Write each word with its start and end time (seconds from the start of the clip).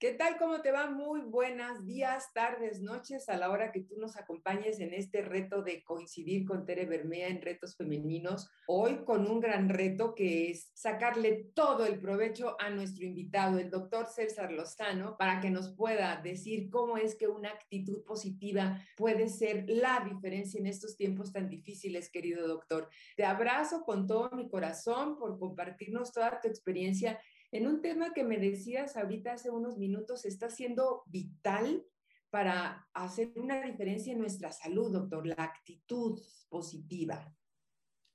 ¿Qué 0.00 0.12
tal? 0.12 0.38
¿Cómo 0.38 0.62
te 0.62 0.72
va? 0.72 0.90
Muy 0.90 1.20
buenas 1.20 1.84
días, 1.84 2.32
tardes, 2.32 2.80
noches, 2.80 3.28
a 3.28 3.36
la 3.36 3.50
hora 3.50 3.70
que 3.70 3.82
tú 3.82 3.98
nos 3.98 4.16
acompañes 4.16 4.80
en 4.80 4.94
este 4.94 5.20
reto 5.20 5.62
de 5.62 5.84
coincidir 5.84 6.46
con 6.46 6.64
Tere 6.64 6.86
Bermea 6.86 7.28
en 7.28 7.42
retos 7.42 7.76
femeninos. 7.76 8.48
Hoy 8.66 9.04
con 9.04 9.30
un 9.30 9.40
gran 9.40 9.68
reto 9.68 10.14
que 10.14 10.52
es 10.52 10.70
sacarle 10.72 11.50
todo 11.54 11.84
el 11.84 12.00
provecho 12.00 12.56
a 12.58 12.70
nuestro 12.70 13.04
invitado, 13.04 13.58
el 13.58 13.68
doctor 13.68 14.06
César 14.06 14.52
Lozano, 14.52 15.18
para 15.18 15.38
que 15.38 15.50
nos 15.50 15.76
pueda 15.76 16.16
decir 16.16 16.70
cómo 16.70 16.96
es 16.96 17.14
que 17.14 17.28
una 17.28 17.50
actitud 17.50 18.02
positiva 18.02 18.82
puede 18.96 19.28
ser 19.28 19.66
la 19.68 20.02
diferencia 20.10 20.58
en 20.58 20.66
estos 20.66 20.96
tiempos 20.96 21.30
tan 21.30 21.50
difíciles, 21.50 22.10
querido 22.10 22.48
doctor. 22.48 22.88
Te 23.16 23.26
abrazo 23.26 23.82
con 23.82 24.06
todo 24.06 24.30
mi 24.30 24.48
corazón 24.48 25.18
por 25.18 25.38
compartirnos 25.38 26.10
toda 26.10 26.40
tu 26.40 26.48
experiencia 26.48 27.20
en 27.52 27.66
un 27.66 27.82
tema 27.82 28.12
que 28.12 28.24
me 28.24 28.38
decías 28.38 28.96
ahorita 28.96 29.32
hace 29.32 29.50
unos 29.50 29.76
minutos, 29.78 30.24
está 30.24 30.50
siendo 30.50 31.02
vital 31.06 31.84
para 32.30 32.88
hacer 32.94 33.32
una 33.36 33.62
diferencia 33.62 34.12
en 34.12 34.20
nuestra 34.20 34.52
salud, 34.52 34.92
doctor, 34.92 35.26
la 35.26 35.34
actitud 35.34 36.20
positiva. 36.48 37.34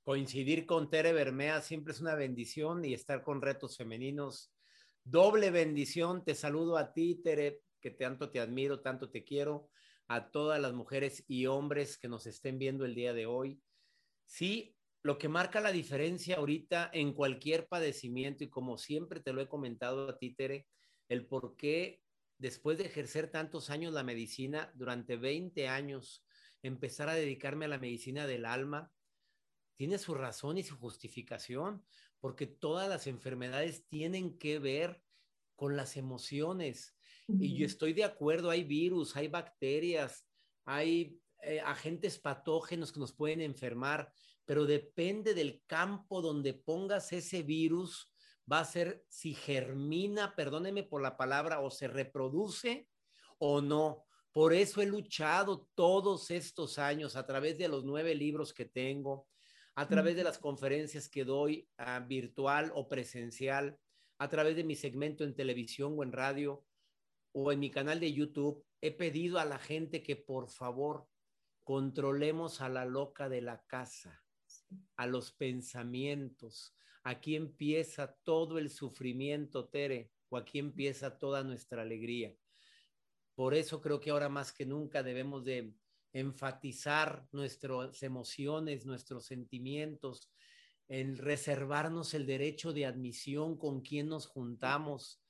Coincidir 0.02 0.64
con 0.64 0.88
Tere 0.88 1.12
Bermea 1.12 1.60
siempre 1.60 1.92
es 1.92 2.00
una 2.00 2.14
bendición 2.14 2.84
y 2.84 2.94
estar 2.94 3.22
con 3.22 3.42
retos 3.42 3.76
femeninos, 3.76 4.54
doble 5.04 5.50
bendición. 5.50 6.24
Te 6.24 6.34
saludo 6.34 6.78
a 6.78 6.92
ti, 6.92 7.16
Tere, 7.22 7.62
que 7.80 7.90
tanto 7.90 8.30
te 8.30 8.40
admiro, 8.40 8.80
tanto 8.80 9.10
te 9.10 9.24
quiero, 9.24 9.68
a 10.08 10.30
todas 10.30 10.60
las 10.60 10.72
mujeres 10.72 11.24
y 11.26 11.46
hombres 11.46 11.98
que 11.98 12.08
nos 12.08 12.26
estén 12.26 12.58
viendo 12.58 12.84
el 12.84 12.94
día 12.94 13.12
de 13.12 13.26
hoy. 13.26 13.60
Sí, 14.24 14.75
lo 15.06 15.18
que 15.18 15.28
marca 15.28 15.60
la 15.60 15.70
diferencia 15.70 16.36
ahorita 16.36 16.90
en 16.92 17.12
cualquier 17.12 17.68
padecimiento 17.68 18.42
y 18.42 18.50
como 18.50 18.76
siempre 18.76 19.20
te 19.20 19.32
lo 19.32 19.40
he 19.40 19.46
comentado 19.46 20.08
a 20.08 20.18
ti, 20.18 20.34
Tere, 20.34 20.66
el 21.08 21.28
por 21.28 21.56
qué 21.56 22.02
después 22.38 22.76
de 22.76 22.86
ejercer 22.86 23.30
tantos 23.30 23.70
años 23.70 23.94
la 23.94 24.02
medicina, 24.02 24.72
durante 24.74 25.16
20 25.16 25.68
años, 25.68 26.24
empezar 26.60 27.08
a 27.08 27.14
dedicarme 27.14 27.66
a 27.66 27.68
la 27.68 27.78
medicina 27.78 28.26
del 28.26 28.44
alma, 28.46 28.90
tiene 29.76 29.98
su 29.98 30.12
razón 30.12 30.58
y 30.58 30.64
su 30.64 30.76
justificación, 30.76 31.84
porque 32.18 32.48
todas 32.48 32.88
las 32.88 33.06
enfermedades 33.06 33.86
tienen 33.86 34.36
que 34.36 34.58
ver 34.58 35.00
con 35.54 35.76
las 35.76 35.96
emociones. 35.96 36.96
Y 37.28 37.56
yo 37.56 37.64
estoy 37.64 37.92
de 37.92 38.02
acuerdo, 38.02 38.50
hay 38.50 38.64
virus, 38.64 39.14
hay 39.14 39.28
bacterias, 39.28 40.26
hay 40.64 41.20
eh, 41.42 41.60
agentes 41.60 42.18
patógenos 42.18 42.90
que 42.90 42.98
nos 42.98 43.12
pueden 43.12 43.40
enfermar, 43.40 44.12
pero 44.46 44.64
depende 44.64 45.34
del 45.34 45.62
campo 45.66 46.22
donde 46.22 46.54
pongas 46.54 47.12
ese 47.12 47.42
virus, 47.42 48.12
va 48.50 48.60
a 48.60 48.64
ser 48.64 49.04
si 49.08 49.34
germina, 49.34 50.36
perdóneme 50.36 50.84
por 50.84 51.02
la 51.02 51.16
palabra, 51.16 51.60
o 51.60 51.70
se 51.70 51.88
reproduce 51.88 52.88
o 53.38 53.60
no. 53.60 54.04
Por 54.30 54.52
eso 54.52 54.80
he 54.80 54.86
luchado 54.86 55.68
todos 55.74 56.30
estos 56.30 56.78
años 56.78 57.16
a 57.16 57.26
través 57.26 57.58
de 57.58 57.68
los 57.68 57.84
nueve 57.84 58.14
libros 58.14 58.54
que 58.54 58.66
tengo, 58.66 59.26
a 59.74 59.88
través 59.88 60.14
de 60.14 60.24
las 60.24 60.38
conferencias 60.38 61.08
que 61.08 61.24
doy 61.24 61.68
ah, 61.76 61.98
virtual 62.00 62.70
o 62.74 62.88
presencial, 62.88 63.78
a 64.18 64.28
través 64.28 64.54
de 64.54 64.64
mi 64.64 64.76
segmento 64.76 65.24
en 65.24 65.34
televisión 65.34 65.94
o 65.98 66.04
en 66.04 66.12
radio 66.12 66.64
o 67.32 67.50
en 67.50 67.58
mi 67.58 67.70
canal 67.70 67.98
de 67.98 68.12
YouTube. 68.12 68.64
He 68.80 68.92
pedido 68.92 69.40
a 69.40 69.44
la 69.44 69.58
gente 69.58 70.02
que 70.04 70.14
por 70.14 70.48
favor 70.48 71.08
controlemos 71.64 72.60
a 72.60 72.68
la 72.68 72.84
loca 72.84 73.28
de 73.28 73.42
la 73.42 73.62
casa 73.66 74.25
a 74.96 75.06
los 75.06 75.32
pensamientos. 75.32 76.74
Aquí 77.02 77.36
empieza 77.36 78.16
todo 78.24 78.58
el 78.58 78.70
sufrimiento, 78.70 79.68
Tere, 79.68 80.10
o 80.28 80.36
aquí 80.36 80.58
empieza 80.58 81.18
toda 81.18 81.44
nuestra 81.44 81.82
alegría. 81.82 82.34
Por 83.34 83.54
eso 83.54 83.80
creo 83.80 84.00
que 84.00 84.10
ahora 84.10 84.28
más 84.28 84.52
que 84.52 84.66
nunca 84.66 85.02
debemos 85.02 85.44
de 85.44 85.74
enfatizar 86.12 87.28
nuestras 87.32 88.02
emociones, 88.02 88.86
nuestros 88.86 89.26
sentimientos, 89.26 90.32
en 90.88 91.18
reservarnos 91.18 92.14
el 92.14 92.26
derecho 92.26 92.72
de 92.72 92.86
admisión 92.86 93.58
con 93.58 93.82
quién 93.82 94.08
nos 94.08 94.26
juntamos, 94.26 95.22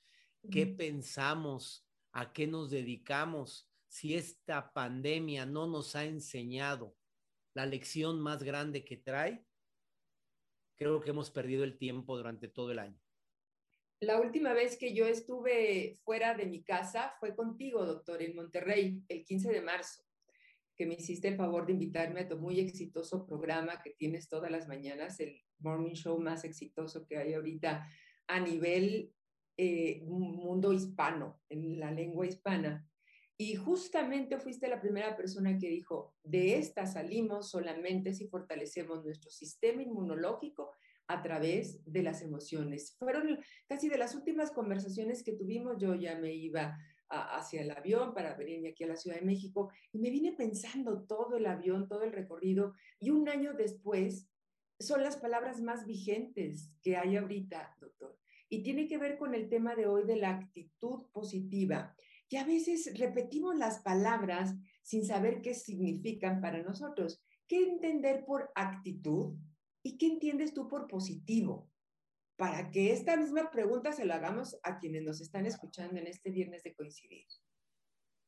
qué 0.50 0.66
pensamos, 0.66 1.86
a 2.12 2.32
qué 2.32 2.46
nos 2.46 2.70
dedicamos, 2.70 3.68
si 3.88 4.14
esta 4.14 4.72
pandemia 4.72 5.46
no 5.46 5.66
nos 5.66 5.96
ha 5.96 6.04
enseñado 6.04 6.94
la 7.56 7.64
lección 7.64 8.20
más 8.20 8.42
grande 8.42 8.84
que 8.84 8.98
trae, 8.98 9.42
creo 10.76 11.00
que 11.00 11.08
hemos 11.08 11.30
perdido 11.30 11.64
el 11.64 11.78
tiempo 11.78 12.14
durante 12.14 12.48
todo 12.48 12.70
el 12.70 12.78
año. 12.78 13.00
La 13.98 14.20
última 14.20 14.52
vez 14.52 14.76
que 14.76 14.92
yo 14.92 15.06
estuve 15.06 15.98
fuera 16.04 16.34
de 16.34 16.44
mi 16.44 16.62
casa 16.62 17.14
fue 17.18 17.34
contigo, 17.34 17.86
doctor, 17.86 18.20
en 18.20 18.36
Monterrey, 18.36 19.02
el 19.08 19.24
15 19.24 19.50
de 19.50 19.62
marzo, 19.62 20.02
que 20.76 20.84
me 20.84 20.96
hiciste 20.96 21.28
el 21.28 21.36
favor 21.36 21.64
de 21.64 21.72
invitarme 21.72 22.20
a 22.20 22.28
tu 22.28 22.36
muy 22.36 22.60
exitoso 22.60 23.26
programa 23.26 23.80
que 23.80 23.94
tienes 23.94 24.28
todas 24.28 24.50
las 24.50 24.68
mañanas, 24.68 25.18
el 25.20 25.40
morning 25.60 25.94
show 25.94 26.20
más 26.20 26.44
exitoso 26.44 27.06
que 27.06 27.16
hay 27.16 27.32
ahorita 27.32 27.88
a 28.26 28.38
nivel 28.38 29.14
eh, 29.56 30.02
mundo 30.04 30.74
hispano, 30.74 31.40
en 31.48 31.80
la 31.80 31.90
lengua 31.90 32.26
hispana. 32.26 32.86
Y 33.38 33.54
justamente 33.54 34.38
fuiste 34.38 34.66
la 34.66 34.80
primera 34.80 35.14
persona 35.14 35.58
que 35.58 35.68
dijo, 35.68 36.14
de 36.22 36.56
esta 36.56 36.86
salimos 36.86 37.50
solamente 37.50 38.14
si 38.14 38.28
fortalecemos 38.28 39.04
nuestro 39.04 39.30
sistema 39.30 39.82
inmunológico 39.82 40.72
a 41.06 41.22
través 41.22 41.84
de 41.84 42.02
las 42.02 42.22
emociones. 42.22 42.96
Fueron 42.98 43.38
casi 43.68 43.88
de 43.88 43.98
las 43.98 44.14
últimas 44.14 44.50
conversaciones 44.50 45.22
que 45.22 45.32
tuvimos, 45.32 45.76
yo 45.78 45.94
ya 45.94 46.18
me 46.18 46.34
iba 46.34 46.78
hacia 47.08 47.62
el 47.62 47.70
avión 47.70 48.14
para 48.14 48.34
venirme 48.34 48.70
aquí 48.70 48.84
a 48.84 48.88
la 48.88 48.96
Ciudad 48.96 49.18
de 49.18 49.24
México 49.24 49.70
y 49.92 49.98
me 49.98 50.10
vine 50.10 50.32
pensando 50.32 51.04
todo 51.04 51.36
el 51.36 51.46
avión, 51.46 51.86
todo 51.88 52.02
el 52.02 52.12
recorrido 52.12 52.74
y 52.98 53.10
un 53.10 53.28
año 53.28 53.54
después 53.54 54.28
son 54.80 55.02
las 55.02 55.16
palabras 55.16 55.60
más 55.60 55.86
vigentes 55.86 56.70
que 56.82 56.96
hay 56.96 57.16
ahorita, 57.16 57.76
doctor. 57.80 58.18
Y 58.48 58.62
tiene 58.62 58.88
que 58.88 58.98
ver 58.98 59.18
con 59.18 59.34
el 59.34 59.48
tema 59.48 59.74
de 59.74 59.86
hoy 59.86 60.04
de 60.04 60.16
la 60.16 60.30
actitud 60.30 61.06
positiva 61.12 61.94
y 62.28 62.36
a 62.36 62.44
veces 62.44 62.92
repetimos 62.98 63.56
las 63.56 63.80
palabras 63.80 64.54
sin 64.82 65.04
saber 65.04 65.40
qué 65.42 65.54
significan 65.54 66.40
para 66.40 66.62
nosotros. 66.62 67.22
¿Qué 67.46 67.62
entender 67.62 68.24
por 68.24 68.50
actitud 68.54 69.36
y 69.82 69.96
qué 69.98 70.06
entiendes 70.06 70.52
tú 70.52 70.68
por 70.68 70.88
positivo? 70.88 71.70
Para 72.36 72.70
que 72.70 72.92
esta 72.92 73.16
misma 73.16 73.50
pregunta 73.50 73.92
se 73.92 74.04
la 74.04 74.16
hagamos 74.16 74.56
a 74.62 74.78
quienes 74.78 75.02
nos 75.04 75.20
están 75.20 75.46
escuchando 75.46 75.98
en 76.00 76.08
este 76.08 76.30
viernes 76.30 76.62
de 76.64 76.74
coincidir. 76.74 77.26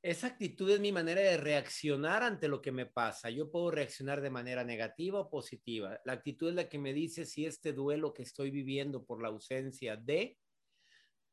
Esa 0.00 0.28
actitud 0.28 0.70
es 0.70 0.78
mi 0.78 0.92
manera 0.92 1.20
de 1.20 1.36
reaccionar 1.36 2.22
ante 2.22 2.46
lo 2.46 2.62
que 2.62 2.70
me 2.70 2.86
pasa. 2.86 3.30
Yo 3.30 3.50
puedo 3.50 3.72
reaccionar 3.72 4.20
de 4.20 4.30
manera 4.30 4.62
negativa 4.62 5.18
o 5.18 5.28
positiva. 5.28 6.00
La 6.04 6.12
actitud 6.12 6.50
es 6.50 6.54
la 6.54 6.68
que 6.68 6.78
me 6.78 6.92
dice 6.92 7.26
si 7.26 7.46
este 7.46 7.72
duelo 7.72 8.14
que 8.14 8.22
estoy 8.22 8.52
viviendo 8.52 9.04
por 9.04 9.20
la 9.20 9.28
ausencia 9.28 9.96
de 9.96 10.38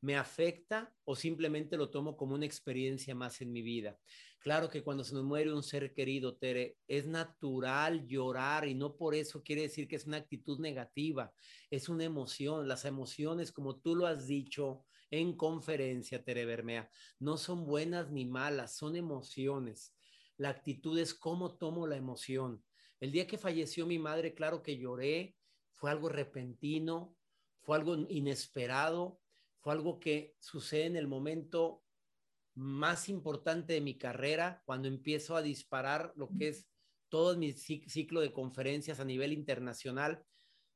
me 0.06 0.16
afecta 0.16 0.94
o 1.02 1.16
simplemente 1.16 1.76
lo 1.76 1.90
tomo 1.90 2.16
como 2.16 2.36
una 2.36 2.46
experiencia 2.46 3.12
más 3.16 3.40
en 3.40 3.50
mi 3.50 3.60
vida. 3.60 3.98
Claro 4.38 4.70
que 4.70 4.84
cuando 4.84 5.02
se 5.02 5.16
nos 5.16 5.24
muere 5.24 5.52
un 5.52 5.64
ser 5.64 5.92
querido, 5.92 6.36
Tere, 6.36 6.78
es 6.86 7.08
natural 7.08 8.06
llorar 8.06 8.68
y 8.68 8.74
no 8.76 8.96
por 8.96 9.16
eso 9.16 9.42
quiere 9.42 9.62
decir 9.62 9.88
que 9.88 9.96
es 9.96 10.06
una 10.06 10.18
actitud 10.18 10.60
negativa, 10.60 11.34
es 11.70 11.88
una 11.88 12.04
emoción. 12.04 12.68
Las 12.68 12.84
emociones, 12.84 13.50
como 13.50 13.80
tú 13.80 13.96
lo 13.96 14.06
has 14.06 14.28
dicho 14.28 14.84
en 15.10 15.36
conferencia, 15.36 16.22
Tere 16.22 16.44
Bermea, 16.44 16.88
no 17.18 17.36
son 17.36 17.66
buenas 17.66 18.12
ni 18.12 18.26
malas, 18.26 18.76
son 18.76 18.94
emociones. 18.94 19.92
La 20.36 20.50
actitud 20.50 20.96
es 21.00 21.14
cómo 21.14 21.56
tomo 21.56 21.88
la 21.88 21.96
emoción. 21.96 22.62
El 23.00 23.10
día 23.10 23.26
que 23.26 23.38
falleció 23.38 23.86
mi 23.86 23.98
madre, 23.98 24.34
claro 24.34 24.62
que 24.62 24.78
lloré, 24.78 25.34
fue 25.72 25.90
algo 25.90 26.08
repentino, 26.08 27.16
fue 27.58 27.76
algo 27.76 27.96
inesperado, 28.08 29.20
fue 29.66 29.72
algo 29.72 29.98
que 29.98 30.36
sucede 30.38 30.84
en 30.84 30.94
el 30.94 31.08
momento 31.08 31.82
más 32.54 33.08
importante 33.08 33.72
de 33.72 33.80
mi 33.80 33.98
carrera, 33.98 34.62
cuando 34.64 34.86
empiezo 34.86 35.34
a 35.34 35.42
disparar 35.42 36.12
lo 36.14 36.28
que 36.38 36.50
es 36.50 36.68
todo 37.08 37.36
mi 37.36 37.50
ciclo 37.52 38.20
de 38.20 38.32
conferencias 38.32 39.00
a 39.00 39.04
nivel 39.04 39.32
internacional. 39.32 40.24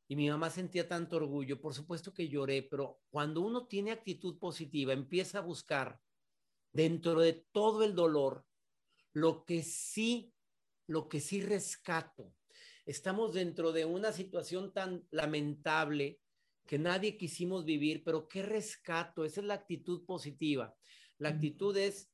Y 0.08 0.16
mi 0.16 0.28
mamá 0.28 0.50
sentía 0.50 0.88
tanto 0.88 1.18
orgullo, 1.18 1.60
por 1.60 1.72
supuesto 1.72 2.12
que 2.12 2.28
lloré, 2.28 2.64
pero 2.64 3.00
cuando 3.10 3.42
uno 3.42 3.68
tiene 3.68 3.92
actitud 3.92 4.40
positiva, 4.40 4.92
empieza 4.92 5.38
a 5.38 5.42
buscar 5.42 6.00
dentro 6.72 7.20
de 7.20 7.46
todo 7.52 7.84
el 7.84 7.94
dolor 7.94 8.44
lo 9.12 9.44
que 9.44 9.62
sí, 9.62 10.34
lo 10.88 11.08
que 11.08 11.20
sí 11.20 11.42
rescato. 11.42 12.34
Estamos 12.86 13.34
dentro 13.34 13.70
de 13.70 13.84
una 13.84 14.10
situación 14.10 14.72
tan 14.72 15.06
lamentable 15.12 16.18
que 16.70 16.78
nadie 16.78 17.16
quisimos 17.16 17.64
vivir, 17.64 18.04
pero 18.04 18.28
qué 18.28 18.44
rescato, 18.44 19.24
esa 19.24 19.40
es 19.40 19.46
la 19.48 19.54
actitud 19.54 20.06
positiva. 20.06 20.72
La 21.18 21.30
actitud 21.30 21.76
es, 21.76 22.12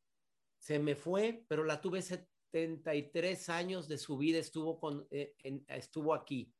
se 0.56 0.78
me 0.78 0.96
fue, 0.96 1.44
pero 1.46 1.62
la 1.62 1.82
tuve 1.82 2.00
73 2.00 3.50
años 3.50 3.86
de 3.86 3.98
su 3.98 4.16
vida, 4.16 4.38
estuvo, 4.38 4.80
con, 4.80 5.06
eh, 5.10 5.34
estuvo 5.68 6.14
aquí. 6.14 6.50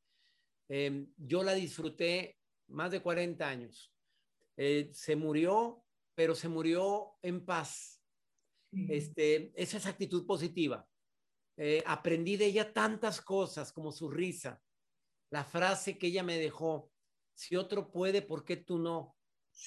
Em, 0.68 1.10
yo 1.16 1.42
la 1.42 1.54
disfruté 1.54 2.36
más 2.68 2.90
de 2.90 3.00
40 3.00 3.48
años. 3.48 3.94
Eh, 4.58 4.90
se 4.92 5.16
murió 5.16 5.82
pero 6.16 6.34
se 6.34 6.48
murió 6.48 7.14
en 7.22 7.44
paz. 7.44 8.02
Este, 8.72 9.52
esa 9.54 9.76
es 9.76 9.86
actitud 9.86 10.26
positiva. 10.26 10.86
Eh, 11.56 11.82
aprendí 11.86 12.36
de 12.36 12.46
ella 12.46 12.72
tantas 12.74 13.20
cosas 13.20 13.72
como 13.72 13.92
su 13.92 14.10
risa, 14.10 14.62
la 15.30 15.44
frase 15.44 15.96
que 15.96 16.08
ella 16.08 16.22
me 16.22 16.38
dejó, 16.38 16.90
si 17.36 17.54
otro 17.54 17.92
puede, 17.92 18.22
¿por 18.22 18.44
qué 18.44 18.56
tú 18.56 18.78
no? 18.78 19.14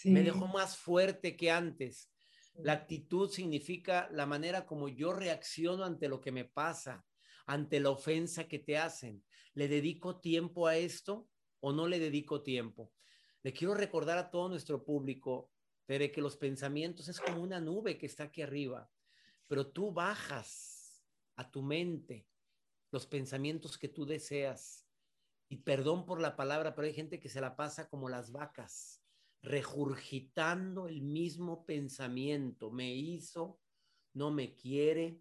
Me 0.04 0.24
dejó 0.24 0.48
más 0.48 0.76
fuerte 0.76 1.38
que 1.38 1.52
antes. 1.52 2.12
La 2.56 2.74
actitud 2.74 3.30
significa 3.30 4.10
la 4.12 4.26
manera 4.26 4.66
como 4.66 4.90
yo 4.90 5.14
reacciono 5.14 5.86
ante 5.86 6.10
lo 6.10 6.20
que 6.20 6.32
me 6.32 6.46
pasa, 6.46 7.06
ante 7.46 7.80
la 7.80 7.92
ofensa 7.92 8.48
que 8.48 8.60
te 8.60 8.78
hacen. 8.78 9.24
¿Le 9.54 9.68
dedico 9.68 10.20
tiempo 10.20 10.68
a 10.68 10.78
esto 10.78 11.30
o 11.60 11.72
no 11.72 11.88
le 11.88 12.00
dedico 12.00 12.42
tiempo? 12.42 12.92
Le 13.44 13.54
quiero 13.54 13.76
recordar 13.76 14.18
a 14.18 14.32
todo 14.32 14.50
nuestro 14.50 14.84
público, 14.84 15.52
Tere, 15.86 16.12
que 16.12 16.22
los 16.22 16.38
pensamientos 16.38 17.08
es 17.08 17.20
como 17.20 17.42
una 17.42 17.60
nube 17.60 17.98
que 18.00 18.08
está 18.08 18.26
aquí 18.26 18.42
arriba, 18.42 18.90
pero 19.48 19.68
tú 19.68 19.92
bajas 19.92 21.04
a 21.36 21.50
tu 21.50 21.62
mente 21.62 22.28
los 22.92 23.06
pensamientos 23.06 23.78
que 23.78 23.90
tú 23.90 24.06
deseas. 24.06 24.89
Y 25.50 25.58
perdón 25.58 26.06
por 26.06 26.22
la 26.22 26.36
palabra, 26.36 26.76
pero 26.76 26.88
hay 26.88 26.94
gente 26.94 27.20
que 27.20 27.28
se 27.28 27.42
la 27.42 27.56
pasa 27.56 27.90
como 27.90 28.08
las 28.08 28.32
vacas, 28.32 29.04
regurgitando 29.42 30.88
el 30.88 31.02
mismo 31.02 31.66
pensamiento. 31.66 32.72
Me 32.72 32.94
hizo, 32.94 33.60
no 34.14 34.30
me 34.30 34.56
quiere, 34.56 35.20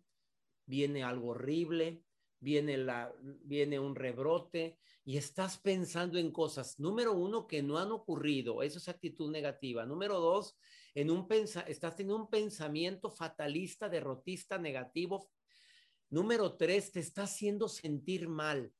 viene 0.67 1.03
algo 1.03 1.29
horrible, 1.29 2.05
viene, 2.41 2.77
la, 2.77 3.13
viene 3.23 3.79
un 3.79 3.95
rebrote 3.95 4.79
y 5.05 5.17
estás 5.17 5.59
pensando 5.59 6.19
en 6.19 6.31
cosas, 6.31 6.79
número 6.79 7.15
uno, 7.15 7.47
que 7.47 7.63
no 7.63 7.79
han 7.79 7.91
ocurrido, 7.91 8.63
eso 8.63 8.79
es 8.79 8.89
actitud 8.89 9.31
negativa. 9.31 9.87
Número 9.87 10.21
dos, 10.21 10.59
en 10.95 11.11
un 11.11 11.27
pensa 11.27 11.63
estás 11.63 11.97
teniendo 11.97 12.23
un 12.23 12.29
pensamiento 12.29 13.11
fatalista, 13.11 13.89
derrotista, 13.89 14.59
negativo. 14.59 15.31
Número 16.11 16.57
tres, 16.57 16.93
te 16.93 17.01
está 17.01 17.23
haciendo 17.23 17.69
sentir 17.69 18.29
mal. 18.29 18.73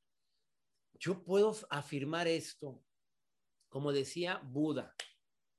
Yo 0.99 1.23
puedo 1.23 1.55
afirmar 1.71 2.27
esto, 2.27 2.83
como 3.69 3.93
decía 3.93 4.39
Buda, 4.45 4.95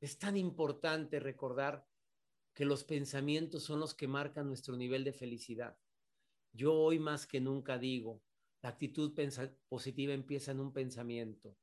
es 0.02 0.20
tan 0.20 0.36
importante 0.36 1.20
recordar 1.20 1.88
que 2.54 2.66
los 2.66 2.84
pensamientos 2.84 3.64
son 3.64 3.80
los 3.80 3.94
que 3.94 4.08
marcan 4.08 4.48
nuestro 4.48 4.76
nivel 4.76 5.06
de 5.06 5.14
felicidad. 5.14 5.78
Yo 6.52 6.74
hoy 6.74 7.00
más 7.00 7.26
que 7.26 7.40
nunca 7.40 7.78
digo, 7.78 8.22
la 8.62 8.70
actitud 8.70 9.14
positiva 9.70 10.14
empieza 10.14 10.52
en 10.52 10.60
un 10.60 10.74
pensamiento. 10.74 11.56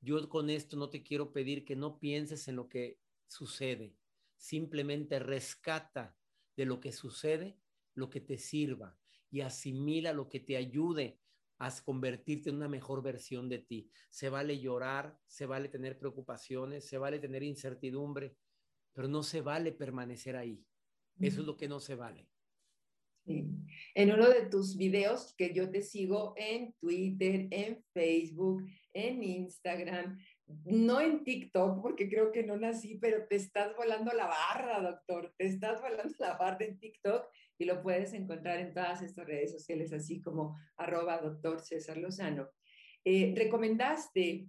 Yo 0.00 0.26
con 0.30 0.48
esto 0.48 0.78
no 0.78 0.88
te 0.88 1.02
quiero 1.02 1.30
pedir 1.30 1.66
que 1.66 1.76
no 1.76 1.98
pienses 1.98 2.48
en 2.48 2.56
lo 2.56 2.70
que 2.70 3.00
sucede, 3.26 3.98
simplemente 4.38 5.18
rescata 5.18 6.16
de 6.56 6.64
lo 6.64 6.80
que 6.80 6.92
sucede 6.92 7.58
lo 7.94 8.08
que 8.08 8.20
te 8.20 8.38
sirva 8.38 8.96
y 9.30 9.42
asimila 9.42 10.14
lo 10.14 10.28
que 10.28 10.40
te 10.40 10.56
ayude 10.56 11.19
a 11.60 11.70
convertirte 11.84 12.48
en 12.48 12.56
una 12.56 12.68
mejor 12.68 13.02
versión 13.02 13.48
de 13.48 13.58
ti. 13.58 13.90
Se 14.08 14.30
vale 14.30 14.58
llorar, 14.58 15.18
se 15.26 15.44
vale 15.44 15.68
tener 15.68 15.98
preocupaciones, 15.98 16.86
se 16.86 16.96
vale 16.96 17.18
tener 17.18 17.42
incertidumbre, 17.42 18.34
pero 18.94 19.08
no 19.08 19.22
se 19.22 19.42
vale 19.42 19.70
permanecer 19.70 20.36
ahí. 20.36 20.64
Eso 21.20 21.42
es 21.42 21.46
lo 21.46 21.58
que 21.58 21.68
no 21.68 21.78
se 21.78 21.94
vale. 21.94 22.26
En 23.26 24.12
uno 24.12 24.28
de 24.30 24.46
tus 24.46 24.76
videos 24.76 25.34
que 25.36 25.52
yo 25.52 25.70
te 25.70 25.82
sigo 25.82 26.32
en 26.38 26.72
Twitter, 26.80 27.46
en 27.50 27.84
Facebook, 27.92 28.64
en 28.94 29.22
Instagram, 29.22 30.18
no 30.64 31.00
en 31.00 31.22
TikTok, 31.22 31.82
porque 31.82 32.08
creo 32.08 32.32
que 32.32 32.42
no 32.42 32.56
nací, 32.56 32.96
pero 32.96 33.26
te 33.28 33.36
estás 33.36 33.76
volando 33.76 34.12
la 34.14 34.26
barra, 34.26 34.80
doctor. 34.80 35.34
Te 35.36 35.46
estás 35.46 35.80
volando 35.82 36.14
la 36.18 36.38
barra 36.38 36.64
en 36.64 36.78
TikTok 36.78 37.28
y 37.60 37.66
lo 37.66 37.82
puedes 37.82 38.12
encontrar 38.12 38.58
en 38.58 38.72
todas 38.74 39.02
estas 39.02 39.26
redes 39.26 39.52
sociales, 39.52 39.92
así 39.92 40.20
como 40.20 40.56
arroba 40.76 41.18
doctor 41.18 41.60
César 41.60 41.96
Lozano. 41.98 42.48
Eh, 43.04 43.34
recomendaste 43.36 44.48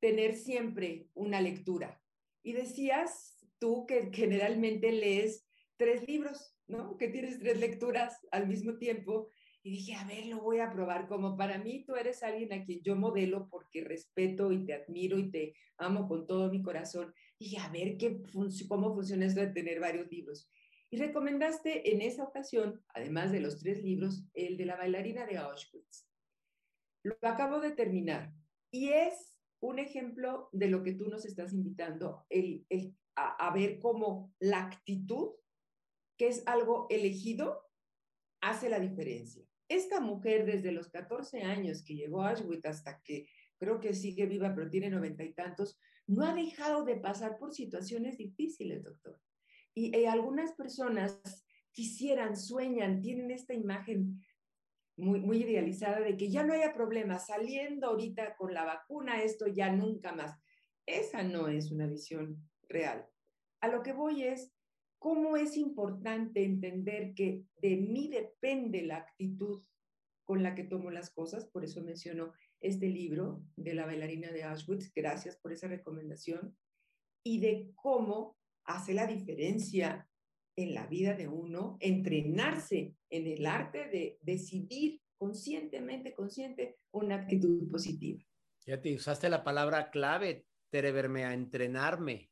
tener 0.00 0.34
siempre 0.34 1.08
una 1.14 1.40
lectura 1.40 2.00
y 2.42 2.52
decías 2.52 3.46
tú 3.58 3.86
que 3.86 4.10
generalmente 4.12 4.92
lees 4.92 5.46
tres 5.76 6.06
libros 6.06 6.54
¿no? 6.66 6.96
Que 6.96 7.08
tienes 7.08 7.38
tres 7.38 7.58
lecturas 7.58 8.26
al 8.30 8.46
mismo 8.46 8.76
tiempo. 8.76 9.30
Y 9.62 9.70
dije, 9.70 9.94
a 9.94 10.04
ver, 10.04 10.26
lo 10.26 10.42
voy 10.42 10.58
a 10.58 10.70
probar. 10.70 11.08
Como 11.08 11.36
para 11.36 11.58
mí 11.58 11.84
tú 11.86 11.94
eres 11.94 12.22
alguien 12.22 12.52
a 12.52 12.64
quien 12.64 12.82
yo 12.82 12.96
modelo 12.96 13.48
porque 13.50 13.82
respeto 13.82 14.52
y 14.52 14.64
te 14.64 14.74
admiro 14.74 15.18
y 15.18 15.30
te 15.30 15.54
amo 15.78 16.06
con 16.06 16.26
todo 16.26 16.50
mi 16.50 16.62
corazón. 16.62 17.14
Dije, 17.38 17.58
a 17.58 17.68
ver 17.70 17.96
qué 17.96 18.20
cómo 18.68 18.94
funciona 18.94 19.26
esto 19.26 19.40
de 19.40 19.48
tener 19.48 19.80
varios 19.80 20.10
libros. 20.10 20.50
Y 20.94 20.96
recomendaste 20.96 21.92
en 21.92 22.02
esa 22.02 22.22
ocasión, 22.22 22.80
además 22.94 23.32
de 23.32 23.40
los 23.40 23.58
tres 23.58 23.82
libros, 23.82 24.22
el 24.32 24.56
de 24.56 24.64
la 24.64 24.76
bailarina 24.76 25.26
de 25.26 25.38
Auschwitz. 25.38 26.08
Lo 27.02 27.16
acabo 27.22 27.58
de 27.58 27.72
terminar 27.72 28.32
y 28.70 28.90
es 28.90 29.36
un 29.58 29.80
ejemplo 29.80 30.50
de 30.52 30.68
lo 30.68 30.84
que 30.84 30.92
tú 30.92 31.08
nos 31.08 31.24
estás 31.24 31.52
invitando, 31.52 32.24
el, 32.30 32.64
a, 33.16 33.48
a 33.48 33.52
ver 33.52 33.80
cómo 33.80 34.32
la 34.38 34.66
actitud 34.66 35.32
que 36.16 36.28
es 36.28 36.44
algo 36.46 36.86
elegido, 36.88 37.68
hace 38.40 38.68
la 38.68 38.78
diferencia. 38.78 39.44
Esta 39.68 39.98
mujer 39.98 40.46
desde 40.46 40.70
los 40.70 40.90
14 40.90 41.42
años 41.42 41.82
que 41.82 41.96
llegó 41.96 42.22
a 42.22 42.30
Auschwitz 42.30 42.66
hasta 42.66 43.02
que 43.02 43.26
creo 43.58 43.80
que 43.80 43.94
sigue 43.94 44.26
viva, 44.26 44.54
pero 44.54 44.70
tiene 44.70 44.90
noventa 44.90 45.24
y 45.24 45.34
tantos, 45.34 45.76
no 46.06 46.24
ha 46.24 46.32
dejado 46.32 46.84
de 46.84 46.94
pasar 46.94 47.36
por 47.36 47.52
situaciones 47.52 48.16
difíciles, 48.16 48.84
doctor. 48.84 49.18
Y, 49.74 49.96
y 49.96 50.06
algunas 50.06 50.52
personas 50.52 51.20
quisieran, 51.72 52.36
sueñan, 52.36 53.00
tienen 53.00 53.30
esta 53.30 53.52
imagen 53.52 54.20
muy, 54.96 55.42
idealizada 55.42 56.00
de 56.00 56.16
que 56.16 56.30
ya 56.30 56.44
no 56.44 56.52
haya 56.52 56.72
problema, 56.72 57.18
saliendo 57.18 57.88
ahorita 57.88 58.36
con 58.36 58.54
la 58.54 58.64
vacuna, 58.64 59.22
esto 59.22 59.46
ya 59.46 59.70
nunca 59.72 60.12
más. 60.12 60.38
Esa 60.86 61.22
no 61.22 61.48
es 61.48 61.70
una 61.72 61.86
visión 61.86 62.48
real. 62.68 63.06
A 63.60 63.68
lo 63.68 63.82
que 63.82 63.92
voy 63.92 64.22
es, 64.22 64.52
cómo 64.98 65.36
es 65.36 65.56
importante 65.56 66.44
entender 66.44 67.14
que 67.14 67.44
de 67.60 67.76
mí 67.76 68.08
depende 68.08 68.82
la 68.82 68.98
actitud 68.98 69.62
con 70.24 70.42
la 70.42 70.54
que 70.54 70.64
tomo 70.64 70.90
las 70.90 71.10
cosas, 71.10 71.46
por 71.46 71.64
eso 71.64 71.82
menciono 71.82 72.32
este 72.60 72.88
libro 72.88 73.42
de 73.56 73.74
la 73.74 73.84
bailarina 73.84 74.30
de 74.30 74.44
Auschwitz, 74.44 74.92
gracias 74.94 75.36
por 75.36 75.52
esa 75.52 75.68
recomendación, 75.68 76.56
y 77.22 77.40
de 77.40 77.72
cómo 77.74 78.38
hace 78.64 78.94
la 78.94 79.06
diferencia 79.06 80.08
en 80.56 80.74
la 80.74 80.86
vida 80.86 81.14
de 81.14 81.28
uno, 81.28 81.76
entrenarse 81.80 82.94
en 83.10 83.26
el 83.26 83.46
arte 83.46 83.88
de 83.88 84.18
decidir 84.22 85.00
conscientemente, 85.16 86.14
consciente, 86.14 86.78
una 86.92 87.16
actitud 87.16 87.68
positiva. 87.70 88.22
Ya 88.66 88.80
te 88.80 88.94
usaste 88.94 89.28
la 89.28 89.44
palabra 89.44 89.90
clave, 89.90 90.46
Tere 90.70 90.90
a 91.24 91.32
entrenarme. 91.34 92.30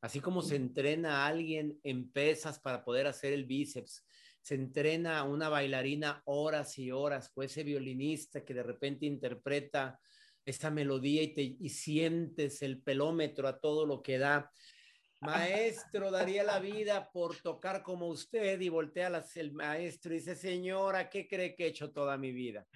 Así 0.00 0.20
como 0.20 0.42
se 0.42 0.56
entrena 0.56 1.22
a 1.22 1.26
alguien 1.28 1.80
en 1.82 2.10
pesas 2.10 2.58
para 2.58 2.84
poder 2.84 3.06
hacer 3.06 3.32
el 3.32 3.46
bíceps, 3.46 4.04
se 4.42 4.54
entrena 4.54 5.18
a 5.18 5.22
una 5.22 5.48
bailarina 5.48 6.20
horas 6.26 6.78
y 6.78 6.90
horas, 6.90 7.32
o 7.34 7.42
ese 7.42 7.64
violinista 7.64 8.44
que 8.44 8.52
de 8.52 8.62
repente 8.62 9.06
interpreta 9.06 9.98
esta 10.44 10.70
melodía 10.70 11.22
y, 11.22 11.32
te, 11.32 11.42
y 11.58 11.68
sientes 11.70 12.60
el 12.60 12.82
pelómetro 12.82 13.48
a 13.48 13.58
todo 13.58 13.86
lo 13.86 14.02
que 14.02 14.18
da. 14.18 14.52
Maestro, 15.24 16.10
daría 16.10 16.44
la 16.44 16.58
vida 16.60 17.10
por 17.10 17.36
tocar 17.36 17.82
como 17.82 18.08
usted 18.08 18.60
y 18.60 18.68
voltea 18.68 19.24
el 19.36 19.52
maestro 19.52 20.12
y 20.12 20.18
dice, 20.18 20.36
señora, 20.36 21.08
¿qué 21.08 21.26
cree 21.26 21.54
que 21.54 21.64
he 21.64 21.68
hecho 21.68 21.90
toda 21.90 22.18
mi 22.18 22.30
vida? 22.30 22.66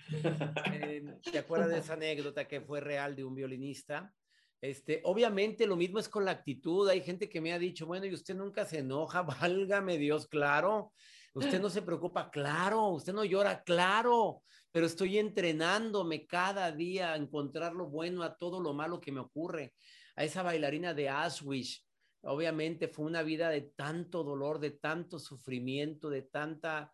Eh, 0.72 1.04
¿Te 1.30 1.38
acuerdas 1.38 1.68
de 1.68 1.78
esa 1.78 1.92
anécdota 1.92 2.48
que 2.48 2.62
fue 2.62 2.80
real 2.80 3.14
de 3.14 3.24
un 3.24 3.34
violinista? 3.34 4.12
Este, 4.60 5.02
obviamente 5.04 5.66
lo 5.66 5.76
mismo 5.76 5.98
es 5.98 6.08
con 6.08 6.24
la 6.24 6.32
actitud. 6.32 6.88
Hay 6.88 7.02
gente 7.02 7.28
que 7.28 7.40
me 7.40 7.52
ha 7.52 7.58
dicho, 7.58 7.86
bueno, 7.86 8.06
y 8.06 8.14
usted 8.14 8.34
nunca 8.34 8.64
se 8.64 8.78
enoja, 8.78 9.22
válgame 9.42 9.98
Dios, 9.98 10.26
claro. 10.26 10.92
Usted 11.34 11.60
no 11.60 11.70
se 11.70 11.82
preocupa, 11.82 12.30
claro. 12.30 12.88
Usted 12.88 13.12
no 13.12 13.24
llora, 13.24 13.62
claro. 13.62 14.42
Pero 14.72 14.86
estoy 14.86 15.18
entrenándome 15.18 16.26
cada 16.26 16.72
día 16.72 17.12
a 17.12 17.16
encontrar 17.16 17.74
lo 17.74 17.86
bueno 17.86 18.22
a 18.22 18.36
todo 18.36 18.60
lo 18.60 18.72
malo 18.72 19.00
que 19.00 19.12
me 19.12 19.20
ocurre. 19.20 19.74
A 20.16 20.24
esa 20.24 20.42
bailarina 20.42 20.94
de 20.94 21.08
Auschwitz, 21.08 21.87
obviamente 22.28 22.88
fue 22.88 23.06
una 23.06 23.22
vida 23.22 23.50
de 23.50 23.62
tanto 23.62 24.22
dolor, 24.22 24.58
de 24.60 24.70
tanto 24.70 25.18
sufrimiento, 25.18 26.10
de 26.10 26.22
tanta 26.22 26.92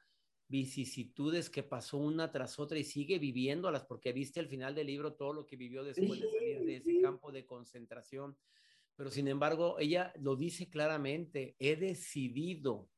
vicisitudes 0.49 1.51
que 1.51 1.63
pasó 1.63 1.99
una 1.99 2.31
tras 2.31 2.59
otra 2.59 2.79
y 2.79 2.85
sigue 2.85 3.19
viviéndolas, 3.19 3.85
porque 3.85 4.13
viste 4.13 4.41
al 4.41 4.49
final 4.49 4.75
del 4.75 4.87
libro 4.87 5.15
todo 5.15 5.33
lo 5.33 5.47
que 5.47 5.57
vivió 5.57 5.83
después 5.83 6.21
de 6.21 6.31
salir 6.31 6.61
de 6.65 6.77
ese 6.77 7.01
campo 7.01 7.33
de 7.33 7.47
concentración. 7.47 8.37
Pero 8.95 9.11
sin 9.11 9.27
embargo, 9.29 9.79
ella 9.79 10.13
lo 10.21 10.37
dice 10.37 10.69
claramente, 10.69 11.57
he 11.59 11.77
decidido, 11.77 12.89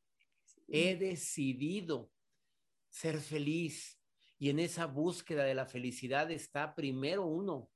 he 0.68 0.96
decidido 0.96 2.10
ser 2.88 3.20
feliz. 3.20 3.98
Y 4.38 4.50
en 4.50 4.58
esa 4.58 4.84
búsqueda 4.86 5.44
de 5.44 5.54
la 5.54 5.64
felicidad 5.64 6.30
está 6.30 6.74
primero 6.74 7.24
uno 7.24 7.70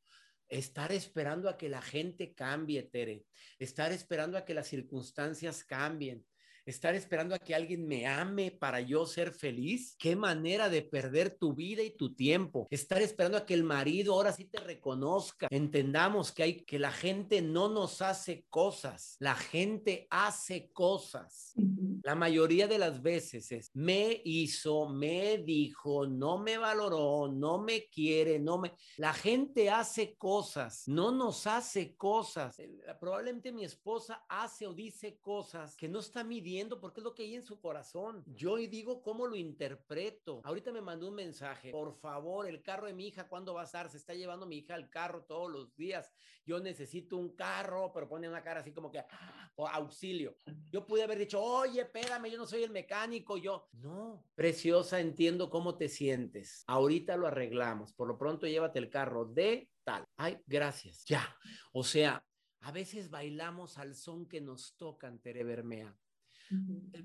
estar 0.50 0.92
esperando 0.92 1.49
a 1.49 1.57
que 1.57 1.69
la 1.69 1.80
gente 1.80 2.35
cambie, 2.35 2.83
Tere, 2.83 3.25
estar 3.59 3.92
esperando 3.92 4.37
a 4.37 4.45
que 4.45 4.54
las 4.54 4.66
circunstancias 4.66 5.64
cambien, 5.64 6.25
estar 6.66 6.95
esperando 6.95 7.35
a 7.35 7.38
que 7.38 7.54
alguien 7.54 7.87
me 7.87 8.07
ame 8.07 8.50
para 8.50 8.80
yo 8.80 9.07
ser 9.07 9.33
feliz. 9.33 9.97
Qué 9.99 10.16
manera 10.16 10.69
de 10.69 10.83
perder 10.83 11.30
tu 11.30 11.54
vida 11.54 11.83
y 11.83 11.90
tu 11.90 12.14
tiempo. 12.14 12.66
Estar 12.71 13.00
esperando 13.02 13.38
a 13.38 13.47
que 13.47 13.54
el 13.54 13.64
marido 13.64 14.14
ahora 14.14 14.33
sí 14.33 14.45
te 14.45 14.61
reconozca. 14.61 15.49
Entendamos 15.50 16.33
que 16.33 16.42
hay 16.42 16.54
que 16.64 16.78
la 16.78 16.92
gente 16.92 17.42
no 17.42 17.69
nos 17.69 18.02
hace 18.02 18.47
cosas, 18.49 19.16
la 19.19 19.35
gente 19.35 20.07
hace 20.11 20.71
cosas. 20.73 21.54
La 22.02 22.14
mayoría 22.14 22.66
de 22.66 22.78
las 22.78 23.02
veces 23.02 23.52
es 23.52 23.71
me 23.75 24.21
hizo, 24.25 24.88
me 24.88 25.38
dijo, 25.38 26.07
no 26.07 26.38
me 26.38 26.59
valoró, 26.59 27.28
no 27.28 27.59
me 27.59 27.88
quiere, 27.88 28.38
no 28.38 28.59
me 28.59 28.73
la 28.97 29.12
gente 29.12 29.71
hace 29.71 30.16
cosas, 30.16 30.87
no 30.87 31.12
nos 31.12 31.47
hace 31.47 31.97
cosas. 31.97 32.57
Probablemente 33.00 33.52
mi 33.52 33.64
esposa 33.64 34.25
hace 34.28 34.66
o 34.66 34.73
dice 34.73 35.19
cosas 35.21 35.76
que 35.76 35.88
no 35.88 36.00
está 36.00 36.25
midiendo 36.25 36.80
porque 36.80 37.00
es 37.00 37.04
lo 37.04 37.14
que 37.14 37.25
hay 37.25 37.35
en 37.35 37.42
su 37.42 37.61
corazón. 37.61 38.23
Yo 38.26 38.57
digo 38.57 39.02
cómo 39.02 39.26
lo 39.26 39.37
interpreto. 39.37 40.40
Ahorita 40.45 40.73
me 40.73 40.80
mandó 40.80 41.09
un 41.09 41.14
mensaje. 41.14 41.71
Por 41.71 41.95
favor, 41.95 42.47
el 42.47 42.62
carro 42.62 42.87
de 42.87 42.95
mi 42.95 43.09
hija, 43.09 43.28
¿cuándo 43.28 43.54
va 43.54 43.62
a 43.62 43.64
estar? 43.64 43.90
Se 43.90 43.97
está 43.97 44.14
llevando 44.14 44.47
mi 44.47 44.59
hija 44.59 44.75
al 44.75 44.88
carro 44.88 45.25
todos 45.25 45.50
los 45.50 45.75
días. 45.76 46.11
Yo 46.47 46.61
necesito 46.61 47.16
un 47.16 47.35
carro, 47.35 47.92
pero 47.92 48.09
pone 48.09 48.28
una 48.28 48.42
cara 48.42 48.61
así 48.61 48.73
como 48.73 48.90
que 48.90 48.99
ah, 48.99 49.50
auxilio. 49.73 50.37
Yo 50.71 50.87
pude 50.87 51.02
haber 51.02 51.19
dicho, 51.19 51.42
oye, 51.42 51.85
espérame, 51.93 52.31
yo 52.31 52.39
no 52.39 52.47
soy 52.47 52.63
el 52.63 52.71
mecánico. 52.71 53.37
Yo, 53.37 53.69
no, 53.73 54.25
preciosa, 54.35 55.01
entiendo 55.01 55.51
cómo 55.51 55.77
te 55.77 55.89
sientes. 55.89 56.63
Ahorita 56.67 57.17
lo 57.17 57.27
arreglamos. 57.27 57.93
Por 57.93 58.09
lo 58.09 58.17
pronto, 58.17 58.47
llévate 58.47 58.79
el 58.79 58.91
carro 58.91 59.25
de 59.25 59.69
tal. 59.85 60.05
Ay, 60.17 60.39
gracias. 60.47 61.05
Ya. 61.05 61.37
O 61.73 61.83
sea, 61.83 62.25
a 62.61 62.73
veces 62.73 63.11
bailamos 63.11 63.79
al 63.79 63.95
son 63.95 64.29
que 64.29 64.41
nos 64.41 64.77
tocan, 64.77 65.21
Tere 65.21 65.45
Bermea. 65.45 65.97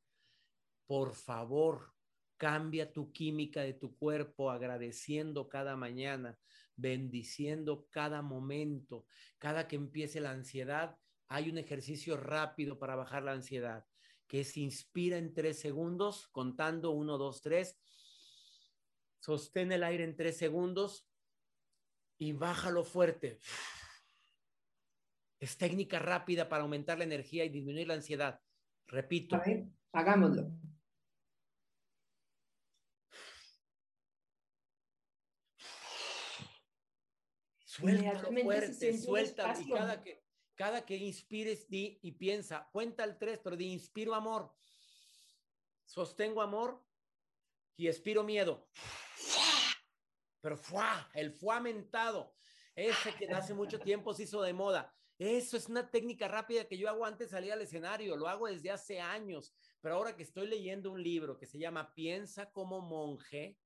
Por 0.86 1.14
favor, 1.14 1.92
cambia 2.38 2.92
tu 2.92 3.12
química 3.12 3.62
de 3.62 3.74
tu 3.74 3.96
cuerpo 3.96 4.50
agradeciendo 4.50 5.48
cada 5.48 5.76
mañana, 5.76 6.38
bendiciendo 6.82 7.88
cada 7.90 8.20
momento. 8.20 9.06
Cada 9.38 9.66
que 9.66 9.76
empiece 9.76 10.20
la 10.20 10.32
ansiedad, 10.32 10.98
hay 11.28 11.48
un 11.48 11.56
ejercicio 11.56 12.18
rápido 12.18 12.78
para 12.78 12.96
bajar 12.96 13.22
la 13.22 13.32
ansiedad, 13.32 13.86
que 14.26 14.44
se 14.44 14.60
inspira 14.60 15.16
en 15.16 15.32
tres 15.32 15.58
segundos, 15.58 16.28
contando 16.28 16.90
uno, 16.90 17.16
dos, 17.16 17.40
tres. 17.40 17.78
Sostén 19.20 19.72
el 19.72 19.84
aire 19.84 20.04
en 20.04 20.16
tres 20.16 20.36
segundos 20.36 21.08
y 22.18 22.32
bájalo 22.32 22.84
fuerte. 22.84 23.40
Es 25.40 25.56
técnica 25.56 25.98
rápida 25.98 26.48
para 26.48 26.62
aumentar 26.62 26.98
la 26.98 27.04
energía 27.04 27.44
y 27.44 27.48
disminuir 27.48 27.88
la 27.88 27.94
ansiedad. 27.94 28.40
Repito. 28.86 29.40
Hagámoslo. 29.92 30.52
Suéltalo 37.72 38.28
fuerte, 38.42 38.98
suéltalo. 38.98 39.60
Y 39.60 39.70
cada 39.70 40.02
que, 40.02 40.22
cada 40.54 40.84
que 40.84 40.94
inspires 40.94 41.70
di 41.70 41.98
y 42.02 42.12
piensa, 42.12 42.68
cuenta 42.70 43.02
el 43.02 43.16
tres, 43.16 43.40
pero 43.42 43.56
di 43.56 43.72
inspiro 43.72 44.14
amor, 44.14 44.54
sostengo 45.86 46.42
amor 46.42 46.84
y 47.78 47.88
expiro 47.88 48.22
miedo. 48.24 48.68
Pero 50.42 50.58
fuá, 50.58 51.10
el 51.14 51.32
fuá 51.32 51.60
mentado, 51.60 52.34
ese 52.74 53.14
que 53.14 53.32
hace 53.32 53.54
mucho 53.54 53.78
tiempo 53.80 54.12
se 54.12 54.24
hizo 54.24 54.42
de 54.42 54.52
moda. 54.52 54.94
Eso 55.18 55.56
es 55.56 55.66
una 55.70 55.90
técnica 55.90 56.28
rápida 56.28 56.68
que 56.68 56.76
yo 56.76 56.90
hago 56.90 57.06
antes 57.06 57.28
de 57.28 57.36
salir 57.36 57.52
al 57.52 57.62
escenario, 57.62 58.16
lo 58.16 58.28
hago 58.28 58.48
desde 58.48 58.70
hace 58.70 59.00
años, 59.00 59.54
pero 59.80 59.94
ahora 59.94 60.14
que 60.14 60.24
estoy 60.24 60.46
leyendo 60.46 60.90
un 60.90 61.02
libro 61.02 61.38
que 61.38 61.46
se 61.46 61.58
llama 61.58 61.94
Piensa 61.94 62.52
como 62.52 62.82
monje, 62.82 63.56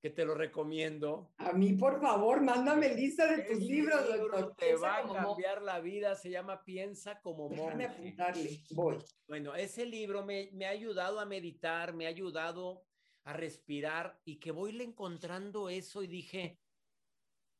que 0.00 0.10
te 0.10 0.24
lo 0.24 0.34
recomiendo. 0.34 1.32
A 1.38 1.52
mí, 1.52 1.72
por 1.72 2.00
favor, 2.00 2.40
mándame 2.40 2.94
lista 2.94 3.26
de 3.26 3.42
tus 3.50 3.58
libros, 3.60 4.06
doctor. 4.08 4.54
Te 4.56 4.76
va 4.76 4.98
a 4.98 5.12
cambiar 5.12 5.62
la 5.62 5.80
vida, 5.80 6.14
se 6.14 6.30
llama 6.30 6.64
Piensa 6.64 7.20
como 7.20 7.48
monje. 7.48 7.76
Déjame 7.76 7.84
apuntarle, 7.84 8.60
voy. 8.70 8.98
Bueno, 9.26 9.54
ese 9.54 9.86
libro 9.86 10.24
me, 10.24 10.50
me 10.52 10.66
ha 10.66 10.70
ayudado 10.70 11.20
a 11.20 11.26
meditar, 11.26 11.94
me 11.94 12.06
ha 12.06 12.10
ayudado 12.10 12.84
a 13.24 13.32
respirar 13.32 14.18
y 14.24 14.36
que 14.36 14.52
voy 14.52 14.72
le 14.72 14.84
encontrando 14.84 15.68
eso 15.68 16.02
y 16.02 16.06
dije, 16.06 16.58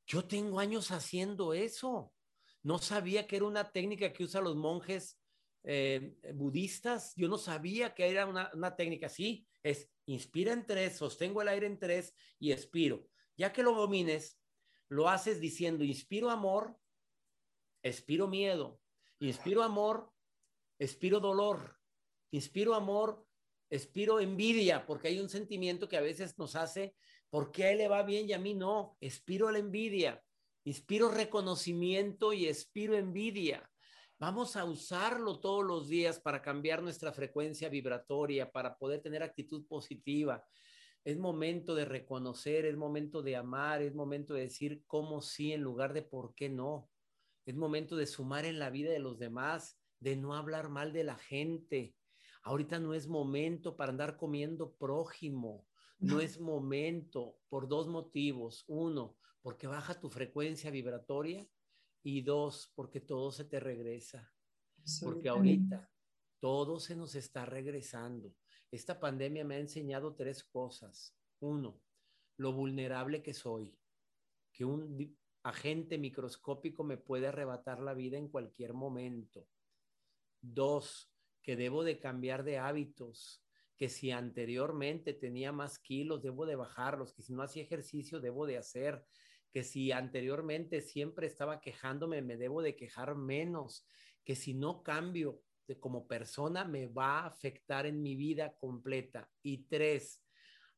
yo 0.06 0.24
tengo 0.24 0.60
años 0.60 0.90
haciendo 0.90 1.52
eso. 1.52 2.14
No 2.62 2.78
sabía 2.78 3.26
que 3.26 3.36
era 3.36 3.44
una 3.44 3.70
técnica 3.70 4.12
que 4.12 4.24
usan 4.24 4.44
los 4.44 4.56
monjes 4.56 5.20
eh, 5.64 6.16
budistas. 6.34 7.14
Yo 7.16 7.28
no 7.28 7.36
sabía 7.36 7.94
que 7.94 8.08
era 8.08 8.26
una, 8.26 8.76
técnica 8.76 9.06
así. 9.06 9.46
Es 9.62 9.90
inspira 10.12 10.52
en 10.52 10.66
tres, 10.66 10.96
sostengo 10.96 11.42
el 11.42 11.48
aire 11.48 11.66
en 11.66 11.78
tres 11.78 12.14
y 12.38 12.52
expiro. 12.52 13.08
Ya 13.36 13.52
que 13.52 13.62
lo 13.62 13.74
domines, 13.74 14.38
lo 14.88 15.08
haces 15.08 15.40
diciendo 15.40 15.84
inspiro 15.84 16.30
amor, 16.30 16.76
expiro 17.82 18.26
miedo, 18.26 18.80
inspiro 19.20 19.62
amor, 19.62 20.12
expiro 20.78 21.20
dolor, 21.20 21.78
inspiro 22.30 22.74
amor, 22.74 23.26
expiro 23.70 24.20
envidia, 24.20 24.86
porque 24.86 25.08
hay 25.08 25.20
un 25.20 25.28
sentimiento 25.28 25.88
que 25.88 25.96
a 25.96 26.02
veces 26.02 26.38
nos 26.38 26.56
hace, 26.56 26.96
¿por 27.30 27.52
qué 27.52 27.64
a 27.64 27.70
él 27.72 27.78
le 27.78 27.88
va 27.88 28.02
bien 28.02 28.28
y 28.28 28.32
a 28.32 28.38
mí 28.38 28.54
no? 28.54 28.96
Expiro 29.00 29.50
la 29.50 29.58
envidia, 29.58 30.24
Inspiro 30.68 31.10
reconocimiento 31.10 32.34
y 32.34 32.46
expiro 32.46 32.94
envidia. 32.94 33.70
Vamos 34.20 34.56
a 34.56 34.64
usarlo 34.64 35.38
todos 35.38 35.64
los 35.64 35.88
días 35.88 36.18
para 36.18 36.42
cambiar 36.42 36.82
nuestra 36.82 37.12
frecuencia 37.12 37.68
vibratoria, 37.68 38.50
para 38.50 38.76
poder 38.76 39.00
tener 39.00 39.22
actitud 39.22 39.64
positiva. 39.68 40.44
Es 41.04 41.16
momento 41.16 41.76
de 41.76 41.84
reconocer, 41.84 42.64
es 42.64 42.76
momento 42.76 43.22
de 43.22 43.36
amar, 43.36 43.80
es 43.80 43.94
momento 43.94 44.34
de 44.34 44.40
decir 44.40 44.82
cómo 44.88 45.22
sí 45.22 45.52
en 45.52 45.62
lugar 45.62 45.92
de 45.92 46.02
por 46.02 46.34
qué 46.34 46.48
no. 46.48 46.90
Es 47.46 47.54
momento 47.54 47.94
de 47.94 48.08
sumar 48.08 48.44
en 48.44 48.58
la 48.58 48.70
vida 48.70 48.90
de 48.90 48.98
los 48.98 49.20
demás, 49.20 49.78
de 50.00 50.16
no 50.16 50.34
hablar 50.34 50.68
mal 50.68 50.92
de 50.92 51.04
la 51.04 51.16
gente. 51.16 51.94
Ahorita 52.42 52.80
no 52.80 52.94
es 52.94 53.06
momento 53.06 53.76
para 53.76 53.92
andar 53.92 54.16
comiendo 54.16 54.72
prójimo. 54.72 55.64
No 56.00 56.18
es 56.18 56.40
momento 56.40 57.38
por 57.48 57.68
dos 57.68 57.86
motivos. 57.86 58.64
Uno, 58.66 59.16
porque 59.42 59.68
baja 59.68 60.00
tu 60.00 60.10
frecuencia 60.10 60.72
vibratoria 60.72 61.48
y 62.02 62.22
dos, 62.22 62.72
porque 62.74 63.00
todo 63.00 63.30
se 63.30 63.44
te 63.44 63.60
regresa. 63.60 64.32
Porque 65.02 65.28
ahorita 65.28 65.90
todo 66.40 66.78
se 66.78 66.94
nos 66.96 67.14
está 67.14 67.44
regresando. 67.44 68.34
Esta 68.70 68.98
pandemia 68.98 69.44
me 69.44 69.56
ha 69.56 69.60
enseñado 69.60 70.14
tres 70.14 70.44
cosas. 70.44 71.16
Uno, 71.40 71.80
lo 72.36 72.52
vulnerable 72.52 73.22
que 73.22 73.34
soy, 73.34 73.76
que 74.52 74.64
un 74.64 75.16
agente 75.42 75.98
microscópico 75.98 76.84
me 76.84 76.96
puede 76.96 77.28
arrebatar 77.28 77.80
la 77.80 77.94
vida 77.94 78.18
en 78.18 78.28
cualquier 78.28 78.74
momento. 78.74 79.48
Dos, 80.40 81.12
que 81.42 81.56
debo 81.56 81.82
de 81.82 81.98
cambiar 81.98 82.44
de 82.44 82.58
hábitos, 82.58 83.42
que 83.76 83.88
si 83.88 84.10
anteriormente 84.10 85.14
tenía 85.14 85.52
más 85.52 85.78
kilos, 85.78 86.22
debo 86.22 86.46
de 86.46 86.56
bajarlos, 86.56 87.12
que 87.12 87.22
si 87.22 87.32
no 87.32 87.42
hacía 87.42 87.62
ejercicio, 87.62 88.20
debo 88.20 88.46
de 88.46 88.58
hacer, 88.58 89.04
que 89.50 89.64
si 89.64 89.92
anteriormente 89.92 90.80
siempre 90.80 91.26
estaba 91.26 91.60
quejándome, 91.60 92.22
me 92.22 92.36
debo 92.36 92.62
de 92.62 92.76
quejar 92.76 93.14
menos, 93.16 93.86
que 94.24 94.34
si 94.36 94.54
no 94.54 94.82
cambio 94.82 95.42
de 95.66 95.78
como 95.78 96.06
persona 96.06 96.64
me 96.64 96.86
va 96.86 97.20
a 97.20 97.26
afectar 97.26 97.86
en 97.86 98.02
mi 98.02 98.16
vida 98.16 98.54
completa. 98.56 99.30
Y 99.42 99.64
tres, 99.68 100.22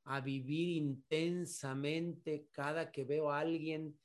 a 0.05 0.21
vivir 0.21 0.69
intensamente 0.77 2.49
cada 2.53 2.91
que 2.91 3.05
veo 3.05 3.31
a 3.31 3.39
alguien, 3.39 3.99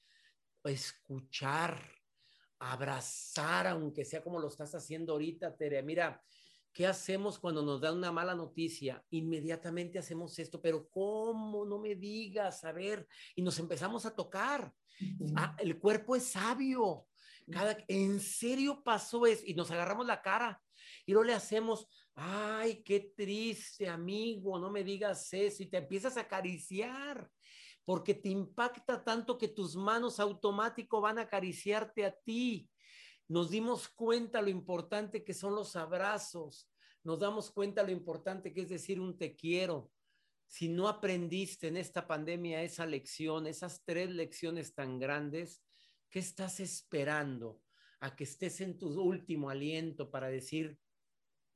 escuchar, 0.64 1.80
abrazar, 2.60 3.68
aunque 3.68 4.06
sea 4.06 4.24
como 4.24 4.40
lo 4.40 4.48
estás 4.48 4.74
haciendo 4.76 5.14
ahorita, 5.14 5.56
Tere. 5.56 5.82
Mira, 5.84 6.24
¿qué 6.74 6.88
hacemos 6.88 7.40
cuando 7.40 7.64
nos 7.64 7.82
dan 7.82 7.98
una 7.98 8.12
mala 8.12 8.36
noticia? 8.36 9.04
Inmediatamente 9.10 10.00
hacemos 10.00 10.38
esto, 10.40 10.62
pero 10.62 10.90
¿cómo? 10.90 11.65
Digas, 12.06 12.64
a 12.64 12.72
ver, 12.72 13.08
y 13.36 13.42
nos 13.42 13.58
empezamos 13.58 14.06
a 14.06 14.16
tocar. 14.16 14.72
Ah, 15.36 15.56
el 15.58 15.80
cuerpo 15.80 16.16
es 16.16 16.26
sabio. 16.26 17.08
Cada, 17.52 17.78
en 17.88 18.20
serio 18.20 18.84
pasó 18.84 19.26
eso 19.26 19.42
y 19.44 19.56
nos 19.56 19.72
agarramos 19.72 20.06
la 20.06 20.22
cara 20.22 20.62
y 21.04 21.14
no 21.14 21.24
le 21.24 21.34
hacemos, 21.34 21.88
ay, 22.14 22.84
qué 22.84 23.12
triste, 23.18 23.90
amigo, 23.90 24.60
no 24.60 24.70
me 24.70 24.84
digas 24.84 25.34
eso 25.34 25.64
y 25.64 25.66
te 25.66 25.78
empiezas 25.78 26.16
a 26.18 26.22
acariciar 26.22 27.28
porque 27.86 28.14
te 28.14 28.30
impacta 28.30 29.04
tanto 29.04 29.38
que 29.38 29.48
tus 29.48 29.76
manos 29.76 30.20
automático 30.20 31.02
van 31.02 31.18
a 31.18 31.24
acariciarte 31.24 32.06
a 32.06 32.16
ti. 32.16 32.70
Nos 33.28 33.50
dimos 33.50 33.88
cuenta 33.90 34.44
lo 34.44 34.50
importante 34.50 35.24
que 35.24 35.34
son 35.34 35.56
los 35.56 35.76
abrazos, 35.76 36.70
nos 37.04 37.20
damos 37.20 37.50
cuenta 37.50 37.82
lo 37.82 37.92
importante 37.92 38.54
que 38.54 38.62
es 38.62 38.70
decir 38.70 39.00
un 39.00 39.18
te 39.18 39.36
quiero. 39.36 39.92
Si 40.48 40.70
no 40.70 40.88
aprendiste 40.88 41.68
en 41.68 41.78
esta 41.78 42.08
pandemia 42.08 42.64
esa 42.64 42.86
lección, 42.86 43.48
esas 43.48 43.84
tres 43.84 44.10
lecciones 44.10 44.74
tan 44.74 45.00
grandes, 45.00 45.64
¿qué 46.10 46.20
estás 46.20 46.60
esperando 46.60 47.62
a 48.00 48.16
que 48.16 48.24
estés 48.24 48.62
en 48.62 48.78
tu 48.78 48.88
último 49.02 49.50
aliento 49.50 50.12
para 50.12 50.28
decir, 50.28 50.78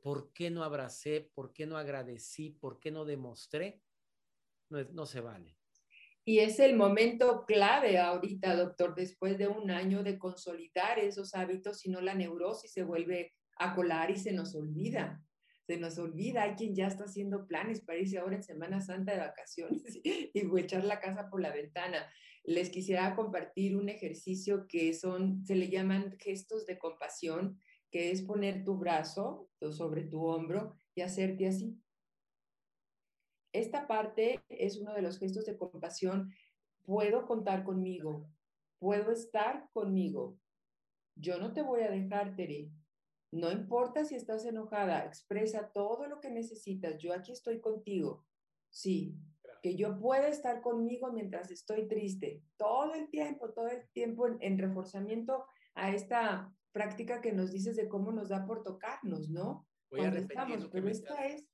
¿por 0.01 0.34
qué 0.34 0.50
no 0.50 0.63
abracé? 0.63 1.29
¿Por 1.34 1.53
qué 1.53 1.65
no 1.65 1.77
agradecí? 1.77 2.51
¿Por 2.51 2.79
qué 2.79 2.91
no 2.91 3.05
demostré? 3.05 3.81
No, 4.69 5.05
se 5.05 5.22
vale. 5.22 5.58
Y 6.25 6.39
es 6.39 6.60
el 6.60 6.75
momento 6.75 7.46
clave 7.46 7.98
ahorita, 7.98 8.55
doctor, 8.55 8.93
después 8.96 9.38
de 9.38 9.48
un 9.48 9.72
año 9.72 10.03
de 10.03 10.19
consolidar 10.19 11.00
esos 11.00 11.34
hábitos, 11.34 11.79
si 11.79 11.89
no 11.89 12.01
la 12.01 12.13
neurosis 12.13 12.72
se 12.72 12.84
vuelve 12.84 13.34
a 13.58 13.75
colar 13.75 14.12
y 14.12 14.17
se 14.17 14.31
nos 14.31 14.55
olvida. 14.55 15.24
Se 15.70 15.78
nos 15.78 16.00
olvida, 16.00 16.42
hay 16.42 16.56
quien 16.56 16.74
ya 16.74 16.88
está 16.88 17.04
haciendo 17.04 17.46
planes 17.46 17.82
para 17.82 18.00
irse 18.00 18.18
ahora 18.18 18.38
en 18.38 18.44
Semana 18.44 18.82
Santa 18.82 19.12
de 19.12 19.20
vacaciones 19.20 20.00
y, 20.04 20.32
echar 20.58 20.84
la 20.84 21.00
casa 21.00 21.30
por 21.30 21.42
la 21.42 21.52
ventana. 21.52 22.12
Les 22.44 22.72
quisiera 22.72 23.16
compartir 23.16 23.78
un 23.78 23.88
ejercicio 23.88 24.66
que 24.68 24.96
son, 24.96 25.46
se 25.46 25.54
le 25.54 25.70
llaman 25.70 26.18
gestos 26.18 26.66
de 26.66 26.80
compasión, 26.80 27.60
que 27.92 28.10
es 28.10 28.24
poner 28.24 28.64
tu 28.64 28.78
brazo 28.78 29.48
sobre 29.72 30.06
tu 30.06 30.26
hombro 30.26 30.74
y 30.96 31.02
hacerte 31.02 31.48
así 31.48 31.80
esta 33.52 33.88
parte 33.88 34.44
es 34.50 34.78
uno 34.78 34.94
de 34.94 35.02
los 35.02 35.18
gestos 35.18 35.46
de 35.46 35.58
compasión. 35.58 36.32
Puedo 36.84 37.26
contar 37.26 37.64
conmigo, 37.64 38.30
puedo 38.80 39.12
estar 39.12 39.70
conmigo. 39.74 40.38
Yo 41.16 41.40
no 41.40 41.54
te 41.54 41.62
voy 41.62 41.82
a 41.82 41.92
dejar, 41.92 42.36
Tere. 42.36 42.70
No 43.32 43.52
importa 43.52 44.06
si 44.06 44.16
estás 44.16 44.46
enojada, 44.46 45.06
expresa 45.06 45.72
todo 45.72 46.08
lo 46.08 46.20
que 46.20 46.32
necesitas. 46.32 46.98
Yo 46.98 47.14
aquí 47.14 47.32
estoy 47.32 47.60
contigo. 47.60 48.26
Sí, 48.70 49.16
que 49.62 49.76
yo 49.76 50.00
pueda 50.00 50.28
estar 50.28 50.62
conmigo 50.62 51.12
mientras 51.12 51.52
estoy 51.52 51.88
triste. 51.88 52.44
Todo 52.58 52.94
el 52.94 53.10
tiempo, 53.10 53.52
todo 53.52 53.68
el 53.68 53.88
tiempo 53.92 54.28
en, 54.40 54.58
reforzamiento 54.58 55.46
a 55.76 55.94
esta 55.94 56.54
práctica 56.72 57.22
que 57.22 57.32
nos 57.32 57.52
dices 57.52 57.76
de 57.76 57.88
cómo 57.88 58.12
nos 58.12 58.30
da 58.30 58.46
por 58.46 58.63
tocarnos, 58.63 59.30
¿no? 59.30 59.68
Voy 59.92 60.02
a 60.02 60.12
repetir 60.12 60.60
es 60.84 61.48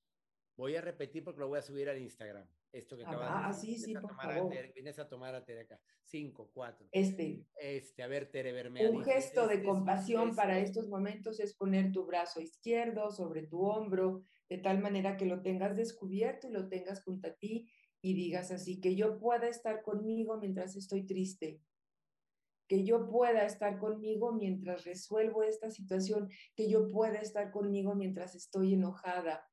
Voy 0.57 0.75
a 0.75 0.81
repetir 0.81 1.23
porque 1.23 1.39
lo 1.39 1.47
voy 1.47 1.59
a 1.59 1.61
subir 1.61 1.89
al 1.89 1.99
Instagram. 1.99 2.47
Esto 2.75 2.97
que 2.97 3.03
acabas 3.03 3.29
de 3.29 3.35
decir. 3.35 3.45
Ah, 3.45 3.53
sí, 3.53 3.77
sí, 3.77 3.93
por 3.93 4.13
favor. 4.15 4.53
vienes 4.73 4.99
a 4.99 5.07
tomar 5.07 5.33
a 5.33 5.45
Tere 5.45 5.61
acá. 5.61 5.79
Cinco, 6.03 6.51
cuatro. 6.53 6.89
Este. 6.91 7.47
Este, 7.57 8.03
a 8.03 8.07
ver, 8.07 8.29
Tere 8.29 8.51
Bermea. 8.51 8.89
Un 8.89 9.01
gesto 9.01 9.47
de 9.47 9.63
compasión 9.63 10.35
para 10.35 10.59
estos 10.59 10.89
momentos 10.89 11.39
es 11.39 11.55
poner 11.55 11.93
tu 11.93 12.05
brazo 12.05 12.41
izquierdo 12.41 13.11
sobre 13.11 13.47
tu 13.47 13.61
hombro, 13.61 14.25
de 14.49 14.57
tal 14.57 14.79
manera 14.79 15.15
que 15.15 15.25
lo 15.25 15.41
tengas 15.41 15.77
descubierto 15.77 16.49
y 16.49 16.51
lo 16.51 16.67
tengas 16.67 17.01
junto 17.01 17.29
a 17.29 17.33
ti 17.33 17.71
y 18.01 18.13
digas 18.13 18.51
así, 18.51 18.81
que 18.81 18.95
yo 18.95 19.17
pueda 19.17 19.47
estar 19.47 19.81
conmigo 19.81 20.37
mientras 20.37 20.75
estoy 20.75 21.05
triste, 21.05 21.61
que 22.67 22.83
yo 22.83 23.07
pueda 23.07 23.45
estar 23.45 23.79
conmigo 23.79 24.33
mientras 24.33 24.83
resuelvo 24.83 25.43
esta 25.43 25.71
situación, 25.71 26.29
que 26.55 26.69
yo 26.69 26.91
pueda 26.91 27.19
estar 27.19 27.51
conmigo 27.51 27.95
mientras 27.95 28.35
estoy 28.35 28.73
enojada, 28.73 29.47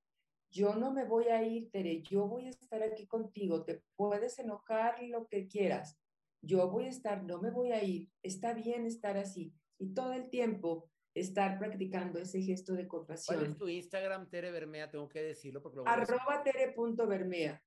yo 0.53 0.75
no 0.75 0.93
me 0.93 1.05
voy 1.05 1.29
a 1.29 1.43
ir, 1.43 1.71
Tere, 1.71 2.03
yo 2.03 2.29
voy 2.29 2.47
a 2.47 2.51
estar 2.51 2.83
aquí 2.83 3.07
contigo, 3.07 3.65
te 3.65 3.83
puedes 3.97 4.39
enojar 4.39 5.03
lo 5.03 5.27
que 5.27 5.49
quieras, 5.49 5.99
yo 6.43 6.71
voy 6.71 6.85
a 6.85 6.91
estar, 6.91 7.25
no 7.25 7.41
me 7.41 7.51
voy 7.51 7.73
a 7.73 7.83
ir, 7.83 8.11
está 8.23 8.53
bien 8.53 8.85
estar 8.87 9.17
así. 9.17 9.55
Y 9.79 9.95
todo 9.95 10.13
el 10.13 10.29
tiempo 10.29 10.91
estar 11.15 11.59
practicando 11.59 12.19
ese 12.19 12.41
gesto 12.41 12.75
de 12.75 12.87
compasión. 12.87 13.39
¿Cuál 13.39 13.51
es 13.51 13.57
tu 13.57 13.69
Instagram, 13.69 14.29
Tere 14.29 14.51
Bermea? 14.51 14.91
Tengo 14.91 15.09
que 15.09 15.23
decirlo 15.23 15.63
porque 15.63 15.79
lo 15.79 15.89
Arroba 15.89 16.43
tere.bermea. 16.43 17.63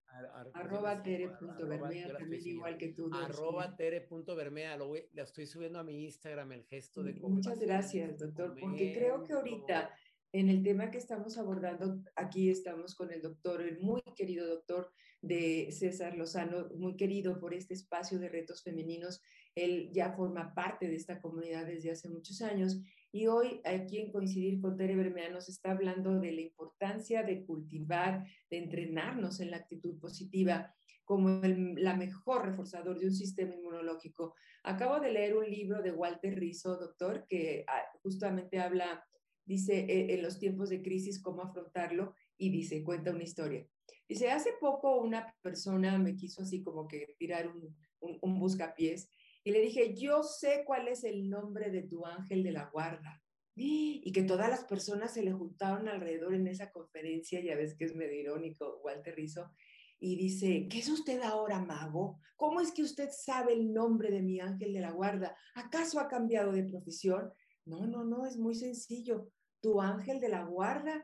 Arroba 0.53 1.01
tere.bermea, 1.03 2.17
también 2.17 2.47
igual 2.47 2.77
que 2.77 2.89
tú. 2.89 3.09
Arroba 3.13 3.75
tere.bermea, 3.75 4.77
lo, 4.77 4.93
lo 4.93 5.23
estoy 5.23 5.45
subiendo 5.45 5.79
a 5.79 5.83
mi 5.83 6.05
Instagram, 6.05 6.51
el 6.53 6.63
gesto 6.63 7.03
de 7.03 7.19
compasión. 7.19 7.53
Muchas 7.53 7.59
gracias, 7.59 8.19
doctor, 8.19 8.55
porque 8.59 8.93
creo 8.93 9.23
que 9.23 9.33
ahorita 9.33 9.91
en 10.35 10.49
el 10.49 10.63
tema 10.63 10.91
que 10.91 10.97
estamos 10.97 11.37
abordando, 11.37 12.03
aquí 12.13 12.49
estamos 12.49 12.93
con 12.93 13.09
el 13.09 13.21
doctor, 13.21 13.61
el 13.61 13.79
muy 13.79 14.01
querido 14.17 14.45
doctor 14.45 14.91
de 15.21 15.69
César 15.71 16.17
Lozano, 16.17 16.67
muy 16.75 16.97
querido 16.97 17.39
por 17.39 17.53
este 17.53 17.73
espacio 17.73 18.19
de 18.19 18.27
retos 18.27 18.61
femeninos. 18.61 19.21
Él 19.55 19.91
ya 19.93 20.11
forma 20.11 20.53
parte 20.53 20.89
de 20.89 20.95
esta 20.97 21.21
comunidad 21.21 21.65
desde 21.65 21.91
hace 21.91 22.09
muchos 22.09 22.41
años 22.41 22.81
y 23.13 23.27
hoy 23.27 23.61
aquí 23.63 23.97
en 23.97 24.11
Coincidir 24.11 24.59
con 24.59 24.75
Tere 24.75 24.97
Bermea 24.97 25.29
nos 25.29 25.47
está 25.47 25.71
hablando 25.71 26.19
de 26.19 26.33
la 26.33 26.41
importancia 26.41 27.23
de 27.23 27.45
cultivar, 27.45 28.25
de 28.49 28.57
entrenarnos 28.57 29.39
en 29.39 29.51
la 29.51 29.57
actitud 29.57 29.97
positiva 30.01 30.75
como 31.05 31.45
el 31.45 31.75
la 31.75 31.95
mejor 31.95 32.45
reforzador 32.45 32.99
de 32.99 33.05
un 33.05 33.15
sistema 33.15 33.55
inmunológico. 33.55 34.35
Acabo 34.63 34.99
de 34.99 35.13
leer 35.13 35.37
un 35.37 35.49
libro 35.49 35.81
de 35.81 35.93
Walter 35.93 36.37
Rizzo, 36.37 36.75
doctor, 36.75 37.25
que 37.29 37.63
ah, 37.69 37.83
justamente 38.01 38.59
habla 38.59 39.01
dice 39.45 39.79
eh, 39.79 40.13
en 40.13 40.21
los 40.21 40.39
tiempos 40.39 40.69
de 40.69 40.81
crisis 40.81 41.21
cómo 41.21 41.43
afrontarlo 41.43 42.13
y 42.37 42.49
dice, 42.49 42.83
cuenta 42.83 43.11
una 43.11 43.23
historia. 43.23 43.67
Dice, 44.07 44.29
hace 44.29 44.51
poco 44.59 45.01
una 45.01 45.33
persona 45.41 45.97
me 45.97 46.15
quiso 46.15 46.43
así 46.43 46.61
como 46.61 46.87
que 46.87 47.15
tirar 47.17 47.47
un, 47.47 47.75
un, 47.99 48.39
buscapiés 48.39 49.09
y 49.43 49.51
le 49.51 49.61
dije, 49.61 49.95
yo 49.95 50.23
sé 50.23 50.63
cuál 50.65 50.87
es 50.87 51.03
el 51.03 51.29
nombre 51.29 51.71
de 51.71 51.83
tu 51.83 52.05
ángel 52.05 52.43
de 52.43 52.51
la 52.51 52.69
guarda. 52.71 53.21
Y 53.57 54.11
que 54.11 54.23
todas 54.23 54.49
las 54.49 54.65
personas 54.65 55.13
se 55.13 55.23
le 55.23 55.31
juntaron 55.31 55.87
alrededor 55.87 56.33
en 56.33 56.45
esa 56.47 56.71
conferencia, 56.71 57.39
ya 57.39 57.55
ves 57.55 57.73
que 57.73 57.85
es 57.85 57.95
medio 57.95 58.19
irónico, 58.19 58.81
Walter 58.83 59.15
Rizzo, 59.15 59.49
y 59.97 60.17
dice, 60.17 60.67
¿qué 60.69 60.79
es 60.79 60.89
usted 60.89 61.21
ahora, 61.21 61.59
mago? 61.59 62.19
¿Cómo 62.35 62.59
es 62.59 62.71
que 62.71 62.83
usted 62.83 63.09
sabe 63.11 63.53
el 63.53 63.73
nombre 63.73 64.11
de 64.11 64.21
mi 64.21 64.39
ángel 64.39 64.73
de 64.73 64.81
la 64.81 64.91
guarda? 64.91 65.35
¿Acaso 65.55 65.99
ha 65.99 66.07
cambiado 66.07 66.51
de 66.51 66.63
profesión? 66.63 67.31
No, 67.65 67.87
no, 67.87 68.03
no, 68.03 68.25
es 68.25 68.37
muy 68.37 68.55
sencillo. 68.55 69.31
Tu 69.59 69.81
ángel 69.81 70.19
de 70.19 70.29
la 70.29 70.43
guarda 70.43 71.03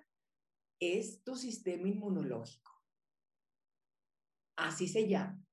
es 0.80 1.24
tu 1.24 1.36
sistema 1.36 1.88
inmunológico. 1.88 2.71
Así 4.56 4.88
se 4.88 5.08
llama. 5.08 5.43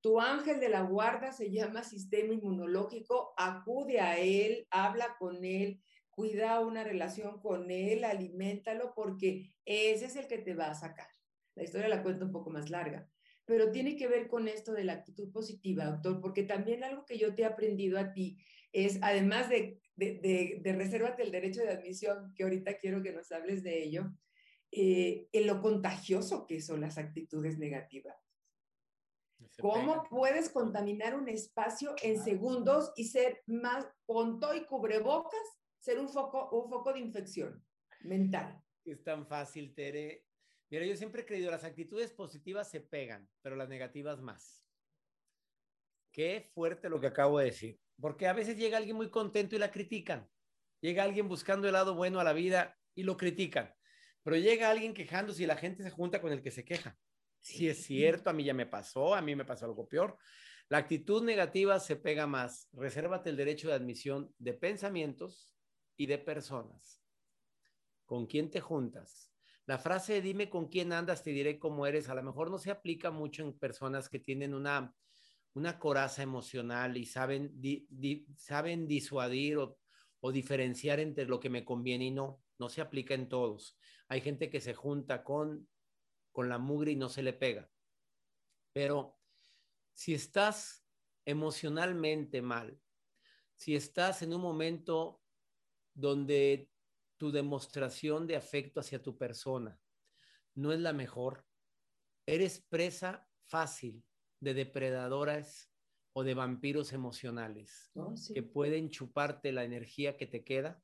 Tu 0.00 0.20
ángel 0.20 0.58
de 0.58 0.68
la 0.68 0.82
guarda 0.82 1.32
se 1.32 1.50
llama 1.50 1.84
sistema 1.84 2.34
inmunológico, 2.34 3.34
acude 3.36 4.00
a 4.00 4.18
él, 4.18 4.66
habla 4.70 5.16
con 5.18 5.44
él, 5.44 5.80
cuida 6.10 6.60
una 6.60 6.82
relación 6.82 7.40
con 7.40 7.70
él, 7.70 8.04
aliméntalo, 8.04 8.94
porque 8.94 9.54
ese 9.64 10.06
es 10.06 10.16
el 10.16 10.26
que 10.26 10.38
te 10.38 10.54
va 10.54 10.66
a 10.70 10.74
sacar. 10.74 11.06
La 11.54 11.62
historia 11.62 11.88
la 11.88 12.02
cuento 12.02 12.24
un 12.24 12.32
poco 12.32 12.50
más 12.50 12.68
larga, 12.68 13.08
pero 13.44 13.70
tiene 13.70 13.96
que 13.96 14.08
ver 14.08 14.28
con 14.28 14.48
esto 14.48 14.72
de 14.72 14.84
la 14.84 14.94
actitud 14.94 15.30
positiva, 15.32 15.84
doctor, 15.84 16.20
porque 16.20 16.42
también 16.42 16.82
algo 16.82 17.04
que 17.04 17.18
yo 17.18 17.34
te 17.34 17.42
he 17.42 17.44
aprendido 17.44 17.98
a 17.98 18.12
ti 18.12 18.38
es, 18.72 18.98
además 19.02 19.48
de 19.48 19.81
de, 20.20 20.60
de, 20.62 20.72
resérvate 20.72 21.22
el 21.22 21.30
derecho 21.30 21.62
de 21.62 21.70
admisión, 21.70 22.32
que 22.34 22.44
ahorita 22.44 22.78
quiero 22.78 23.02
que 23.02 23.12
nos 23.12 23.30
hables 23.32 23.62
de 23.62 23.82
ello, 23.82 24.12
eh, 24.70 25.28
en 25.32 25.46
lo 25.46 25.60
contagioso 25.60 26.46
que 26.46 26.60
son 26.60 26.80
las 26.80 26.98
actitudes 26.98 27.58
negativas. 27.58 28.16
¿Cómo 29.60 30.04
puedes 30.08 30.48
contaminar 30.48 31.14
un 31.14 31.28
espacio 31.28 31.94
en 32.02 32.22
segundos 32.22 32.92
y 32.96 33.04
ser 33.04 33.42
más, 33.46 33.86
con 34.06 34.40
y 34.56 34.64
cubrebocas, 34.64 35.40
ser 35.78 35.98
un 35.98 36.08
foco, 36.08 36.48
un 36.50 36.70
foco 36.70 36.92
de 36.92 37.00
infección 37.00 37.64
mental? 38.00 38.62
Es 38.84 39.02
tan 39.04 39.26
fácil, 39.26 39.74
Tere. 39.74 40.24
Mira, 40.70 40.86
yo 40.86 40.96
siempre 40.96 41.22
he 41.22 41.26
creído, 41.26 41.50
las 41.50 41.64
actitudes 41.64 42.12
positivas 42.12 42.70
se 42.70 42.80
pegan, 42.80 43.28
pero 43.42 43.56
las 43.56 43.68
negativas 43.68 44.22
más. 44.22 44.64
Qué 46.12 46.50
fuerte 46.54 46.88
lo 46.88 47.00
que 47.00 47.08
acabo 47.08 47.38
de 47.38 47.46
decir 47.46 47.80
porque 48.02 48.26
a 48.26 48.32
veces 48.32 48.56
llega 48.56 48.78
alguien 48.78 48.96
muy 48.96 49.10
contento 49.10 49.54
y 49.54 49.60
la 49.60 49.70
critican. 49.70 50.28
Llega 50.80 51.04
alguien 51.04 51.28
buscando 51.28 51.68
el 51.68 51.74
lado 51.74 51.94
bueno 51.94 52.18
a 52.18 52.24
la 52.24 52.32
vida 52.32 52.76
y 52.96 53.04
lo 53.04 53.16
critican. 53.16 53.72
Pero 54.24 54.36
llega 54.36 54.70
alguien 54.70 54.92
quejándose 54.92 55.44
y 55.44 55.46
la 55.46 55.54
gente 55.54 55.84
se 55.84 55.90
junta 55.90 56.20
con 56.20 56.32
el 56.32 56.42
que 56.42 56.50
se 56.50 56.64
queja. 56.64 56.98
Si 57.38 57.68
es 57.68 57.84
cierto, 57.84 58.28
a 58.28 58.32
mí 58.32 58.42
ya 58.42 58.54
me 58.54 58.66
pasó, 58.66 59.14
a 59.14 59.22
mí 59.22 59.36
me 59.36 59.44
pasó 59.44 59.66
algo 59.66 59.88
peor. 59.88 60.18
La 60.68 60.78
actitud 60.78 61.22
negativa 61.22 61.78
se 61.78 61.94
pega 61.94 62.26
más. 62.26 62.68
Resérvate 62.72 63.30
el 63.30 63.36
derecho 63.36 63.68
de 63.68 63.74
admisión 63.74 64.34
de 64.36 64.54
pensamientos 64.54 65.54
y 65.96 66.06
de 66.06 66.18
personas. 66.18 67.00
¿Con 68.04 68.26
quién 68.26 68.50
te 68.50 68.60
juntas? 68.60 69.32
La 69.64 69.78
frase 69.78 70.20
dime 70.20 70.50
con 70.50 70.66
quién 70.66 70.92
andas, 70.92 71.22
te 71.22 71.30
diré 71.30 71.60
cómo 71.60 71.86
eres, 71.86 72.08
a 72.08 72.16
lo 72.16 72.24
mejor 72.24 72.50
no 72.50 72.58
se 72.58 72.72
aplica 72.72 73.12
mucho 73.12 73.44
en 73.44 73.56
personas 73.56 74.08
que 74.08 74.18
tienen 74.18 74.54
una, 74.54 74.92
una 75.54 75.78
coraza 75.78 76.22
emocional 76.22 76.96
y 76.96 77.04
saben, 77.04 77.60
saben 78.36 78.86
disuadir 78.86 79.58
o, 79.58 79.78
o 80.20 80.32
diferenciar 80.32 81.00
entre 81.00 81.26
lo 81.26 81.40
que 81.40 81.50
me 81.50 81.64
conviene 81.64 82.06
y 82.06 82.10
no. 82.10 82.42
No 82.58 82.68
se 82.68 82.80
aplica 82.80 83.14
en 83.14 83.28
todos. 83.28 83.76
Hay 84.08 84.20
gente 84.20 84.48
que 84.48 84.60
se 84.60 84.74
junta 84.74 85.24
con, 85.24 85.68
con 86.30 86.48
la 86.48 86.58
mugre 86.58 86.92
y 86.92 86.96
no 86.96 87.08
se 87.08 87.22
le 87.22 87.32
pega. 87.32 87.70
Pero 88.72 89.18
si 89.92 90.14
estás 90.14 90.86
emocionalmente 91.24 92.40
mal, 92.40 92.80
si 93.54 93.76
estás 93.76 94.22
en 94.22 94.32
un 94.32 94.40
momento 94.40 95.22
donde 95.94 96.70
tu 97.18 97.30
demostración 97.30 98.26
de 98.26 98.36
afecto 98.36 98.80
hacia 98.80 99.02
tu 99.02 99.16
persona 99.16 99.78
no 100.54 100.72
es 100.72 100.80
la 100.80 100.92
mejor, 100.92 101.46
eres 102.26 102.60
presa 102.68 103.28
fácil 103.44 104.04
de 104.42 104.54
depredadoras 104.54 105.70
o 106.12 106.24
de 106.24 106.34
vampiros 106.34 106.92
emocionales 106.92 107.92
oh, 107.94 108.12
que 108.34 108.42
pueden 108.42 108.90
chuparte 108.90 109.52
la 109.52 109.64
energía 109.64 110.16
que 110.16 110.26
te 110.26 110.42
queda 110.42 110.82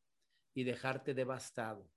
y 0.55 0.63
dejarte 0.63 1.13
devastado. 1.13 1.91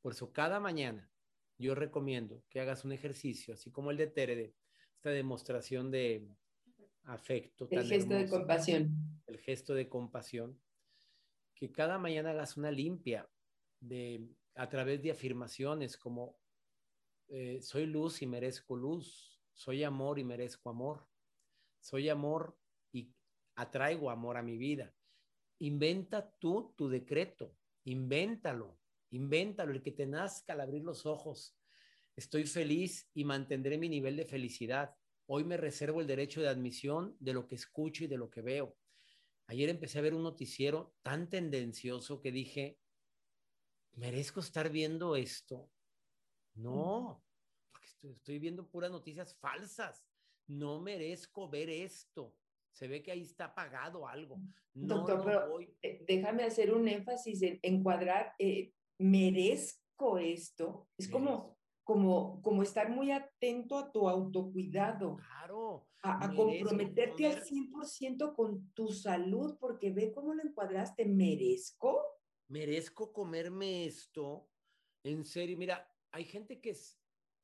Por 0.00 0.14
eso 0.14 0.32
cada 0.32 0.60
mañana 0.60 1.10
yo 1.58 1.74
recomiendo 1.74 2.42
que 2.48 2.60
hagas 2.60 2.86
un 2.86 2.92
ejercicio, 2.92 3.52
así 3.52 3.70
como 3.70 3.90
el 3.90 3.98
de 3.98 4.06
Terede, 4.06 4.54
esta 4.96 5.10
demostración 5.10 5.90
de 5.90 6.26
afecto. 7.04 7.68
El 7.70 7.86
gesto 7.86 8.14
de 8.14 8.28
compasión. 8.28 9.20
El 9.26 9.38
gesto 9.38 9.74
de 9.74 9.88
compasión. 9.90 10.58
Que 11.54 11.70
cada 11.70 11.98
mañana 11.98 12.30
hagas 12.30 12.56
una 12.56 12.70
limpia 12.70 13.28
de, 13.78 14.26
a 14.54 14.70
través 14.70 15.02
de 15.02 15.10
afirmaciones 15.10 15.98
como 15.98 16.38
eh, 17.28 17.60
soy 17.60 17.84
luz 17.86 18.22
y 18.22 18.26
merezco 18.26 18.74
luz, 18.74 19.33
soy 19.54 19.84
amor 19.84 20.18
y 20.18 20.24
merezco 20.24 20.70
amor, 20.70 21.08
soy 21.80 22.08
amor 22.08 22.58
y 22.92 23.14
atraigo 23.54 24.10
amor 24.10 24.36
a 24.36 24.42
mi 24.42 24.56
vida. 24.58 24.94
Inventa 25.60 26.30
tú 26.38 26.74
tu 26.76 26.88
decreto, 26.88 27.56
invéntalo, 27.84 28.78
invéntalo, 29.10 29.72
el 29.72 29.82
que 29.82 29.92
te 29.92 30.06
nazca 30.06 30.52
al 30.52 30.60
abrir 30.60 30.82
los 30.82 31.06
ojos. 31.06 31.56
Estoy 32.16 32.44
feliz 32.44 33.08
y 33.14 33.24
mantendré 33.24 33.78
mi 33.78 33.88
nivel 33.88 34.16
de 34.16 34.24
felicidad. 34.24 34.96
Hoy 35.26 35.44
me 35.44 35.56
reservo 35.56 36.00
el 36.00 36.06
derecho 36.06 36.40
de 36.42 36.48
admisión 36.48 37.16
de 37.18 37.32
lo 37.32 37.46
que 37.46 37.54
escucho 37.54 38.04
y 38.04 38.08
de 38.08 38.18
lo 38.18 38.30
que 38.30 38.42
veo. 38.42 38.76
Ayer 39.46 39.68
empecé 39.68 39.98
a 39.98 40.02
ver 40.02 40.14
un 40.14 40.22
noticiero 40.22 40.94
tan 41.02 41.28
tendencioso 41.28 42.20
que 42.20 42.32
dije, 42.32 42.78
¿merezco 43.92 44.40
estar 44.40 44.70
viendo 44.70 45.16
esto? 45.16 45.70
No, 46.54 47.23
estoy, 48.10 48.38
viendo 48.38 48.68
puras 48.68 48.90
noticias 48.90 49.34
falsas. 49.36 50.04
No 50.46 50.80
merezco 50.80 51.48
ver 51.48 51.70
esto. 51.70 52.36
Se 52.72 52.88
ve 52.88 53.02
que 53.02 53.12
ahí 53.12 53.22
está 53.22 53.46
apagado 53.46 54.06
algo. 54.06 54.40
Doctor, 54.72 55.22
pero 55.24 55.60
eh, 55.60 56.04
déjame 56.06 56.42
hacer 56.42 56.74
un 56.74 56.88
énfasis 56.88 57.42
en 57.42 57.60
encuadrar, 57.62 58.34
eh, 58.38 58.72
merezco 58.98 60.18
esto. 60.18 60.88
Es 60.98 61.08
como, 61.08 61.56
como, 61.84 62.42
como 62.42 62.62
estar 62.62 62.90
muy 62.90 63.12
atento 63.12 63.78
a 63.78 63.92
tu 63.92 64.08
autocuidado. 64.08 65.16
Claro. 65.16 65.88
A, 66.02 66.26
a 66.26 66.34
comprometerte 66.34 67.26
al 67.26 67.42
100% 67.42 68.34
con 68.34 68.70
tu 68.72 68.88
salud, 68.88 69.56
porque 69.58 69.90
ve 69.90 70.12
cómo 70.12 70.34
lo 70.34 70.42
encuadraste. 70.42 71.06
¿Merezco? 71.06 72.14
merezco 72.48 73.12
comerme 73.12 73.86
esto. 73.86 74.48
En 75.02 75.24
serio, 75.24 75.56
mira, 75.58 75.92
hay 76.12 76.24
gente 76.24 76.60
que, 76.60 76.76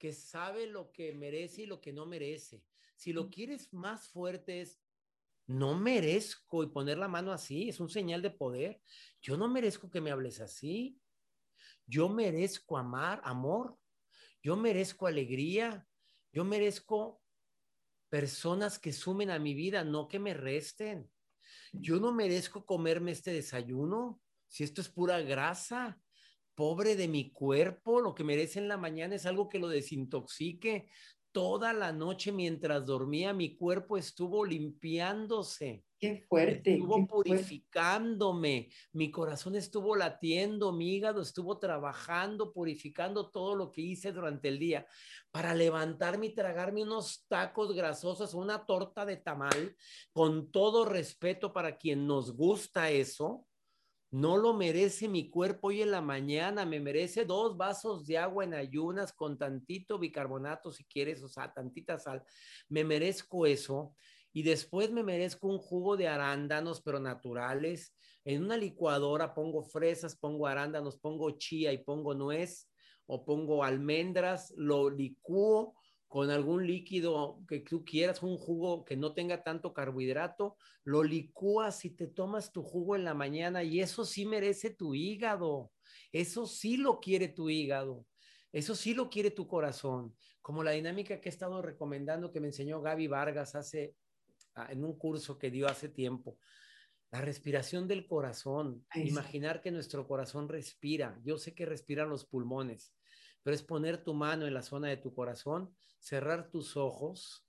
que 0.01 0.13
sabe 0.13 0.67
lo 0.67 0.91
que 0.91 1.13
merece 1.13 1.63
y 1.63 1.67
lo 1.67 1.81
que 1.81 1.93
no 1.93 2.07
merece. 2.07 2.65
Si 2.97 3.13
lo 3.13 3.31
quieres 3.31 3.73
más 3.73 4.09
fuerte 4.09 4.63
es, 4.63 4.81
no 5.47 5.79
merezco 5.79 6.63
y 6.65 6.69
poner 6.69 6.99
la 6.99 7.07
mano 7.07 7.33
así, 7.33 7.69
es 7.69 7.81
un 7.81 7.89
señal 7.89 8.23
de 8.23 8.31
poder. 8.31 8.81
Yo 9.21 9.37
no 9.37 9.47
merezco 9.49 9.91
que 9.91 10.01
me 10.01 10.11
hables 10.11 10.41
así. 10.41 10.99
Yo 11.87 12.09
merezco 12.09 12.79
amar, 12.79 13.21
amor. 13.25 13.77
Yo 14.43 14.57
merezco 14.57 15.07
alegría. 15.07 15.87
Yo 16.33 16.45
merezco 16.45 17.21
personas 18.09 18.79
que 18.79 18.93
sumen 18.93 19.31
a 19.31 19.39
mi 19.39 19.55
vida, 19.55 19.85
no 19.85 20.09
que 20.09 20.19
me 20.19 20.35
resten. 20.35 21.11
Yo 21.73 22.01
no 22.01 22.13
merezco 22.13 22.65
comerme 22.65 23.13
este 23.13 23.33
desayuno 23.33 24.21
si 24.49 24.65
esto 24.65 24.81
es 24.81 24.89
pura 24.89 25.21
grasa, 25.21 26.01
pobre 26.61 26.95
de 26.95 27.09
mi 27.09 27.31
cuerpo, 27.31 28.03
lo 28.03 28.15
que 28.15 28.23
merece 28.23 28.59
en 28.59 28.69
la 28.69 28.77
mañana 28.77 29.15
es 29.15 29.25
algo 29.25 29.49
que 29.49 29.59
lo 29.59 29.67
desintoxique. 29.67 30.91
Toda 31.33 31.73
la 31.73 31.91
noche 31.91 32.33
mientras 32.33 32.85
dormía 32.85 33.33
mi 33.33 33.57
cuerpo 33.57 33.97
estuvo 33.97 34.45
limpiándose. 34.45 35.87
Qué 35.99 36.27
fuerte. 36.29 36.75
Estuvo 36.75 37.07
purificándome, 37.07 38.69
mi 38.93 39.11
corazón 39.11 39.57
estuvo 39.57 39.97
latiendo, 39.97 40.71
mi 40.71 40.97
hígado 40.97 41.23
estuvo 41.23 41.59
trabajando, 41.59 42.53
purificando 42.53 43.31
todo 43.31 43.55
lo 43.55 43.73
que 43.73 43.81
hice 43.81 44.13
durante 44.13 44.49
el 44.49 44.59
día 44.59 44.87
para 45.31 45.55
levantarme 45.55 46.27
y 46.27 46.35
tragarme 46.35 46.83
unos 46.83 47.25
tacos 47.27 47.73
grasosos, 47.73 48.35
una 48.35 48.67
torta 48.67 49.07
de 49.07 49.17
tamal, 49.17 49.75
con 50.13 50.53
todo 50.53 50.85
respeto 50.85 51.55
para 51.55 51.79
quien 51.79 52.07
nos 52.07 52.37
gusta 52.37 52.91
eso 52.91 53.47
no 54.11 54.37
lo 54.37 54.55
merece 54.55 55.09
mi 55.09 55.31
cuerpo 55.31 55.69
hoy 55.69 55.83
en 55.83 55.93
la 55.93 56.01
mañana, 56.01 56.67
me 56.67 56.81
merece 56.81 57.25
dos 57.25 57.57
vasos 57.57 58.07
de 58.07 58.19
agua 58.19 58.45
en 58.45 58.55
ayunas 58.55 59.13
con 59.13 59.39
tantito 59.39 59.99
bicarbonato 59.99 60.73
si 60.73 60.85
quieres, 60.85 61.23
o 61.23 61.29
sea, 61.29 61.53
tantita 61.53 61.99
sal. 61.99 62.25
Me 62.69 62.85
merezco 62.85 63.47
eso. 63.47 63.95
Y 64.33 64.43
después 64.43 64.91
me 64.91 65.03
merezco 65.03 65.49
un 65.49 65.59
jugo 65.59 65.97
de 65.97 66.09
arándanos, 66.09 66.81
pero 66.81 66.99
naturales. 66.99 67.97
En 68.25 68.45
una 68.45 68.57
licuadora 68.57 69.35
pongo 69.35 69.63
fresas, 69.63 70.17
pongo 70.17 70.47
arándanos, 70.47 70.97
pongo 70.97 71.31
chía 71.33 71.73
y 71.73 71.79
pongo 71.79 72.15
nuez 72.15 72.69
o 73.07 73.25
pongo 73.25 73.65
almendras, 73.65 74.53
lo 74.57 74.91
licúo 74.91 75.75
con 76.11 76.29
algún 76.33 76.67
líquido 76.67 77.39
que 77.47 77.61
tú 77.61 77.85
quieras, 77.85 78.25
un 78.25 78.37
jugo 78.37 78.85
que 78.85 78.97
no 78.97 79.15
tenga 79.15 79.45
tanto 79.45 79.73
carbohidrato, 79.73 80.57
lo 80.83 81.05
licúas 81.05 81.85
y 81.85 81.91
te 81.91 82.09
tomas 82.09 82.51
tu 82.51 82.65
jugo 82.65 82.97
en 82.97 83.05
la 83.05 83.15
mañana 83.15 83.63
y 83.63 83.81
eso 83.81 84.05
sí 84.05 84.27
merece 84.27 84.71
tu 84.71 84.97
hígado, 84.97 85.71
eso 86.11 86.49
sí 86.49 86.77
lo 86.77 86.99
quiere 86.99 87.29
tu 87.29 87.49
hígado, 87.49 88.07
eso 88.51 88.75
sí 88.75 88.93
lo 88.93 89.09
quiere 89.09 89.31
tu 89.31 89.47
corazón, 89.47 90.17
como 90.43 90.65
la 90.65 90.73
dinámica 90.73 91.21
que 91.21 91.29
he 91.29 91.33
estado 91.33 91.63
recomendando 91.63 92.33
que 92.33 92.41
me 92.41 92.49
enseñó 92.49 92.83
Gaby 92.83 93.07
Vargas 93.07 93.55
hace 93.55 93.95
ah, 94.57 94.67
en 94.69 94.85
un 94.85 94.99
curso 94.99 95.39
que 95.39 95.53
dio 95.53 95.69
hace 95.69 95.89
tiempo. 95.89 96.39
La 97.13 97.21
respiración 97.21 97.87
del 97.87 98.09
corazón, 98.09 98.85
imaginar 98.97 99.61
que 99.61 99.71
nuestro 99.71 100.09
corazón 100.09 100.49
respira. 100.49 101.21
Yo 101.23 101.39
sé 101.39 101.55
que 101.55 101.67
respiran 101.67 102.09
los 102.09 102.25
pulmones, 102.25 102.95
pero 103.43 103.55
es 103.55 103.63
poner 103.63 104.03
tu 104.03 104.15
mano 104.15 104.47
en 104.47 104.55
la 104.55 104.63
zona 104.63 104.89
de 104.89 104.97
tu 104.97 105.15
corazón, 105.15 105.75
cerrar 105.99 106.51
tus 106.51 106.77
ojos 106.77 107.47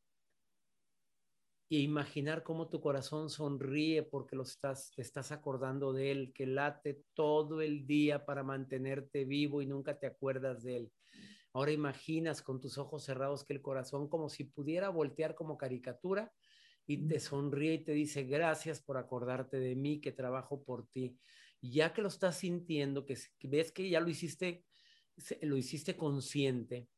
e 1.70 1.78
imaginar 1.78 2.44
cómo 2.44 2.68
tu 2.68 2.82
corazón 2.82 3.30
sonríe 3.30 4.04
porque 4.04 4.36
lo 4.36 4.44
estás, 4.44 4.92
te 4.94 5.02
estás 5.02 5.32
acordando 5.32 5.94
de 5.94 6.12
él, 6.12 6.34
que 6.34 6.46
late 6.46 7.04
todo 7.14 7.62
el 7.62 7.88
día 7.88 8.26
para 8.26 8.44
mantenerte 8.44 9.24
vivo 9.26 9.62
y 9.62 9.68
nunca 9.68 9.98
te 9.98 10.08
acuerdas 10.08 10.64
de 10.64 10.78
él. 10.78 10.92
Ahora 11.54 11.72
imaginas 11.72 12.42
con 12.42 12.60
tus 12.60 12.78
ojos 12.78 13.04
cerrados 13.04 13.44
que 13.44 13.54
el 13.54 13.62
corazón 13.62 14.08
como 14.08 14.30
si 14.30 14.46
pudiera 14.46 14.90
voltear 14.90 15.36
como 15.36 15.58
caricatura 15.58 16.32
y 16.88 17.08
te 17.08 17.20
sonríe 17.20 17.74
y 17.76 17.84
te 17.84 17.92
dice 17.94 18.24
gracias 18.24 18.82
por 18.82 18.98
acordarte 18.98 19.58
de 19.58 19.76
mí, 19.76 20.02
que 20.02 20.12
trabajo 20.12 20.64
por 20.64 20.88
ti. 20.88 21.18
Y 21.62 21.74
ya 21.74 21.94
que 21.94 22.02
lo 22.02 22.08
estás 22.08 22.38
sintiendo, 22.38 23.06
que 23.06 23.18
ves 23.44 23.72
que 23.72 23.90
ya 23.90 24.00
lo 24.00 24.10
hiciste 24.10 24.66
lo 25.42 25.58
hiciste 25.58 25.96
consciente, 25.96 26.90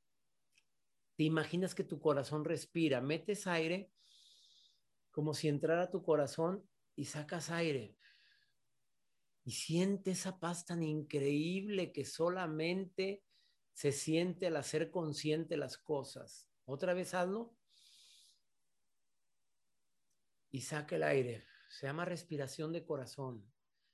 te 1.15 1.23
imaginas 1.23 1.75
que 1.75 1.83
tu 1.83 1.99
corazón 1.99 2.43
respira, 2.43 3.01
metes 3.01 3.45
aire 3.47 3.91
como 5.11 5.33
si 5.35 5.47
entrara 5.47 5.91
tu 5.91 6.03
corazón 6.03 6.67
y 6.95 7.05
sacas 7.05 7.51
aire. 7.51 7.95
Y 9.45 9.51
siente 9.51 10.11
esa 10.11 10.39
paz 10.39 10.65
tan 10.65 10.81
increíble 10.81 11.91
que 11.91 12.05
solamente 12.05 13.23
se 13.73 13.91
siente 13.91 14.47
al 14.47 14.55
hacer 14.55 14.89
consciente 14.89 15.57
las 15.57 15.77
cosas. 15.77 16.49
Otra 16.65 16.93
vez 16.93 17.13
hazlo. 17.13 17.55
Y 20.49 20.61
saca 20.61 20.95
el 20.95 21.03
aire. 21.03 21.45
Se 21.69 21.87
llama 21.87 22.05
respiración 22.05 22.71
de 22.71 22.85
corazón. 22.85 23.51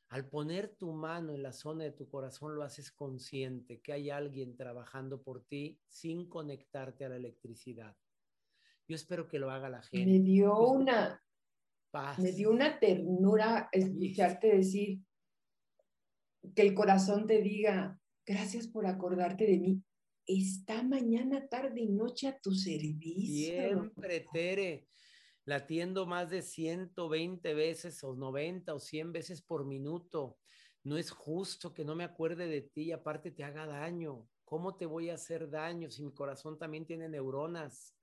Al 0.09 0.27
poner 0.27 0.75
tu 0.75 0.91
mano 0.91 1.33
en 1.35 1.43
la 1.43 1.53
zona 1.53 1.83
de 1.83 1.91
tu 1.91 2.09
corazón, 2.09 2.55
lo 2.55 2.63
haces 2.63 2.91
consciente 2.91 3.79
que 3.79 3.93
hay 3.93 4.09
alguien 4.09 4.55
trabajando 4.55 5.21
por 5.21 5.43
ti 5.43 5.79
sin 5.87 6.27
conectarte 6.27 7.05
a 7.05 7.09
la 7.09 7.17
electricidad. 7.17 7.95
Yo 8.87 8.95
espero 8.95 9.27
que 9.27 9.37
lo 9.37 9.51
haga 9.51 9.69
la 9.69 9.83
gente. 9.83 10.11
Me 10.11 10.19
dio 10.19 10.57
una 10.67 11.23
paz. 11.91 12.17
Me 12.17 12.31
dio 12.31 12.49
una 12.49 12.79
ternura 12.79 13.69
escucharte 13.71 14.55
decir 14.55 14.99
que 16.55 16.63
el 16.63 16.73
corazón 16.73 17.27
te 17.27 17.41
diga, 17.43 17.99
gracias 18.25 18.67
por 18.67 18.87
acordarte 18.87 19.45
de 19.45 19.59
mí. 19.59 19.83
Está 20.25 20.81
mañana, 20.81 21.47
tarde 21.47 21.81
y 21.81 21.89
noche 21.89 22.27
a 22.27 22.39
tu 22.39 22.53
servicio. 22.53 23.53
Siempre, 23.53 24.25
Tere 24.31 24.87
latiendo 25.49 26.05
más 26.05 26.29
de 26.29 26.43
120 26.43 27.55
veces 27.55 28.03
o 28.03 28.13
90 28.13 28.75
o 28.75 28.79
100 28.79 29.11
veces 29.11 29.41
por 29.41 29.65
minuto. 29.65 30.37
No 30.83 30.95
es 30.95 31.09
justo 31.09 31.73
que 31.73 31.83
no 31.83 31.95
me 31.95 32.03
acuerde 32.03 32.45
de 32.45 32.61
ti 32.61 32.83
y 32.83 32.91
aparte 32.91 33.31
te 33.31 33.43
haga 33.43 33.65
daño. 33.65 34.27
¿Cómo 34.45 34.75
te 34.75 34.85
voy 34.85 35.09
a 35.09 35.15
hacer 35.15 35.49
daño 35.49 35.89
si 35.89 36.03
mi 36.03 36.13
corazón 36.13 36.59
también 36.59 36.85
tiene 36.85 37.09
neuronas? 37.09 37.95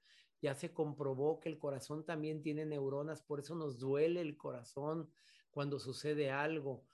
Ya 0.42 0.56
se 0.56 0.72
comprobó 0.72 1.38
que 1.38 1.48
el 1.48 1.56
corazón 1.56 2.04
también 2.04 2.42
tiene 2.42 2.66
neuronas, 2.66 3.22
por 3.22 3.38
eso 3.38 3.54
nos 3.54 3.78
duele 3.78 4.22
el 4.22 4.37
corazón 4.37 5.09
cuando 5.52 5.78
sucede 5.78 6.32
algo 6.32 6.85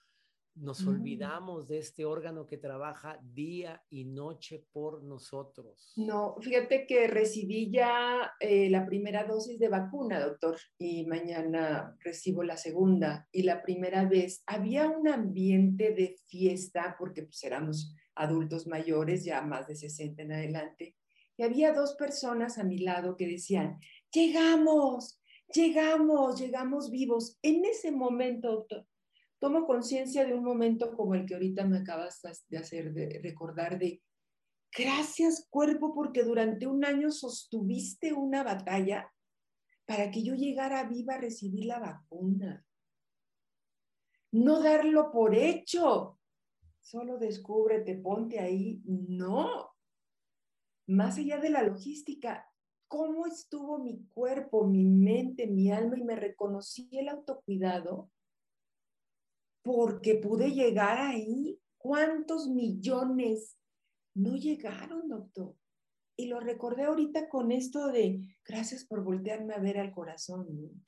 nos 0.55 0.87
olvidamos 0.87 1.69
de 1.69 1.79
este 1.79 2.05
órgano 2.05 2.47
que 2.47 2.59
trabaja 2.59 3.19
día 3.23 3.83
y 3.89 4.05
noche 4.05 4.67
por 4.73 5.03
nosotros. 5.03 5.93
No, 5.97 6.37
fíjate 6.41 6.87
que 6.87 7.07
recibí 7.07 7.71
ya 7.71 8.33
eh, 8.39 8.69
la 8.69 8.87
primera 8.87 9.25
dosis 9.25 9.59
de 9.59 9.69
vacuna, 9.69 10.21
doctor, 10.21 10.59
y 10.79 11.07
mañana 11.07 11.97
recibo 12.01 12.43
la 12.43 12.57
segunda. 12.57 13.29
Y 13.33 13.43
la 13.43 13.63
primera 13.63 14.05
vez 14.05 14.43
había 14.47 14.89
un 14.89 15.09
ambiente 15.09 15.93
de 15.95 16.17
fiesta, 16.27 16.97
porque 16.99 17.23
pues 17.23 17.43
éramos 17.45 17.95
adultos 18.15 18.67
mayores, 18.67 19.25
ya 19.25 19.41
más 19.41 19.67
de 19.67 19.77
60 19.77 20.23
en 20.23 20.33
adelante, 20.33 20.97
y 21.37 21.45
había 21.45 21.73
dos 21.73 21.95
personas 21.95 22.59
a 22.59 22.65
mi 22.65 22.79
lado 22.79 23.17
que 23.17 23.27
decían, 23.27 23.79
llegamos, 24.13 25.21
llegamos, 25.55 26.39
llegamos 26.39 26.91
vivos. 26.91 27.39
En 27.43 27.65
ese 27.65 27.91
momento, 27.91 28.51
doctor, 28.51 28.87
tomo 29.43 29.67
conciencia 29.67 30.25
de 30.25 30.35
un 30.35 30.45
momento 30.45 30.95
como 30.95 31.17
el 31.17 31.27
que 31.27 31.35
ahorita 31.35 31.67
me 31.67 31.79
acabas 31.79 32.23
de 32.49 32.59
hacer, 32.59 32.93
de 32.93 33.19
recordar 33.25 33.77
de, 33.77 34.01
gracias 34.71 35.49
cuerpo 35.51 35.93
porque 35.93 36.23
durante 36.23 36.69
un 36.69 36.85
año 36.85 37.11
sostuviste 37.11 38.13
una 38.13 38.45
batalla 38.45 39.13
para 39.85 40.13
que 40.13 40.23
yo 40.23 40.37
llegara 40.37 40.85
viva 40.85 41.15
a 41.15 41.19
recibir 41.19 41.65
la 41.65 41.81
vacuna. 41.81 42.65
No 44.31 44.63
darlo 44.63 45.11
por 45.11 45.35
hecho. 45.35 46.21
Solo 46.81 47.19
descúbrete, 47.19 47.97
ponte 47.97 48.39
ahí. 48.39 48.81
No. 48.85 49.75
Más 50.87 51.19
allá 51.19 51.39
de 51.39 51.51
la 51.51 51.65
logística, 51.65 52.49
¿cómo 52.87 53.27
estuvo 53.27 53.81
mi 53.81 54.07
cuerpo, 54.07 54.69
mi 54.69 54.85
mente, 54.85 55.49
mi 55.49 55.73
alma 55.73 55.99
y 55.99 56.05
me 56.05 56.15
reconocí 56.15 56.89
el 56.93 57.09
autocuidado? 57.09 58.09
Porque 59.63 60.17
pude 60.17 60.53
llegar 60.53 60.99
ahí. 60.99 61.59
¿Cuántos 61.79 62.49
millones 62.49 63.57
no 64.15 64.37
llegaron, 64.37 65.09
doctor? 65.09 65.57
Y 66.17 66.27
lo 66.27 66.41
recordé 66.41 66.85
ahorita 66.85 67.29
con 67.29 67.51
esto 67.51 67.89
de 67.89 68.37
gracias 68.45 68.85
por 68.85 69.03
voltearme 69.03 69.55
a 69.55 69.59
ver 69.59 69.79
al 69.79 69.93
corazón. 69.93 70.85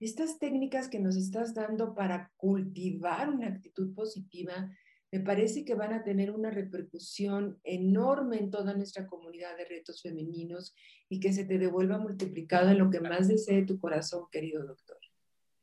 Estas 0.00 0.38
técnicas 0.38 0.88
que 0.88 0.98
nos 0.98 1.16
estás 1.16 1.54
dando 1.54 1.94
para 1.94 2.32
cultivar 2.36 3.30
una 3.30 3.48
actitud 3.48 3.94
positiva, 3.94 4.68
me 5.12 5.20
parece 5.20 5.64
que 5.64 5.74
van 5.74 5.92
a 5.92 6.02
tener 6.02 6.30
una 6.30 6.50
repercusión 6.50 7.60
enorme 7.62 8.38
en 8.38 8.50
toda 8.50 8.74
nuestra 8.74 9.06
comunidad 9.06 9.56
de 9.56 9.66
retos 9.66 10.00
femeninos 10.00 10.74
y 11.08 11.20
que 11.20 11.32
se 11.32 11.44
te 11.44 11.58
devuelva 11.58 11.98
multiplicado 11.98 12.70
en 12.70 12.78
lo 12.78 12.90
que 12.90 13.00
más 13.00 13.28
desee 13.28 13.66
tu 13.66 13.78
corazón, 13.78 14.24
querido 14.32 14.66
doctor. 14.66 14.96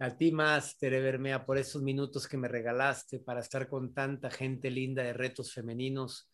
A 0.02 0.16
ti 0.16 0.32
más, 0.32 0.78
Tere 0.78 1.02
Bermea, 1.02 1.46
por 1.46 1.58
esos 1.58 1.82
minutos 1.82 2.26
que 2.26 2.38
me 2.38 2.48
regalaste 2.48 3.20
para 3.20 3.42
estar 3.42 3.68
con 3.68 3.94
tanta 3.94 4.32
gente 4.32 4.72
linda 4.72 5.04
de 5.04 5.12
retos 5.12 5.54
femeninos. 5.54 6.32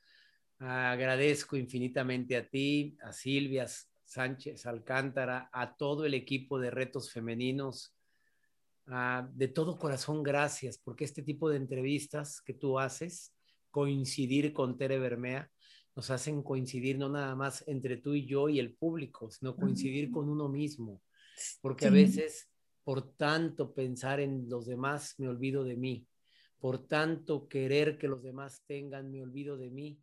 Agradezco 0.59 1.57
infinitamente 1.57 2.37
a 2.37 2.47
ti, 2.47 2.95
a 3.01 3.11
Silvia 3.11 3.65
Sánchez 4.03 4.67
Alcántara, 4.67 5.49
a 5.51 5.75
todo 5.75 6.05
el 6.05 6.13
equipo 6.13 6.59
de 6.59 6.69
retos 6.69 7.11
femeninos. 7.11 7.95
de 9.33 9.47
todo 9.47 9.79
corazón, 9.79 10.21
gracias, 10.21 10.77
porque 10.77 11.03
este 11.03 11.23
tipo 11.23 11.49
de 11.49 11.57
entrevistas 11.57 12.41
que 12.41 12.53
tú 12.53 12.77
haces, 12.77 13.33
coincidir 13.71 14.53
con 14.53 14.77
Tere 14.77 14.99
Bermea, 14.99 15.49
nos 15.95 16.11
hacen 16.11 16.43
coincidir 16.43 16.99
no 16.99 17.09
nada 17.09 17.35
más 17.35 17.67
entre 17.67 17.97
tú 17.97 18.13
y 18.13 18.27
yo 18.27 18.47
y 18.47 18.59
el 18.59 18.75
público, 18.75 19.31
sino 19.31 19.55
coincidir 19.55 20.11
con 20.11 20.29
uno 20.29 20.49
mismo, 20.49 21.01
porque 21.61 21.87
a 21.87 21.89
veces 21.89 22.47
por 22.85 23.15
tanto 23.17 23.73
pensar 23.73 24.19
en 24.19 24.47
los 24.47 24.67
demás, 24.67 25.15
me 25.17 25.27
olvido 25.27 25.63
de 25.63 25.75
mí. 25.75 26.07
Por 26.59 26.87
tanto 26.87 27.47
querer 27.49 27.97
que 27.97 28.07
los 28.07 28.21
demás 28.21 28.63
tengan, 28.67 29.11
me 29.11 29.23
olvido 29.23 29.57
de 29.57 29.71
mí. 29.71 29.99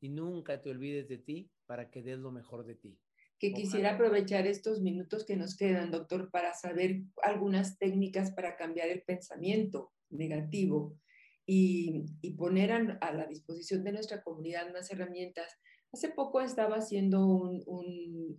Y 0.00 0.08
nunca 0.08 0.60
te 0.62 0.70
olvides 0.70 1.08
de 1.08 1.18
ti 1.18 1.50
para 1.66 1.90
que 1.90 2.02
des 2.02 2.18
lo 2.18 2.32
mejor 2.32 2.64
de 2.64 2.74
ti. 2.74 2.98
Que 3.38 3.52
quisiera 3.52 3.94
aprovechar 3.94 4.46
estos 4.46 4.80
minutos 4.80 5.26
que 5.26 5.36
nos 5.36 5.56
quedan, 5.56 5.90
doctor, 5.90 6.30
para 6.30 6.54
saber 6.54 7.02
algunas 7.22 7.78
técnicas 7.78 8.32
para 8.32 8.56
cambiar 8.56 8.88
el 8.88 9.02
pensamiento 9.02 9.92
negativo 10.08 10.98
y, 11.44 12.06
poner 12.38 12.72
a, 12.72 13.12
la 13.12 13.26
disposición 13.26 13.84
de 13.84 13.92
nuestra 13.92 14.22
comunidad 14.22 14.72
más 14.72 14.90
herramientas. 14.90 15.52
Hace 15.92 16.08
poco 16.08 16.40
estaba 16.40 16.76
haciendo 16.76 17.52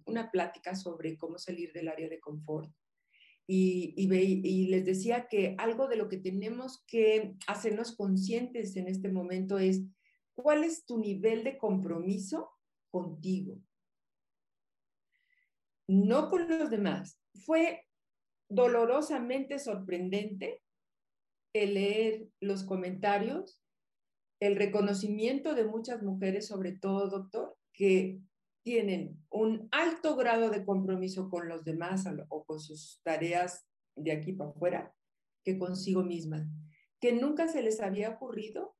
una 0.05 0.31
plática 0.31 0.75
sobre 0.75 1.15
cómo 1.15 1.37
salir 1.37 1.71
del 1.73 1.89
área 1.89 2.09
de 2.09 2.19
confort 2.19 2.73
y, 3.47 4.67
les 4.67 4.85
decía 4.85 5.27
que 5.27 5.55
algo 5.57 5.87
de 5.87 5.97
lo 5.97 6.07
que 6.07 6.17
tenemos 6.17 6.83
que 6.87 7.35
hacernos 7.47 7.95
conscientes 7.95 8.75
en 8.75 8.87
este 8.87 9.09
momento 9.09 9.59
es 9.59 9.83
cuál 10.35 10.63
es 10.63 10.85
tu 10.85 10.97
nivel 10.97 11.43
de 11.43 11.57
compromiso 11.57 12.51
contigo, 12.89 13.59
no 15.87 16.29
con 16.29 16.47
los 16.47 16.69
demás. 16.69 17.19
Fue 17.45 17.85
dolorosamente 18.49 19.59
sorprendente 19.59 20.61
el 21.53 21.73
leer 21.75 22.27
los 22.39 22.63
comentarios, 22.63 23.59
el 24.39 24.55
reconocimiento 24.55 25.53
de 25.53 25.65
muchas 25.65 26.01
mujeres, 26.01 26.47
sobre 26.47 26.73
todo, 26.73 27.09
doctor, 27.09 27.57
que 27.73 28.19
tienen 28.63 29.21
un 29.29 29.67
alto 29.71 30.15
grado 30.15 30.49
de 30.49 30.65
compromiso 30.65 31.29
con 31.29 31.47
los 31.49 31.63
demás 31.63 32.05
o 32.29 32.45
con 32.45 32.59
sus 32.59 33.01
tareas 33.03 33.67
de 33.95 34.11
aquí 34.11 34.33
para 34.33 34.49
afuera 34.49 34.95
que 35.43 35.59
consigo 35.59 36.03
misma, 36.03 36.47
que 36.99 37.11
nunca 37.11 37.47
se 37.49 37.61
les 37.61 37.81
había 37.81 38.09
ocurrido 38.11 38.75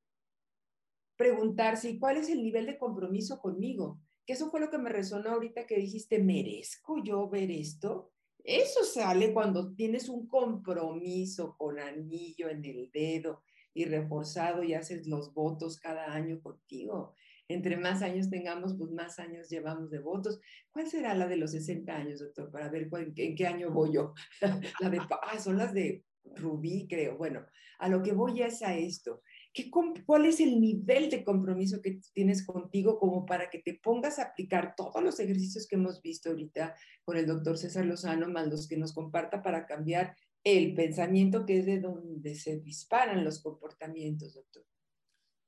preguntarse 1.16 1.98
cuál 1.98 2.16
es 2.16 2.30
el 2.30 2.42
nivel 2.42 2.66
de 2.66 2.78
compromiso 2.78 3.38
conmigo, 3.38 4.00
que 4.26 4.32
eso 4.32 4.50
fue 4.50 4.60
lo 4.60 4.70
que 4.70 4.78
me 4.78 4.90
resonó 4.90 5.30
ahorita 5.30 5.66
que 5.66 5.76
dijiste, 5.76 6.18
¿merezco 6.18 7.02
yo 7.04 7.28
ver 7.28 7.50
esto? 7.50 8.10
Eso 8.42 8.84
sale 8.84 9.32
cuando 9.32 9.74
tienes 9.74 10.08
un 10.08 10.26
compromiso 10.26 11.54
con 11.56 11.78
anillo 11.78 12.48
en 12.48 12.64
el 12.64 12.90
dedo 12.90 13.42
y 13.74 13.84
reforzado 13.84 14.62
y 14.62 14.74
haces 14.74 15.06
los 15.06 15.34
votos 15.34 15.78
cada 15.78 16.12
año 16.12 16.40
contigo 16.40 17.14
entre 17.48 17.76
más 17.76 18.02
años 18.02 18.30
tengamos, 18.30 18.74
pues 18.76 18.90
más 18.90 19.18
años 19.18 19.48
llevamos 19.48 19.90
de 19.90 19.98
votos. 19.98 20.40
¿Cuál 20.70 20.86
será 20.86 21.14
la 21.14 21.26
de 21.26 21.36
los 21.36 21.52
60 21.52 21.94
años, 21.94 22.20
doctor? 22.20 22.50
Para 22.50 22.68
ver 22.68 22.88
en 22.92 23.34
qué 23.34 23.46
año 23.46 23.70
voy 23.70 23.94
yo. 23.94 24.14
la 24.80 24.90
de, 24.90 24.98
ah, 24.98 25.38
son 25.38 25.58
las 25.58 25.74
de 25.74 26.04
Rubí, 26.24 26.86
creo. 26.88 27.16
Bueno, 27.16 27.44
a 27.78 27.88
lo 27.88 28.02
que 28.02 28.12
voy 28.12 28.42
es 28.42 28.62
a 28.62 28.76
esto. 28.76 29.22
¿Qué, 29.52 29.70
¿Cuál 29.70 30.24
es 30.24 30.40
el 30.40 30.60
nivel 30.60 31.10
de 31.10 31.22
compromiso 31.22 31.80
que 31.82 32.00
tienes 32.12 32.46
contigo 32.46 32.98
como 32.98 33.26
para 33.26 33.50
que 33.50 33.58
te 33.58 33.78
pongas 33.82 34.18
a 34.18 34.24
aplicar 34.24 34.74
todos 34.76 35.02
los 35.02 35.20
ejercicios 35.20 35.66
que 35.66 35.76
hemos 35.76 36.00
visto 36.00 36.30
ahorita 36.30 36.74
con 37.04 37.16
el 37.16 37.26
doctor 37.26 37.58
César 37.58 37.84
Lozano, 37.84 38.28
más 38.28 38.48
los 38.48 38.66
que 38.66 38.76
nos 38.76 38.94
comparta 38.94 39.42
para 39.42 39.66
cambiar 39.66 40.16
el 40.42 40.74
pensamiento 40.74 41.46
que 41.46 41.58
es 41.58 41.66
de 41.66 41.80
donde 41.80 42.34
se 42.34 42.60
disparan 42.60 43.24
los 43.24 43.42
comportamientos, 43.42 44.34
doctor? 44.34 44.64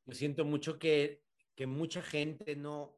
Yo 0.06 0.14
siento 0.14 0.44
mucho 0.44 0.78
que 0.78 1.25
que 1.57 1.66
mucha 1.66 2.03
gente 2.03 2.55
no, 2.55 2.97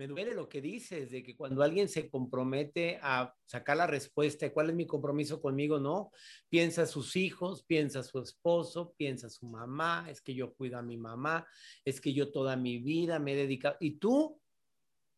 me 0.00 0.06
duele 0.06 0.34
lo 0.34 0.48
que 0.48 0.62
dices, 0.62 1.10
de 1.10 1.22
que 1.22 1.36
cuando 1.36 1.62
alguien 1.62 1.86
se 1.86 2.08
compromete 2.08 2.98
a 3.02 3.34
sacar 3.44 3.76
la 3.76 3.86
respuesta 3.86 4.50
cuál 4.50 4.70
es 4.70 4.74
mi 4.74 4.86
compromiso 4.86 5.42
conmigo, 5.42 5.78
no, 5.78 6.10
piensa 6.48 6.86
sus 6.86 7.16
hijos, 7.16 7.64
piensa 7.64 8.02
su 8.02 8.18
esposo, 8.18 8.94
piensa 8.96 9.28
su 9.28 9.46
mamá, 9.46 10.06
es 10.08 10.22
que 10.22 10.34
yo 10.34 10.54
cuido 10.54 10.78
a 10.78 10.82
mi 10.82 10.96
mamá, 10.96 11.46
es 11.84 12.00
que 12.00 12.14
yo 12.14 12.32
toda 12.32 12.56
mi 12.56 12.78
vida 12.78 13.18
me 13.18 13.34
he 13.34 13.36
dedicado, 13.36 13.76
y 13.78 13.98
tú, 13.98 14.40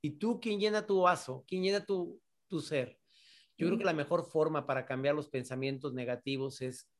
y 0.02 0.18
tú, 0.18 0.40
¿quién 0.40 0.58
llena 0.58 0.84
tu 0.84 1.02
vaso? 1.02 1.44
¿Quién 1.46 1.62
llena 1.62 1.86
tu, 1.86 2.20
tu 2.48 2.60
ser? 2.60 2.98
Yo 3.56 3.68
creo 3.68 3.78
que 3.78 3.84
la 3.84 3.92
mejor 3.92 4.28
forma 4.28 4.66
para 4.66 4.84
cambiar 4.84 5.14
los 5.14 5.28
pensamientos 5.28 5.94
negativos 5.94 6.60
es 6.60 6.90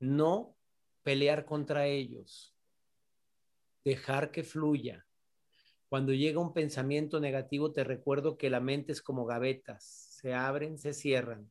no 0.00 0.56
pelear 1.04 1.44
contra 1.44 1.86
ellos, 1.86 2.52
dejar 3.84 4.32
que 4.32 4.42
fluya. 4.42 5.07
Cuando 5.88 6.12
llega 6.12 6.38
un 6.38 6.52
pensamiento 6.52 7.18
negativo, 7.18 7.72
te 7.72 7.82
recuerdo 7.82 8.36
que 8.36 8.50
la 8.50 8.60
mente 8.60 8.92
es 8.92 9.00
como 9.00 9.24
gavetas, 9.24 9.84
se 10.20 10.34
abren, 10.34 10.76
se 10.76 10.92
cierran. 10.92 11.50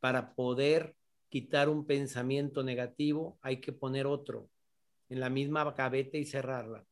Para 0.00 0.34
poder 0.34 0.96
quitar 1.28 1.68
un 1.68 1.86
pensamiento 1.86 2.64
negativo, 2.64 3.38
hay 3.40 3.60
que 3.60 3.72
poner 3.72 4.06
otro 4.06 4.50
en 5.08 5.20
la 5.20 5.30
misma 5.30 5.70
gaveta 5.72 6.18
y 6.18 6.24
cerrarla. 6.24 6.84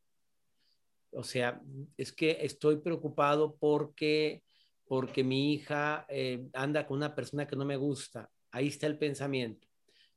O 1.11 1.25
sea, 1.25 1.61
es 1.97 2.13
que 2.13 2.39
estoy 2.43 2.77
preocupado 2.77 3.57
porque, 3.57 4.45
porque 4.87 5.25
mi 5.25 5.55
hija 5.55 6.07
eh, 6.09 6.47
anda 6.53 6.87
con 6.87 6.99
una 6.99 7.17
persona 7.17 7.49
que 7.49 7.57
no 7.57 7.65
me 7.65 7.77
gusta. 7.77 8.31
Ahí 8.53 8.69
está 8.69 8.87
el 8.87 8.99
pensamiento. 8.99 9.67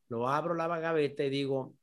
Lo 0.08 0.28
abro 0.28 0.54
la 0.54 0.68
gaveta 0.68 1.24
y 1.24 1.30
digo, 1.32 1.74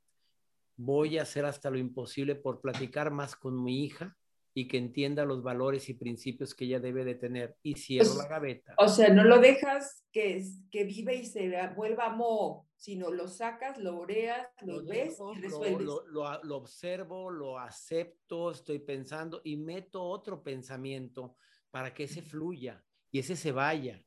voy 0.77 1.19
a 1.19 1.23
hacer 1.23 1.45
hasta 1.45 1.71
lo 1.71 1.79
imposible 1.79 2.37
por 2.37 2.61
platicar 2.61 3.11
más 3.11 3.35
con 3.35 3.63
mi 3.63 3.85
hija 3.85 4.17
y 4.57 4.67
que 4.69 4.79
entienda 4.79 5.27
los 5.27 5.43
valores 5.43 5.87
y 5.91 5.95
principios 5.95 6.55
que 6.55 6.65
ella 6.65 6.81
debe 6.81 7.05
de 7.05 7.15
tener 7.15 7.59
y 7.63 7.75
cierro 7.75 8.15
la 8.17 8.27
gaveta. 8.27 8.75
O 8.79 8.89
sea, 8.89 9.11
no 9.11 9.23
lo 9.23 9.39
dejas 9.39 10.07
que, 10.11 10.43
que 10.71 10.85
vive 10.85 11.15
y 11.17 11.27
se 11.27 11.53
vuelva 11.77 12.09
mo, 12.09 12.67
sino 12.75 13.11
lo 13.11 13.29
sacas, 13.29 13.77
lo 13.77 13.99
oreas, 13.99 14.49
lo, 14.63 14.83
ves 14.83 15.19
y 15.37 15.41
resuelves. 15.43 15.87
Lo, 15.87 16.07
lo, 16.07 16.43
lo, 16.43 16.57
observo, 16.57 17.31
lo 17.31 17.59
acepto, 17.59 18.51
estoy 18.51 18.79
pensando 18.79 19.43
y 19.45 19.59
meto 19.59 20.03
otro 20.03 20.43
pensamiento 20.43 21.37
para 21.71 21.93
que 21.93 22.05
ese 22.05 22.23
fluya 22.23 22.83
y 23.11 23.19
ese 23.19 23.37
se 23.37 23.53
vaya. 23.53 24.03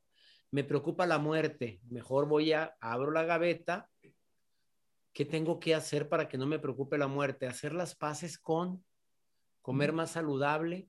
Me 0.50 0.64
preocupa 0.64 1.06
la 1.06 1.18
muerte, 1.18 1.80
mejor 1.88 2.26
voy 2.26 2.54
a, 2.54 2.76
abro 2.80 3.12
la 3.12 3.22
gaveta. 3.22 3.88
¿Qué 5.12 5.24
tengo 5.24 5.60
que 5.60 5.76
hacer 5.76 6.08
para 6.08 6.28
que 6.28 6.38
no 6.38 6.46
me 6.46 6.58
preocupe 6.58 6.98
la 6.98 7.06
muerte? 7.06 7.46
Hacer 7.46 7.72
las 7.72 7.94
paces 7.94 8.36
con 8.36 8.84
comer 9.62 9.92
más 9.92 10.12
saludable, 10.12 10.88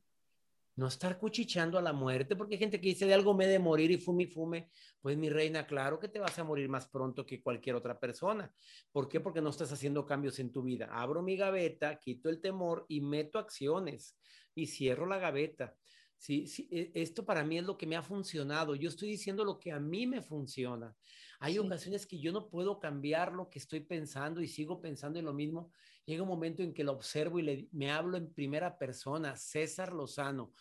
no 0.75 0.87
estar 0.87 1.17
cuchicheando 1.17 1.77
a 1.77 1.81
la 1.81 1.93
muerte, 1.93 2.35
porque 2.35 2.55
hay 2.55 2.59
gente 2.59 2.79
que 2.79 2.89
dice 2.89 3.05
de 3.05 3.13
algo 3.13 3.33
me 3.33 3.45
de 3.45 3.59
morir 3.59 3.91
y 3.91 3.97
fume 3.97 4.23
y 4.23 4.27
fume. 4.27 4.69
Pues 5.01 5.17
mi 5.17 5.29
reina, 5.29 5.67
claro 5.67 5.99
que 5.99 6.07
te 6.07 6.19
vas 6.19 6.37
a 6.39 6.43
morir 6.43 6.69
más 6.69 6.87
pronto 6.87 7.25
que 7.25 7.41
cualquier 7.41 7.75
otra 7.75 7.99
persona. 7.99 8.51
¿Por 8.91 9.07
qué? 9.09 9.19
Porque 9.19 9.41
no 9.41 9.49
estás 9.49 9.71
haciendo 9.71 10.05
cambios 10.05 10.39
en 10.39 10.51
tu 10.51 10.63
vida. 10.63 10.89
Abro 10.91 11.21
mi 11.21 11.35
gaveta, 11.35 11.99
quito 11.99 12.29
el 12.29 12.39
temor 12.39 12.85
y 12.87 13.01
meto 13.01 13.37
acciones 13.37 14.17
y 14.55 14.67
cierro 14.67 15.05
la 15.05 15.19
gaveta. 15.19 15.75
Sí, 16.17 16.47
sí, 16.47 16.69
e, 16.71 16.91
esto 16.93 17.25
para 17.25 17.43
mí 17.43 17.57
es 17.57 17.65
lo 17.65 17.77
que 17.77 17.87
me 17.87 17.95
ha 17.95 18.03
funcionado. 18.03 18.75
Yo 18.75 18.89
estoy 18.89 19.09
diciendo 19.09 19.43
lo 19.43 19.59
que 19.59 19.71
a 19.71 19.79
mí 19.79 20.07
me 20.07 20.21
funciona. 20.21 20.95
Hay 21.39 21.57
ocasiones 21.57 22.05
que 22.05 22.19
yo 22.19 22.31
no 22.31 22.47
puedo 22.47 22.79
cambiar 22.79 23.33
lo 23.33 23.49
que 23.49 23.59
estoy 23.59 23.81
pensando 23.81 24.41
y 24.41 24.47
sigo 24.47 24.79
pensando 24.79 25.17
en 25.17 25.25
lo 25.25 25.33
mismo 25.33 25.71
llega 26.05 26.23
un 26.23 26.29
momento 26.29 26.63
en 26.63 26.73
que 26.73 26.83
lo 26.83 26.93
observo 26.93 27.39
y 27.39 27.43
le, 27.43 27.67
me 27.71 27.91
hablo 27.91 28.17
en 28.17 28.33
primera 28.33 28.77
persona, 28.77 29.35
César 29.35 29.93
Lozano, 29.93 30.53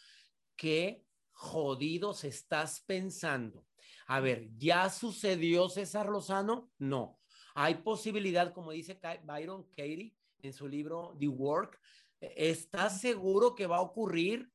¿qué 0.56 1.04
jodidos 1.32 2.24
estás 2.24 2.80
pensando? 2.80 3.66
A 4.06 4.20
ver, 4.20 4.50
¿ya 4.56 4.90
sucedió 4.90 5.68
César 5.68 6.08
Lozano? 6.08 6.70
No. 6.78 7.20
Hay 7.54 7.76
posibilidad, 7.76 8.52
como 8.52 8.72
dice 8.72 8.98
Byron 9.24 9.64
Katie 9.70 10.14
en 10.42 10.52
su 10.52 10.68
libro 10.68 11.16
The 11.18 11.28
Work, 11.28 11.80
¿estás 12.20 13.00
seguro 13.00 13.54
que 13.54 13.66
va 13.66 13.78
a 13.78 13.82
ocurrir? 13.82 14.50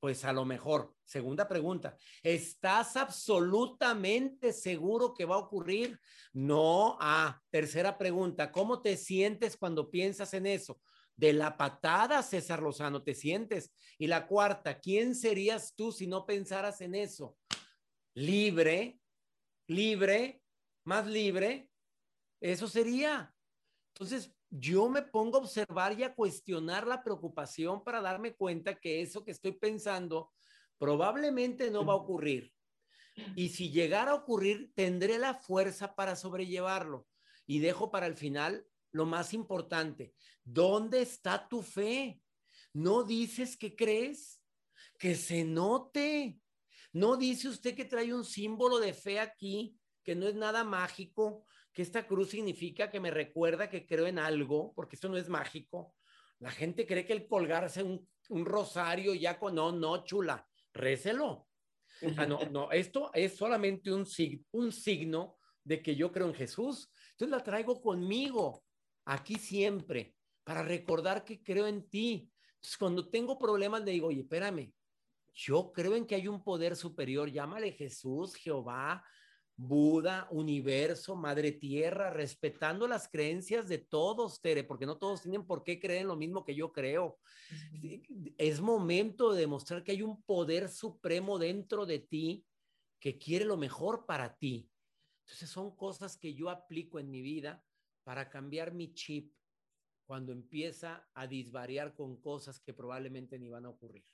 Pues 0.00 0.24
a 0.24 0.32
lo 0.32 0.44
mejor. 0.44 0.94
Segunda 1.04 1.46
pregunta, 1.46 1.96
¿estás 2.22 2.96
absolutamente 2.96 4.52
seguro 4.52 5.14
que 5.14 5.24
va 5.24 5.36
a 5.36 5.38
ocurrir? 5.38 6.00
No. 6.32 6.98
Ah, 7.00 7.40
tercera 7.50 7.96
pregunta, 7.96 8.50
¿cómo 8.50 8.82
te 8.82 8.96
sientes 8.96 9.56
cuando 9.56 9.90
piensas 9.90 10.34
en 10.34 10.46
eso? 10.46 10.80
De 11.14 11.32
la 11.32 11.56
patada, 11.56 12.22
César 12.22 12.60
Lozano, 12.60 13.02
te 13.02 13.14
sientes. 13.14 13.72
Y 13.98 14.08
la 14.08 14.26
cuarta, 14.26 14.80
¿quién 14.80 15.14
serías 15.14 15.74
tú 15.74 15.92
si 15.92 16.06
no 16.06 16.26
pensaras 16.26 16.80
en 16.80 16.94
eso? 16.94 17.38
Libre, 18.14 19.00
libre, 19.68 20.42
más 20.84 21.06
libre. 21.06 21.70
Eso 22.40 22.68
sería. 22.68 23.34
Entonces, 23.94 24.35
yo 24.50 24.88
me 24.88 25.02
pongo 25.02 25.38
a 25.38 25.40
observar 25.40 25.98
y 25.98 26.04
a 26.04 26.14
cuestionar 26.14 26.86
la 26.86 27.02
preocupación 27.02 27.82
para 27.82 28.00
darme 28.00 28.34
cuenta 28.34 28.78
que 28.78 29.02
eso 29.02 29.24
que 29.24 29.32
estoy 29.32 29.52
pensando 29.52 30.32
probablemente 30.78 31.70
no 31.70 31.84
va 31.84 31.94
a 31.94 31.96
ocurrir. 31.96 32.52
Y 33.34 33.48
si 33.48 33.70
llegara 33.70 34.12
a 34.12 34.16
ocurrir, 34.16 34.72
tendré 34.74 35.18
la 35.18 35.34
fuerza 35.34 35.94
para 35.94 36.16
sobrellevarlo. 36.16 37.06
Y 37.46 37.60
dejo 37.60 37.90
para 37.90 38.06
el 38.06 38.16
final 38.16 38.66
lo 38.92 39.06
más 39.06 39.32
importante. 39.32 40.14
¿Dónde 40.44 41.02
está 41.02 41.48
tu 41.48 41.62
fe? 41.62 42.20
¿No 42.72 43.04
dices 43.04 43.56
que 43.56 43.74
crees? 43.74 44.42
Que 44.98 45.14
se 45.14 45.44
note. 45.44 46.40
¿No 46.92 47.16
dice 47.16 47.48
usted 47.48 47.74
que 47.74 47.84
trae 47.84 48.12
un 48.12 48.24
símbolo 48.24 48.78
de 48.78 48.92
fe 48.92 49.20
aquí, 49.20 49.78
que 50.02 50.14
no 50.14 50.26
es 50.26 50.34
nada 50.34 50.64
mágico, 50.64 51.46
que 51.76 51.82
esta 51.82 52.06
cruz 52.06 52.30
significa 52.30 52.90
que 52.90 53.00
me 53.00 53.10
recuerda 53.10 53.68
que 53.68 53.86
creo 53.86 54.06
en 54.06 54.18
algo, 54.18 54.72
porque 54.74 54.96
esto 54.96 55.10
no 55.10 55.18
es 55.18 55.28
mágico. 55.28 55.94
La 56.38 56.50
gente 56.50 56.86
cree 56.86 57.04
que 57.04 57.12
el 57.12 57.28
colgarse 57.28 57.82
un, 57.82 58.08
un 58.30 58.46
rosario 58.46 59.12
ya 59.12 59.38
con, 59.38 59.54
no, 59.54 59.72
no, 59.72 60.02
chula, 60.02 60.48
récelo. 60.72 61.46
no, 62.00 62.40
no, 62.50 62.72
esto 62.72 63.10
es 63.12 63.36
solamente 63.36 63.92
un, 63.92 64.06
un 64.52 64.72
signo 64.72 65.36
de 65.64 65.82
que 65.82 65.94
yo 65.94 66.10
creo 66.10 66.28
en 66.28 66.34
Jesús. 66.34 66.90
Entonces 67.10 67.36
la 67.36 67.44
traigo 67.44 67.82
conmigo, 67.82 68.64
aquí 69.04 69.34
siempre, 69.34 70.14
para 70.44 70.62
recordar 70.62 71.26
que 71.26 71.42
creo 71.42 71.66
en 71.66 71.86
ti. 71.90 72.32
Entonces 72.54 72.78
cuando 72.78 73.10
tengo 73.10 73.38
problemas 73.38 73.84
le 73.84 73.90
digo, 73.92 74.06
oye, 74.06 74.22
espérame, 74.22 74.72
yo 75.34 75.72
creo 75.74 75.94
en 75.94 76.06
que 76.06 76.14
hay 76.14 76.26
un 76.26 76.42
poder 76.42 76.74
superior, 76.74 77.30
llámale 77.30 77.72
Jesús, 77.72 78.34
Jehová, 78.34 79.04
Buda, 79.58 80.28
universo, 80.30 81.16
madre 81.16 81.52
tierra, 81.52 82.10
respetando 82.10 82.86
las 82.86 83.08
creencias 83.08 83.68
de 83.68 83.78
todos, 83.78 84.42
Tere, 84.42 84.64
porque 84.64 84.84
no 84.84 84.98
todos 84.98 85.22
tienen 85.22 85.46
por 85.46 85.64
qué 85.64 85.80
creer 85.80 86.02
en 86.02 86.08
lo 86.08 86.16
mismo 86.16 86.44
que 86.44 86.54
yo 86.54 86.72
creo. 86.72 87.18
Es 88.36 88.60
momento 88.60 89.32
de 89.32 89.40
demostrar 89.40 89.82
que 89.82 89.92
hay 89.92 90.02
un 90.02 90.22
poder 90.22 90.68
supremo 90.68 91.38
dentro 91.38 91.86
de 91.86 92.00
ti 92.00 92.44
que 93.00 93.16
quiere 93.16 93.46
lo 93.46 93.56
mejor 93.56 94.04
para 94.04 94.36
ti. 94.36 94.70
Entonces 95.24 95.48
son 95.48 95.74
cosas 95.74 96.18
que 96.18 96.34
yo 96.34 96.50
aplico 96.50 96.98
en 96.98 97.10
mi 97.10 97.22
vida 97.22 97.64
para 98.04 98.28
cambiar 98.28 98.74
mi 98.74 98.92
chip 98.92 99.32
cuando 100.06 100.32
empieza 100.32 101.08
a 101.14 101.26
disvariar 101.26 101.94
con 101.94 102.20
cosas 102.20 102.60
que 102.60 102.72
probablemente 102.72 103.38
ni 103.38 103.48
van 103.48 103.66
a 103.66 103.70
ocurrir. 103.70 104.04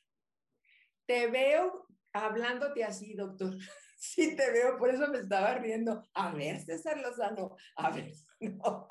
Te 1.04 1.26
veo 1.26 1.86
hablándote 2.12 2.84
así, 2.84 3.14
doctor 3.14 3.56
sí 4.02 4.34
te 4.34 4.50
veo, 4.50 4.78
por 4.78 4.90
eso 4.90 5.08
me 5.08 5.18
estaba 5.18 5.54
riendo. 5.58 6.04
A 6.14 6.32
ver, 6.34 6.60
César 6.60 6.98
Lozano, 7.00 7.56
a 7.76 7.90
ver, 7.90 8.12
no, 8.40 8.86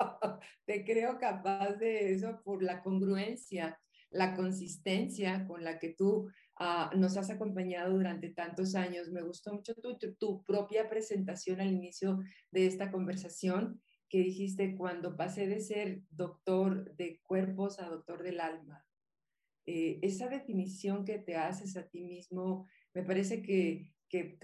te 0.64 0.84
creo 0.84 1.18
capaz 1.18 1.74
de 1.74 2.12
eso 2.14 2.40
por 2.42 2.62
la 2.62 2.82
congruencia, 2.82 3.78
la 4.10 4.34
consistencia 4.34 5.46
con 5.46 5.64
la 5.64 5.78
que 5.78 5.90
tú 5.90 6.30
ah, 6.58 6.90
nos 6.96 7.16
has 7.18 7.28
acompañado 7.28 7.92
durante 7.92 8.30
tantos 8.30 8.74
años. 8.74 9.10
Me 9.10 9.22
gustó 9.22 9.52
mucho 9.52 9.74
tu, 9.74 9.98
tu, 9.98 10.42
propia 10.44 10.88
presentación 10.88 11.60
al 11.60 11.72
inicio 11.72 12.20
de 12.50 12.66
esta 12.66 12.90
conversación 12.90 13.82
que 14.08 14.18
dijiste 14.18 14.76
cuando 14.76 15.16
pasé 15.16 15.46
de 15.46 15.60
ser 15.60 16.02
doctor 16.10 16.94
de 16.96 17.20
cuerpos 17.22 17.78
a 17.80 17.88
doctor 17.88 18.22
del 18.22 18.40
alma. 18.40 18.86
Eh, 19.64 20.00
esa 20.02 20.28
definición 20.28 21.04
que 21.04 21.18
te 21.18 21.36
haces 21.36 21.76
a 21.76 21.86
ti 21.86 22.02
mismo, 22.02 22.66
me 22.94 23.02
parece 23.02 23.42
que 23.42 23.92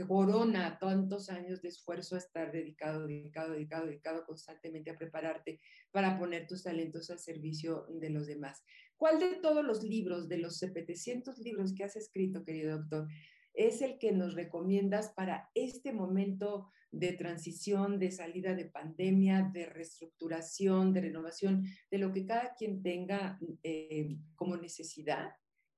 corona 0.07 0.78
tantos 0.78 1.28
años 1.28 1.61
de 1.61 1.68
esfuerzo 1.68 2.14
a 2.14 2.18
estar 2.18 2.51
dedicado, 2.51 3.07
dedicado, 3.07 3.53
dedicado, 3.53 3.86
dedicado 3.86 4.24
constantemente 4.24 4.90
a 4.90 4.96
prepararte 4.96 5.61
para 5.90 6.18
poner 6.18 6.46
tus 6.46 6.62
talentos 6.62 7.11
al 7.11 7.18
servicio 7.18 7.86
de 7.90 8.11
los 8.11 8.26
demás. 8.26 8.64
¿Cuál 8.96 9.20
de 9.20 9.36
todos 9.36 9.64
los 9.64 9.84
libros, 9.84 10.28
de 10.28 10.38
los 10.38 10.57
700 10.57 11.38
libros 11.38 11.74
que 11.74 11.84
has 11.84 11.96
escrito, 11.96 12.44
querido 12.44 12.78
doctor, 12.78 13.09
es 13.53 13.82
el 13.82 13.99
que 13.99 14.12
nos 14.12 14.34
recomiendas 14.34 15.11
para 15.11 15.51
este 15.55 15.92
momento 15.92 16.70
de 16.90 17.12
transición, 17.12 17.99
de 17.99 18.11
salida 18.11 18.55
de 18.55 18.64
pandemia, 18.64 19.51
de 19.53 19.66
reestructuración, 19.66 20.92
de 20.92 21.03
renovación, 21.03 21.64
de 21.90 21.99
lo 21.99 22.12
que 22.12 22.24
cada 22.24 22.55
quien 22.55 22.82
tenga 22.82 23.38
eh, 23.62 24.16
como 24.34 24.57
necesidad 24.57 25.32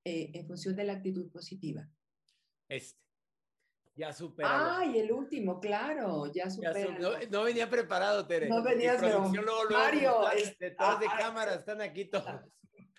eh, 0.04 0.30
en 0.34 0.46
función 0.46 0.76
de 0.76 0.84
la 0.84 0.94
actitud 0.94 1.30
positiva? 1.30 1.90
Este. 2.70 2.98
Ya 3.96 4.12
supera. 4.12 4.78
Ay, 4.78 4.98
el 5.00 5.12
último, 5.12 5.60
claro, 5.60 6.32
ya 6.32 6.48
supera. 6.48 6.96
no, 7.30 7.42
venía 7.42 7.68
preparado, 7.68 8.26
Tere. 8.26 8.48
No 8.48 8.62
venías, 8.62 8.98
pero 8.98 9.28
Mario, 9.70 10.22
de 10.58 10.70
todas 10.70 11.00
de 11.00 11.06
cámara 11.06 11.54
están 11.54 11.82
aquí 11.82 12.06
todos. 12.06 12.40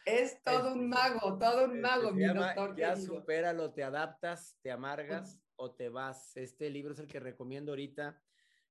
Es 0.06 0.42
todo 0.44 0.74
un 0.74 0.90
mago, 0.90 1.38
todo 1.40 1.66
un 1.66 1.80
mago, 1.80 2.12
mi 2.12 2.26
doctor. 2.26 2.76
Ya 2.76 2.96
supéralo, 2.96 3.72
te 3.72 3.84
adaptas, 3.84 4.58
te 4.62 4.72
amargas 4.72 5.40
o 5.56 5.72
te 5.72 5.90
vas. 5.90 6.36
Este 6.36 6.70
libro 6.70 6.94
es 6.94 7.00
el 7.00 7.08
que 7.08 7.20
recomiendo 7.20 7.72
ahorita. 7.72 8.22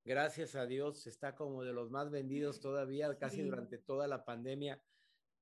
gracias 0.05 0.55
a 0.55 0.67
Dios, 0.67 1.07
está 1.07 1.35
como 1.35 1.65
de 1.65 1.73
los 1.73 1.91
más 1.91 2.11
vendidos 2.11 2.61
todavía, 2.61 3.17
casi 3.19 3.43
durante 3.43 3.79
toda 3.79 4.07
la 4.07 4.25
pandemia. 4.25 4.81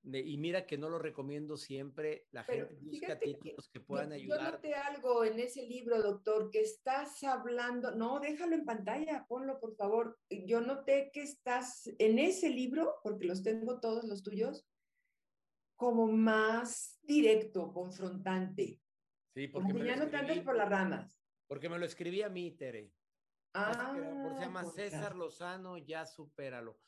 Y 0.02 0.38
mira 0.38 0.66
que 0.66 0.78
no 0.78 0.88
lo 0.88 0.98
recomiendo 0.98 1.56
siempre, 1.56 2.26
la 2.30 2.44
gente 2.44 2.74
busca 2.80 3.18
títulos 3.18 3.68
que, 3.68 3.80
puedan 3.80 4.12
ayudar. 4.12 4.40
Yo 4.40 4.50
noté 4.52 4.74
algo 4.74 5.24
en 5.24 5.38
ese 5.40 5.66
libro, 5.66 6.00
doctor, 6.00 6.50
que 6.50 6.60
estás 6.60 7.22
hablando, 7.24 7.94
no, 7.94 8.20
déjalo 8.20 8.54
en 8.54 8.64
pantalla, 8.64 9.26
ponlo 9.28 9.60
por 9.60 9.74
favor. 9.76 10.18
Yo 10.30 10.60
noté 10.60 11.10
que 11.12 11.22
estás 11.22 11.90
en 11.98 12.18
ese 12.18 12.50
libro, 12.50 12.96
porque 13.02 13.26
los 13.26 13.42
tengo 13.42 13.80
todos 13.80 14.04
los 14.04 14.22
tuyos, 14.22 14.66
como 15.76 16.06
más 16.06 16.98
directo, 17.02 17.72
confrontante. 17.72 18.80
Sí, 19.34 19.48
porque 19.48 19.84
ya 19.84 19.96
no 19.96 20.08
te 20.08 20.16
andes 20.16 20.40
por 20.40 20.56
las 20.56 20.68
ramas. 20.68 21.20
Porque 21.46 21.68
me 21.68 21.78
lo 21.78 21.86
escribí 21.86 22.22
a 22.22 22.28
mí, 22.28 22.50
Tere. 22.52 22.92
Ah, 23.54 23.94
se 23.94 24.40
llama 24.40 24.64
César 24.64 25.16
Lozano, 25.16 25.78
ya 25.78 26.06
supéralo. 26.06 26.78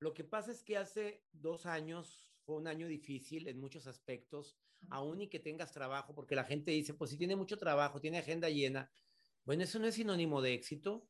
Lo 0.00 0.14
que 0.14 0.24
pasa 0.24 0.52
es 0.52 0.62
que 0.62 0.76
hace 0.76 1.24
dos 1.32 1.66
años 1.66 2.27
fue 2.48 2.56
un 2.56 2.66
año 2.66 2.88
difícil 2.88 3.46
en 3.46 3.60
muchos 3.60 3.86
aspectos, 3.86 4.56
aún 4.88 5.20
y 5.20 5.28
que 5.28 5.38
tengas 5.38 5.70
trabajo, 5.70 6.14
porque 6.14 6.34
la 6.34 6.44
gente 6.44 6.70
dice, 6.70 6.94
pues 6.94 7.10
si 7.10 7.18
tiene 7.18 7.36
mucho 7.36 7.58
trabajo, 7.58 8.00
tiene 8.00 8.16
agenda 8.16 8.48
llena. 8.48 8.90
Bueno, 9.44 9.64
eso 9.64 9.78
no 9.78 9.86
es 9.86 9.96
sinónimo 9.96 10.40
de 10.40 10.54
éxito. 10.54 11.06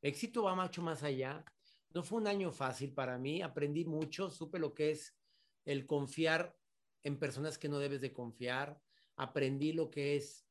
Éxito 0.00 0.44
va 0.44 0.54
mucho 0.54 0.82
más 0.82 1.02
allá. 1.02 1.44
No 1.92 2.04
fue 2.04 2.20
un 2.20 2.28
año 2.28 2.52
fácil 2.52 2.94
para 2.94 3.18
mí, 3.18 3.42
aprendí 3.42 3.84
mucho, 3.84 4.30
supe 4.30 4.60
lo 4.60 4.72
que 4.72 4.92
es 4.92 5.16
el 5.64 5.84
confiar 5.84 6.56
en 7.02 7.18
personas 7.18 7.58
que 7.58 7.68
no 7.68 7.80
debes 7.80 8.00
de 8.00 8.12
confiar, 8.12 8.80
aprendí 9.16 9.72
lo 9.72 9.90
que 9.90 10.14
es 10.14 10.46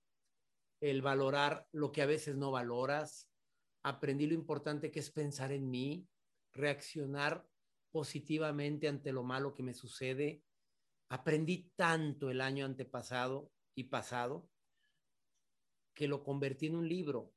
el 0.82 1.02
valorar 1.02 1.70
lo 1.72 1.94
que 1.94 2.02
a 2.02 2.06
veces 2.06 2.36
no 2.36 2.52
valoras, 2.52 3.30
aprendí 3.84 4.28
lo 4.28 4.34
importante 4.34 4.92
que 4.92 5.00
es 5.00 5.10
pensar 5.10 5.54
en 5.54 5.70
mí, 5.70 6.06
reaccionar 6.52 7.48
positivamente 7.92 8.88
ante 8.88 9.12
lo 9.12 9.24
malo 9.24 9.54
que 9.54 9.64
me 9.64 9.74
sucede. 9.74 10.44
Aprendí 11.10 11.72
tanto 11.76 12.30
el 12.30 12.42
año 12.42 12.66
antepasado 12.66 13.52
y 13.76 13.86
pasado 13.86 14.50
que 15.94 16.08
lo 16.08 16.24
convertí 16.24 16.68
en 16.68 16.76
un 16.76 16.88
libro. 16.88 17.34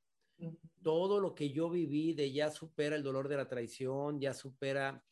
Todo 0.83 1.21
lo 1.21 1.35
que 1.35 1.51
yo 1.51 1.71
viví 1.71 2.15
de 2.15 2.33
ya 2.33 2.51
supera 2.51 2.97
el 2.97 3.03
dolor 3.03 3.29
de 3.29 3.37
la 3.37 3.49
traición, 3.49 4.21
ya 4.21 4.35
supera, 4.35 5.05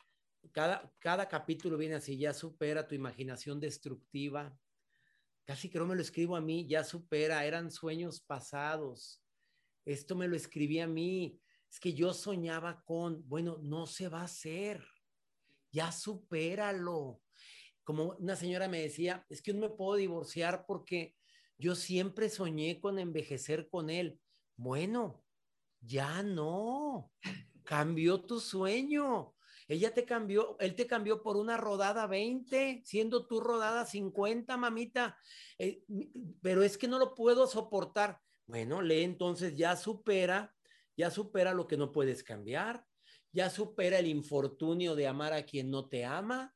cada, 0.53 0.93
cada 0.99 1.29
capítulo 1.29 1.77
viene 1.77 1.97
así, 1.97 2.17
ya 2.17 2.33
supera 2.33 2.87
tu 2.87 2.95
imaginación 2.95 3.61
destructiva. 3.61 4.57
Casi 5.45 5.69
que 5.69 5.79
no 5.79 5.87
me 5.87 5.97
lo 5.97 6.03
escribo 6.03 6.37
a 6.37 6.41
mí, 6.41 6.67
ya 6.69 6.85
supera, 6.85 7.45
eran 7.45 7.71
sueños 7.71 8.21
pasados, 8.21 9.21
esto 9.85 10.15
me 10.15 10.29
lo 10.29 10.37
escribí 10.37 10.81
a 10.81 10.87
mí. 10.87 11.41
Es 11.71 11.81
que 11.81 11.93
yo 11.95 12.13
soñaba 12.13 12.83
con, 12.85 13.27
bueno, 13.29 13.59
no 13.63 13.87
se 13.87 14.09
va 14.09 14.21
a 14.21 14.25
hacer. 14.25 14.85
Ya 15.73 15.93
supéralo. 15.93 17.21
Como 17.85 18.17
una 18.19 18.37
señora 18.37 18.69
me 18.69 18.83
decía, 18.83 19.27
es 19.29 19.43
que 19.43 19.53
no 19.53 19.61
me 19.61 19.71
puedo 19.71 19.97
divorciar 19.97 20.65
porque 20.67 21.17
yo 21.59 21.75
siempre 21.75 22.29
soñé 22.29 22.81
con 22.81 22.99
envejecer 22.99 23.69
con 23.69 23.91
él. 23.91 24.21
Bueno, 24.57 25.23
ya 25.81 26.23
no. 26.23 27.13
Cambió 27.65 28.23
tu 28.23 28.41
sueño. 28.41 29.35
Ella 29.69 29.95
te 29.95 30.05
cambió, 30.05 30.57
él 30.59 30.75
te 30.75 30.89
cambió 30.89 31.23
por 31.23 31.37
una 31.37 31.57
rodada 31.57 32.09
20, 32.09 32.83
siendo 32.85 33.29
tú 33.29 33.41
rodada 33.41 33.87
50, 33.87 34.57
mamita. 34.57 35.17
Eh, 35.59 35.85
pero 36.43 36.65
es 36.65 36.77
que 36.77 36.89
no 36.89 36.99
lo 36.99 37.15
puedo 37.15 37.47
soportar. 37.47 38.21
Bueno, 38.47 38.83
lee 38.83 39.05
entonces 39.05 39.55
ya 39.55 39.77
supera, 39.77 40.53
ya 40.97 41.09
supera 41.09 41.55
lo 41.55 41.69
que 41.69 41.77
no 41.77 41.93
puedes 41.93 42.25
cambiar, 42.25 42.85
ya 43.33 43.51
supera 43.51 43.99
el 43.99 44.07
infortunio 44.07 44.95
de 44.95 45.07
amar 45.07 45.33
a 45.33 45.45
quien 45.45 45.71
no 45.71 45.89
te 45.89 46.05
ama. 46.05 46.55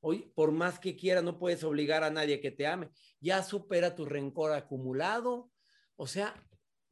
Hoy, 0.00 0.30
por 0.34 0.52
más 0.52 0.78
que 0.78 0.96
quiera, 0.96 1.22
no 1.22 1.38
puedes 1.38 1.64
obligar 1.64 2.04
a 2.04 2.10
nadie 2.10 2.40
que 2.40 2.50
te 2.50 2.66
ame. 2.66 2.90
Ya 3.20 3.42
supera 3.42 3.94
tu 3.94 4.04
rencor 4.04 4.52
acumulado. 4.52 5.50
O 5.96 6.06
sea, 6.06 6.34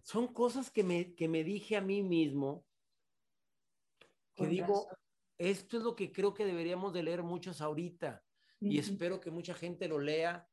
son 0.02 0.32
cosas 0.32 0.70
que 0.70 0.82
me, 0.82 1.14
que 1.14 1.28
me 1.28 1.44
dije 1.44 1.76
a 1.76 1.80
mí 1.80 2.02
mismo, 2.02 2.66
que 4.34 4.46
digo, 4.46 4.88
esto 5.38 5.78
es 5.78 5.82
lo 5.82 5.96
que 5.96 6.12
creo 6.12 6.34
que 6.34 6.44
deberíamos 6.44 6.92
de 6.92 7.02
leer 7.02 7.22
muchos 7.22 7.60
ahorita. 7.60 8.22
Y 8.60 8.78
espero 8.78 9.20
que 9.20 9.30
mucha 9.30 9.54
gente 9.54 9.86
lo 9.88 9.98
lea. 9.98 10.48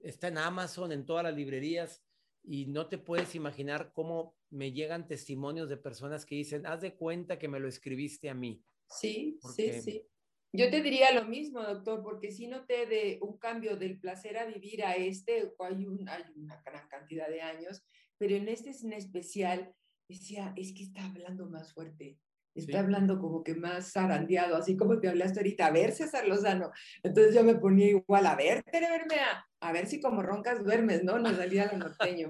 Está 0.00 0.28
en 0.28 0.38
Amazon, 0.38 0.92
en 0.92 1.06
todas 1.06 1.24
las 1.24 1.34
librerías 1.34 2.04
y 2.42 2.66
no 2.66 2.88
te 2.88 2.98
puedes 2.98 3.34
imaginar 3.34 3.92
cómo 3.92 4.36
me 4.50 4.72
llegan 4.72 5.06
testimonios 5.06 5.68
de 5.68 5.76
personas 5.76 6.26
que 6.26 6.34
dicen, 6.34 6.66
haz 6.66 6.80
de 6.80 6.94
cuenta 6.94 7.38
que 7.38 7.48
me 7.48 7.60
lo 7.60 7.68
escribiste 7.68 8.28
a 8.28 8.34
mí. 8.34 8.64
Sí, 8.88 9.38
sí, 9.54 9.80
sí. 9.80 10.06
Yo 10.52 10.68
te 10.68 10.82
diría 10.82 11.12
lo 11.12 11.26
mismo, 11.26 11.62
doctor, 11.62 12.02
porque 12.02 12.32
si 12.32 12.48
noté 12.48 12.86
de 12.86 13.18
un 13.22 13.38
cambio 13.38 13.76
del 13.76 14.00
placer 14.00 14.36
a 14.36 14.46
vivir 14.46 14.84
a 14.84 14.96
este, 14.96 15.52
hay, 15.60 15.86
un, 15.86 16.08
hay 16.08 16.24
una 16.34 16.60
gran 16.62 16.88
cantidad 16.88 17.28
de 17.28 17.40
años, 17.40 17.84
pero 18.18 18.34
en 18.34 18.48
este 18.48 18.70
es 18.70 18.82
en 18.82 18.92
especial, 18.92 19.72
decía, 20.08 20.52
es 20.56 20.72
que 20.72 20.82
está 20.82 21.04
hablando 21.04 21.46
más 21.46 21.72
fuerte, 21.72 22.18
está 22.54 22.80
hablando 22.80 23.18
como 23.18 23.42
que 23.42 23.54
más 23.54 23.92
zarandeado, 23.92 24.56
así 24.56 24.76
como 24.76 25.00
te 25.00 25.08
hablaste 25.08 25.40
ahorita, 25.40 25.66
a 25.66 25.70
ver 25.70 25.92
César 25.92 26.26
Lozano. 26.26 26.70
Entonces 27.02 27.34
yo 27.34 27.44
me 27.44 27.54
ponía 27.54 27.88
igual, 27.88 28.26
a 28.26 28.36
ver, 28.36 28.62
Tere 28.64 28.90
Bermea, 28.90 29.46
a 29.60 29.72
ver 29.72 29.86
si 29.86 30.00
como 30.00 30.22
roncas 30.22 30.64
duermes, 30.64 31.04
¿no? 31.04 31.18
Nos 31.18 31.36
salía 31.36 31.70
lo 31.72 31.78
norteño. 31.78 32.28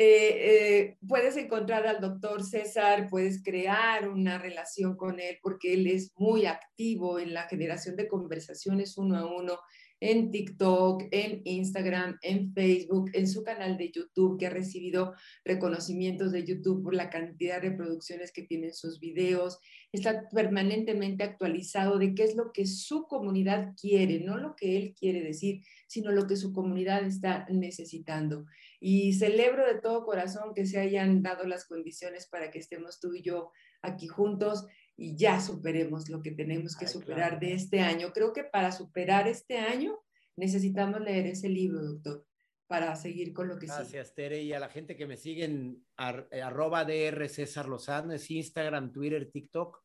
Eh, 0.00 0.76
eh, 0.80 0.96
puedes 1.08 1.36
encontrar 1.36 1.84
al 1.88 2.00
doctor 2.00 2.44
César, 2.44 3.08
puedes 3.10 3.42
crear 3.42 4.08
una 4.08 4.38
relación 4.38 4.96
con 4.96 5.18
él 5.18 5.38
porque 5.42 5.74
él 5.74 5.88
es 5.88 6.12
muy 6.16 6.46
activo 6.46 7.18
en 7.18 7.34
la 7.34 7.48
generación 7.48 7.96
de 7.96 8.06
conversaciones 8.06 8.96
uno 8.96 9.18
a 9.18 9.26
uno 9.26 9.58
en 10.00 10.30
TikTok, 10.30 11.04
en 11.10 11.42
Instagram, 11.44 12.18
en 12.22 12.52
Facebook, 12.52 13.10
en 13.14 13.26
su 13.28 13.42
canal 13.42 13.76
de 13.76 13.90
YouTube, 13.90 14.38
que 14.38 14.46
ha 14.46 14.50
recibido 14.50 15.14
reconocimientos 15.44 16.32
de 16.32 16.44
YouTube 16.44 16.82
por 16.82 16.94
la 16.94 17.10
cantidad 17.10 17.60
de 17.60 17.70
reproducciones 17.70 18.32
que 18.32 18.42
tienen 18.42 18.74
sus 18.74 19.00
videos. 19.00 19.58
Está 19.92 20.28
permanentemente 20.28 21.24
actualizado 21.24 21.98
de 21.98 22.14
qué 22.14 22.24
es 22.24 22.36
lo 22.36 22.52
que 22.52 22.66
su 22.66 23.06
comunidad 23.06 23.74
quiere, 23.80 24.20
no 24.20 24.36
lo 24.36 24.54
que 24.54 24.76
él 24.76 24.94
quiere 24.98 25.22
decir, 25.22 25.62
sino 25.86 26.12
lo 26.12 26.26
que 26.26 26.36
su 26.36 26.52
comunidad 26.52 27.04
está 27.04 27.46
necesitando. 27.50 28.46
Y 28.80 29.14
celebro 29.14 29.66
de 29.66 29.80
todo 29.80 30.04
corazón 30.04 30.54
que 30.54 30.66
se 30.66 30.78
hayan 30.78 31.22
dado 31.22 31.44
las 31.44 31.66
condiciones 31.66 32.26
para 32.26 32.50
que 32.50 32.58
estemos 32.58 33.00
tú 33.00 33.14
y 33.14 33.22
yo 33.22 33.50
aquí 33.82 34.06
juntos 34.06 34.66
y 35.00 35.16
ya 35.16 35.40
superemos 35.40 36.08
lo 36.08 36.20
que 36.20 36.32
tenemos 36.32 36.76
que 36.76 36.88
superar 36.88 37.38
de 37.38 37.52
este 37.52 37.80
año. 37.80 38.12
Creo 38.12 38.32
que 38.32 38.42
para 38.42 38.72
superar 38.72 39.28
este 39.28 39.56
año 39.56 39.96
necesitamos 40.36 41.00
leer 41.00 41.28
ese 41.28 41.48
libro, 41.48 41.80
doctor, 41.80 42.26
para 42.66 42.96
seguir 42.96 43.32
con 43.32 43.46
lo 43.46 43.60
que 43.60 43.66
Gracias, 43.66 44.12
Tere. 44.12 44.42
Y 44.42 44.52
a 44.52 44.58
la 44.58 44.68
gente 44.68 44.96
que 44.96 45.06
me 45.06 45.16
siguen, 45.16 45.86
eh, 46.32 46.42
arroba 46.42 46.84
DR 46.84 47.28
César 47.28 47.68
Lozano, 47.68 48.12
es 48.12 48.28
Instagram, 48.28 48.90
Twitter, 48.90 49.30
TikTok 49.30 49.80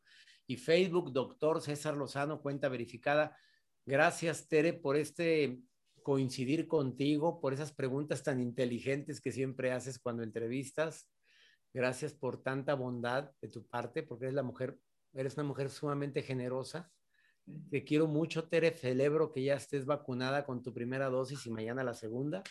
y 0.48 0.58
Facebook, 0.58 1.14
doctor 1.14 1.62
César 1.62 1.96
Lozano, 1.96 2.42
cuenta 2.42 2.68
verificada. 2.68 3.38
Gracias, 3.86 4.48
Tere, 4.48 4.74
por 4.74 4.98
este 4.98 5.60
coincidir 6.02 6.68
contigo, 6.68 7.40
por 7.40 7.54
esas 7.54 7.72
preguntas 7.72 8.24
tan 8.24 8.42
inteligentes 8.42 9.22
que 9.22 9.32
siempre 9.32 9.72
haces 9.72 10.00
cuando 10.00 10.24
entrevistas. 10.24 11.08
Gracias 11.72 12.14
por 12.14 12.42
tanta 12.42 12.74
bondad 12.74 13.32
de 13.42 13.48
tu 13.48 13.68
parte, 13.68 14.02
porque 14.02 14.26
eres 14.26 14.36
la 14.36 14.44
mujer 14.44 14.80
eres 15.14 15.36
una 15.36 15.44
mujer 15.44 15.70
sumamente 15.70 16.22
generosa. 16.22 16.92
Te 17.70 17.84
quiero 17.84 18.08
mucho, 18.08 18.48
Tere. 18.48 18.72
Celebro 18.72 19.32
que 19.32 19.44
ya 19.44 19.56
estés 19.56 19.86
vacunada 19.86 20.46
con 20.46 20.64
tu 20.64 20.74
primera 20.74 21.10
dosis 21.10 21.46
y 21.46 21.52
mañana 21.52 21.84
la 21.84 21.94
segunda. 21.94 22.44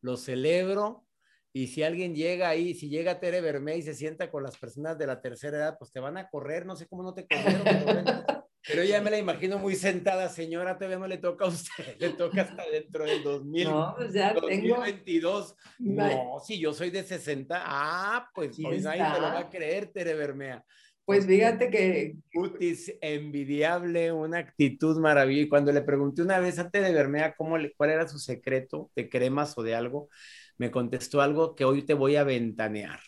Lo 0.00 0.16
celebro. 0.16 1.06
Y 1.52 1.68
si 1.68 1.82
alguien 1.82 2.14
llega 2.14 2.50
ahí, 2.50 2.74
si 2.74 2.90
llega 2.90 3.18
Tere 3.18 3.40
Vermé 3.40 3.78
y 3.78 3.82
se 3.82 3.94
sienta 3.94 4.30
con 4.30 4.42
las 4.42 4.58
personas 4.58 4.98
de 4.98 5.06
la 5.06 5.22
tercera 5.22 5.56
edad, 5.56 5.76
pues 5.78 5.90
te 5.90 6.00
van 6.00 6.18
a 6.18 6.28
correr. 6.28 6.66
No 6.66 6.76
sé 6.76 6.86
cómo 6.86 7.02
no 7.02 7.14
te 7.14 7.26
corrieron, 7.26 8.04
pero, 8.68 8.82
ya 8.82 9.00
me 9.00 9.10
la 9.10 9.18
imagino 9.18 9.58
muy 9.58 9.74
sentada, 9.74 10.28
señora. 10.28 10.76
Todavía 10.76 10.98
no 10.98 11.06
le 11.06 11.18
toca 11.18 11.44
a 11.46 11.48
usted, 11.48 11.96
le 11.98 12.10
toca 12.10 12.42
hasta 12.42 12.68
dentro 12.68 13.04
del 13.04 13.22
2000, 13.22 13.64
no, 13.64 13.94
pues 13.96 14.12
ya 14.12 14.34
2022. 14.34 15.54
No, 15.78 16.40
si 16.44 16.58
yo 16.58 16.74
soy 16.74 16.90
de 16.90 17.04
60, 17.04 17.62
ah, 17.64 18.28
pues 18.34 18.58
hoy 18.58 18.80
nadie 18.80 19.02
te 19.14 19.20
lo 19.20 19.26
va 19.28 19.38
a 19.38 19.48
creer, 19.48 19.92
Tere 19.92 20.14
Bermea. 20.14 20.64
Pues 21.06 21.24
fíjate 21.24 21.70
que... 21.70 22.16
Cutis 22.34 22.92
envidiable, 23.00 24.10
una 24.10 24.38
actitud 24.38 24.98
maravillosa. 24.98 25.46
Y 25.46 25.48
cuando 25.48 25.72
le 25.72 25.80
pregunté 25.82 26.20
una 26.20 26.40
vez 26.40 26.58
a 26.58 26.64
de 26.64 26.80
Bermea 26.92 27.36
cómo 27.36 27.56
le, 27.56 27.72
cuál 27.74 27.90
era 27.90 28.08
su 28.08 28.18
secreto 28.18 28.90
de 28.96 29.08
cremas 29.08 29.56
o 29.56 29.62
de 29.62 29.76
algo, 29.76 30.08
me 30.58 30.72
contestó 30.72 31.20
algo 31.20 31.54
que 31.54 31.64
hoy 31.64 31.82
te 31.82 31.94
voy 31.94 32.16
a 32.16 32.24
ventanear. 32.24 32.98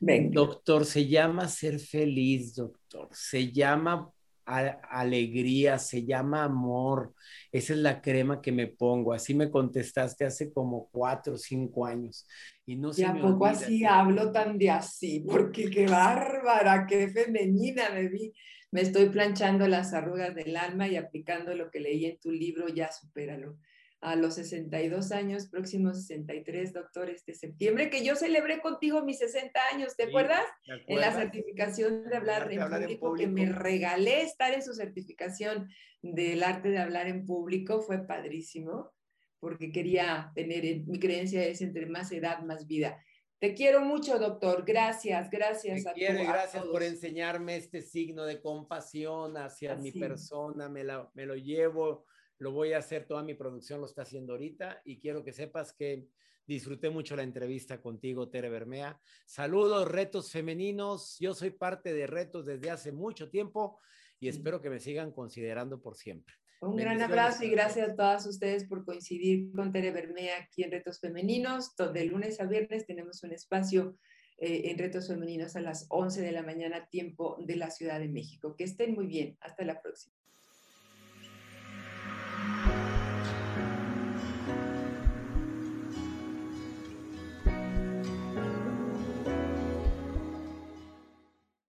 Doctor, 0.00 0.86
se 0.86 1.08
llama 1.08 1.46
ser 1.48 1.78
feliz, 1.78 2.54
doctor. 2.54 3.08
Se 3.12 3.52
llama 3.52 4.10
alegría, 4.46 5.78
se 5.78 6.04
llama 6.04 6.44
amor. 6.44 7.14
Esa 7.52 7.74
es 7.74 7.80
la 7.80 8.00
crema 8.00 8.40
que 8.40 8.52
me 8.52 8.66
pongo. 8.66 9.12
Así 9.12 9.34
me 9.34 9.50
contestaste 9.50 10.24
hace 10.24 10.52
como 10.52 10.88
cuatro 10.90 11.34
o 11.34 11.38
cinco 11.38 11.84
años. 11.84 12.26
Y 12.66 12.76
no 12.76 12.92
sé. 12.92 13.02
¿Y 13.02 13.04
a 13.04 13.14
poco 13.14 13.46
así 13.46 13.84
hablo 13.84 14.32
tan 14.32 14.58
de 14.58 14.70
así? 14.70 15.24
Porque 15.26 15.70
qué 15.70 15.86
bárbara, 15.86 16.86
qué 16.86 17.08
femenina 17.08 17.90
me 17.90 18.08
vi. 18.08 18.32
Me 18.72 18.82
estoy 18.82 19.08
planchando 19.08 19.68
las 19.68 19.94
arrugas 19.94 20.34
del 20.34 20.56
alma 20.56 20.88
y 20.88 20.96
aplicando 20.96 21.54
lo 21.54 21.70
que 21.70 21.80
leí 21.80 22.04
en 22.04 22.18
tu 22.18 22.30
libro, 22.30 22.68
ya 22.68 22.90
supéralo 22.90 23.56
a 24.00 24.14
los 24.14 24.34
62 24.34 25.10
años, 25.12 25.48
próximos 25.48 26.06
63, 26.06 26.72
doctor, 26.72 27.10
este 27.10 27.34
septiembre, 27.34 27.90
que 27.90 28.04
yo 28.04 28.14
celebré 28.14 28.60
contigo 28.60 29.02
mis 29.02 29.18
60 29.18 29.58
años, 29.72 29.96
¿te 29.96 30.04
acuerdas? 30.04 30.44
En 30.86 31.00
la 31.00 31.12
certificación 31.12 32.04
de 32.04 32.16
hablar, 32.16 32.52
en, 32.52 32.60
público, 32.60 33.14
que 33.14 33.26
me 33.26 33.46
regalé 33.50 34.22
estar 34.22 34.52
en 34.52 34.62
su 34.62 34.74
certificación 34.74 35.68
del 36.02 36.42
arte 36.42 36.68
de 36.68 36.78
hablar 36.78 37.08
en 37.08 37.24
público, 37.24 37.80
fue 37.80 38.06
padrísimo, 38.06 38.92
porque 39.46 39.70
quería 39.70 40.32
tener, 40.34 40.80
mi 40.88 40.98
creencia 40.98 41.46
es 41.46 41.62
entre 41.62 41.86
más 41.86 42.10
edad, 42.10 42.42
más 42.42 42.66
vida. 42.66 43.00
Te 43.38 43.54
quiero 43.54 43.80
mucho, 43.80 44.18
doctor. 44.18 44.64
Gracias, 44.66 45.30
gracias 45.30 45.84
Te 45.84 45.88
a 45.88 45.92
quiero 45.92 46.24
gracias 46.24 46.64
por 46.64 46.82
enseñarme 46.82 47.54
este 47.54 47.80
signo 47.80 48.24
de 48.24 48.40
compasión 48.40 49.36
hacia 49.36 49.76
mi 49.76 49.92
persona. 49.92 50.68
Me, 50.68 50.82
la, 50.82 51.08
me 51.14 51.26
lo 51.26 51.36
llevo 51.36 52.06
lo 52.38 52.50
voy 52.50 52.72
a 52.72 52.78
hacer, 52.78 53.06
toda 53.06 53.22
mi 53.22 53.34
producción 53.34 53.80
lo 53.80 53.86
está 53.86 54.02
haciendo 54.02 54.32
ahorita 54.32 54.82
y 54.84 54.98
quiero 54.98 55.22
que 55.22 55.32
sepas 55.32 55.72
que 55.72 56.08
disfruté 56.44 56.90
mucho 56.90 57.14
la 57.14 57.22
entrevista 57.22 57.80
contigo, 57.80 58.28
Tere 58.28 58.50
Bermea. 58.50 59.00
Saludos, 59.26 59.88
retos 59.88 60.32
femeninos. 60.32 61.18
Yo 61.20 61.34
soy 61.34 61.50
parte 61.50 61.94
de 61.94 62.08
retos 62.08 62.46
desde 62.46 62.72
hace 62.72 62.90
mucho 62.90 63.30
tiempo 63.30 63.78
y 64.18 64.26
espero 64.26 64.60
que 64.60 64.70
me 64.70 64.80
sigan 64.80 65.12
considerando 65.12 65.80
por 65.80 65.94
siempre. 65.94 66.34
Un 66.60 66.76
gran 66.76 67.00
abrazo 67.02 67.44
y 67.44 67.50
gracias 67.50 67.90
a 67.90 67.94
todas 67.94 68.26
ustedes 68.26 68.64
por 68.64 68.84
coincidir 68.84 69.52
con 69.52 69.72
Tere 69.72 69.90
Bermea 69.90 70.38
aquí 70.38 70.62
en 70.62 70.70
Retos 70.70 71.00
Femeninos. 71.00 71.76
De 71.76 72.04
lunes 72.06 72.40
a 72.40 72.46
viernes 72.46 72.86
tenemos 72.86 73.22
un 73.22 73.32
espacio 73.32 73.96
eh, 74.38 74.70
en 74.70 74.78
Retos 74.78 75.08
Femeninos 75.08 75.54
a 75.56 75.60
las 75.60 75.86
11 75.90 76.22
de 76.22 76.32
la 76.32 76.42
mañana, 76.42 76.88
tiempo 76.88 77.36
de 77.40 77.56
la 77.56 77.70
Ciudad 77.70 78.00
de 78.00 78.08
México. 78.08 78.56
Que 78.56 78.64
estén 78.64 78.94
muy 78.94 79.06
bien. 79.06 79.36
Hasta 79.40 79.64
la 79.64 79.80
próxima. 79.82 80.16